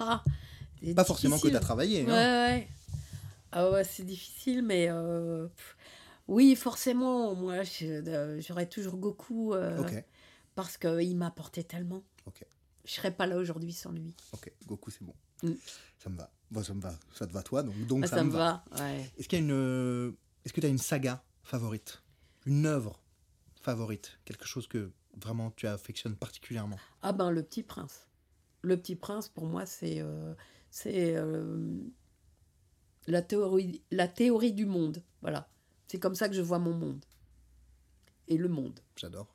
[0.00, 0.22] Ah,
[0.94, 2.04] Pas forcément que tu as travaillé.
[2.04, 2.48] Ouais, hein.
[2.54, 2.68] ouais.
[3.52, 5.48] Ah ouais, c'est difficile, mais euh,
[6.26, 10.04] oui, forcément, moi, euh, j'aurais toujours Goku euh, Ok,
[10.54, 12.02] parce qu'il m'a apporté tellement.
[12.26, 12.44] Ok.
[12.84, 14.14] Je serais pas là aujourd'hui sans lui.
[14.32, 15.14] ok, Goku c'est bon.
[15.42, 15.52] Mm.
[15.98, 16.30] Ça me va.
[16.50, 16.94] Bon, ça me va.
[17.14, 18.64] Ça te va toi, donc, donc Ah, ça, me va.
[18.78, 19.10] ouais.
[19.18, 20.12] Est-ce qu'il y a une, euh,
[20.44, 22.02] est-ce que tu as une saga favorite,
[22.46, 23.00] une œuvre
[23.62, 26.78] favorite, quelque chose que vraiment tu affectionnes particulièrement?
[27.02, 28.06] Ah ben, le petit prince.
[28.62, 30.34] Le petit prince, pour moi, c'est euh,
[30.70, 31.78] c'est euh,
[33.06, 35.02] la, théorie, la théorie du monde.
[35.22, 35.48] Voilà.
[35.86, 37.04] C'est comme ça que je vois mon monde.
[38.28, 38.78] Et le monde.
[38.96, 39.26] J'adore.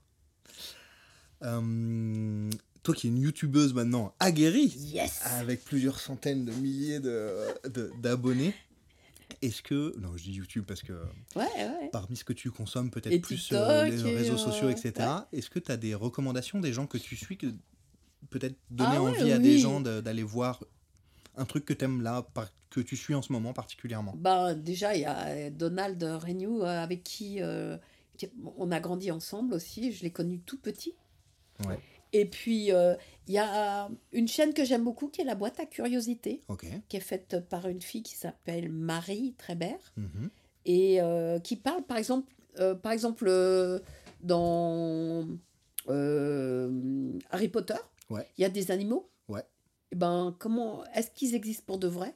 [1.44, 2.50] Euh,
[2.84, 7.92] toi qui es une youtubeuse maintenant aguerrie, Yes avec plusieurs centaines de milliers de- de-
[8.02, 8.54] d'abonnés,
[9.42, 9.94] est-ce que.
[10.00, 10.94] Non, je dis YouTube parce que
[11.36, 11.90] Ouais, ouais.
[11.92, 14.94] parmi ce que tu consommes, peut-être plus euh, les réseaux euh, sociaux, etc.,
[15.34, 17.48] est-ce que tu as des recommandations des gens que tu suis que
[18.30, 20.64] peut-être donner Ah ouais, envie à des gens de- d'aller voir
[21.36, 22.26] un truc que t'aimes là,
[22.70, 24.14] que tu suis en ce moment particulièrement?
[24.18, 27.78] Ben, déjà, il y a Donald Renew euh, avec qui, euh,
[28.58, 29.92] on a grandi ensemble aussi.
[29.92, 30.96] Je l'ai connu tout petit.
[31.68, 31.80] Ouais.
[32.14, 32.96] Et puis, euh,
[33.28, 36.66] il y a une chaîne que j'aime beaucoup qui est la boîte à curiosités, Ok.
[36.90, 40.30] qui est faite par une fille qui s'appelle Marie Trébert Mhm.
[40.66, 43.80] et euh, qui parle, par exemple, euh, par exemple euh,
[44.22, 45.28] dans
[45.90, 47.74] euh, Harry Potter,
[48.10, 48.28] Ouais.
[48.38, 49.10] il y a des animaux.
[49.94, 52.16] Et ben, comment est-ce qu'ils existent pour de vrai?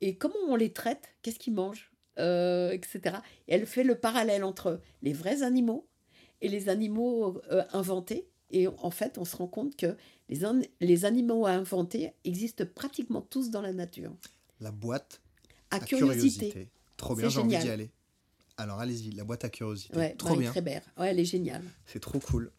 [0.00, 1.14] Et comment on les traite?
[1.20, 1.92] Qu'est-ce qu'ils mangent?
[2.18, 3.00] Euh, Etc.
[3.46, 5.86] Et elle fait le parallèle entre les vrais animaux
[6.40, 8.26] et les animaux euh, inventés.
[8.50, 9.98] Et en fait, on se rend compte que
[10.30, 14.16] les, an- les animaux à inventer existent pratiquement tous dans la nature.
[14.58, 15.20] La boîte
[15.70, 16.48] À, à curiosité.
[16.48, 16.68] curiosité.
[16.96, 17.90] Trop bien, j'ai envie d'y aller.
[18.56, 19.94] Alors allez-y, la boîte à curiosité.
[19.94, 20.50] Ouais, Trop Marie bien.
[20.52, 20.82] Trébert.
[20.96, 21.64] Ouais, elle est géniale.
[21.84, 22.50] C'est trop cool.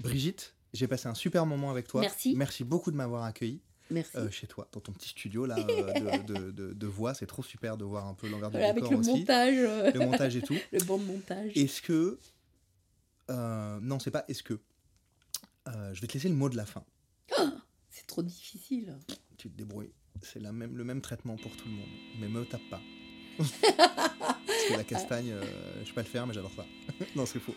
[0.00, 2.02] Brigitte, j'ai passé un super moment avec toi.
[2.02, 2.34] Merci.
[2.36, 4.16] Merci beaucoup de m'avoir accueilli Merci.
[4.16, 5.92] euh, chez toi, dans ton petit studio là, euh,
[6.22, 7.14] de, de- de- de voix.
[7.14, 9.10] C'est trop super de voir un peu l'envers du Voilà, avec décor le aussi.
[9.20, 10.56] montage, euh, Le montage et tout.
[10.72, 11.52] le bon montage.
[11.56, 12.18] Est-ce que.
[13.30, 14.60] euh, non, c'est pas est-ce que.
[15.68, 16.84] Euh, je vais te laisser le mot de la fin.
[17.90, 18.96] C'est trop difficile.
[19.36, 19.90] Tu te débrouilles.
[20.22, 21.88] C'est la même, le même traitement pour tout le monde.
[22.20, 22.80] Mais me tape pas.
[23.38, 23.50] Parce
[24.68, 25.34] que la castagne,
[25.82, 26.64] je sais pas le faire, mais j'adore ça.
[27.16, 27.54] non, c'est faux.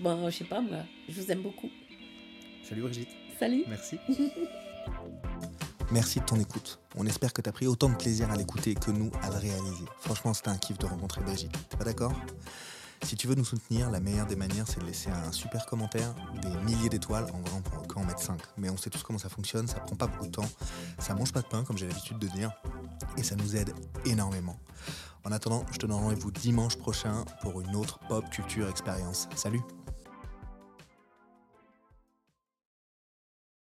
[0.00, 1.68] Bon, je sais pas, moi, je vous aime beaucoup.
[2.62, 3.08] Salut Brigitte.
[3.38, 3.64] Salut.
[3.68, 3.98] Merci.
[5.92, 6.78] Merci de ton écoute.
[6.96, 9.36] On espère que tu as pris autant de plaisir à l'écouter que nous à le
[9.36, 9.84] réaliser.
[9.98, 11.52] Franchement, c'était un kiff de rencontrer Brigitte.
[11.68, 12.12] T'es pas d'accord?
[13.02, 16.14] Si tu veux nous soutenir, la meilleure des manières, c'est de laisser un super commentaire,
[16.42, 17.24] des milliers d'étoiles.
[17.34, 18.40] En vrai, on peut qu'en mettre 5.
[18.56, 20.48] Mais on sait tous comment ça fonctionne, ça prend pas beaucoup de temps.
[21.00, 22.52] Ça mange pas de pain, comme j'ai l'habitude de dire.
[23.16, 24.56] Et ça nous aide énormément.
[25.24, 29.28] En attendant, je te donne rendez-vous dimanche prochain pour une autre pop culture expérience.
[29.34, 29.62] Salut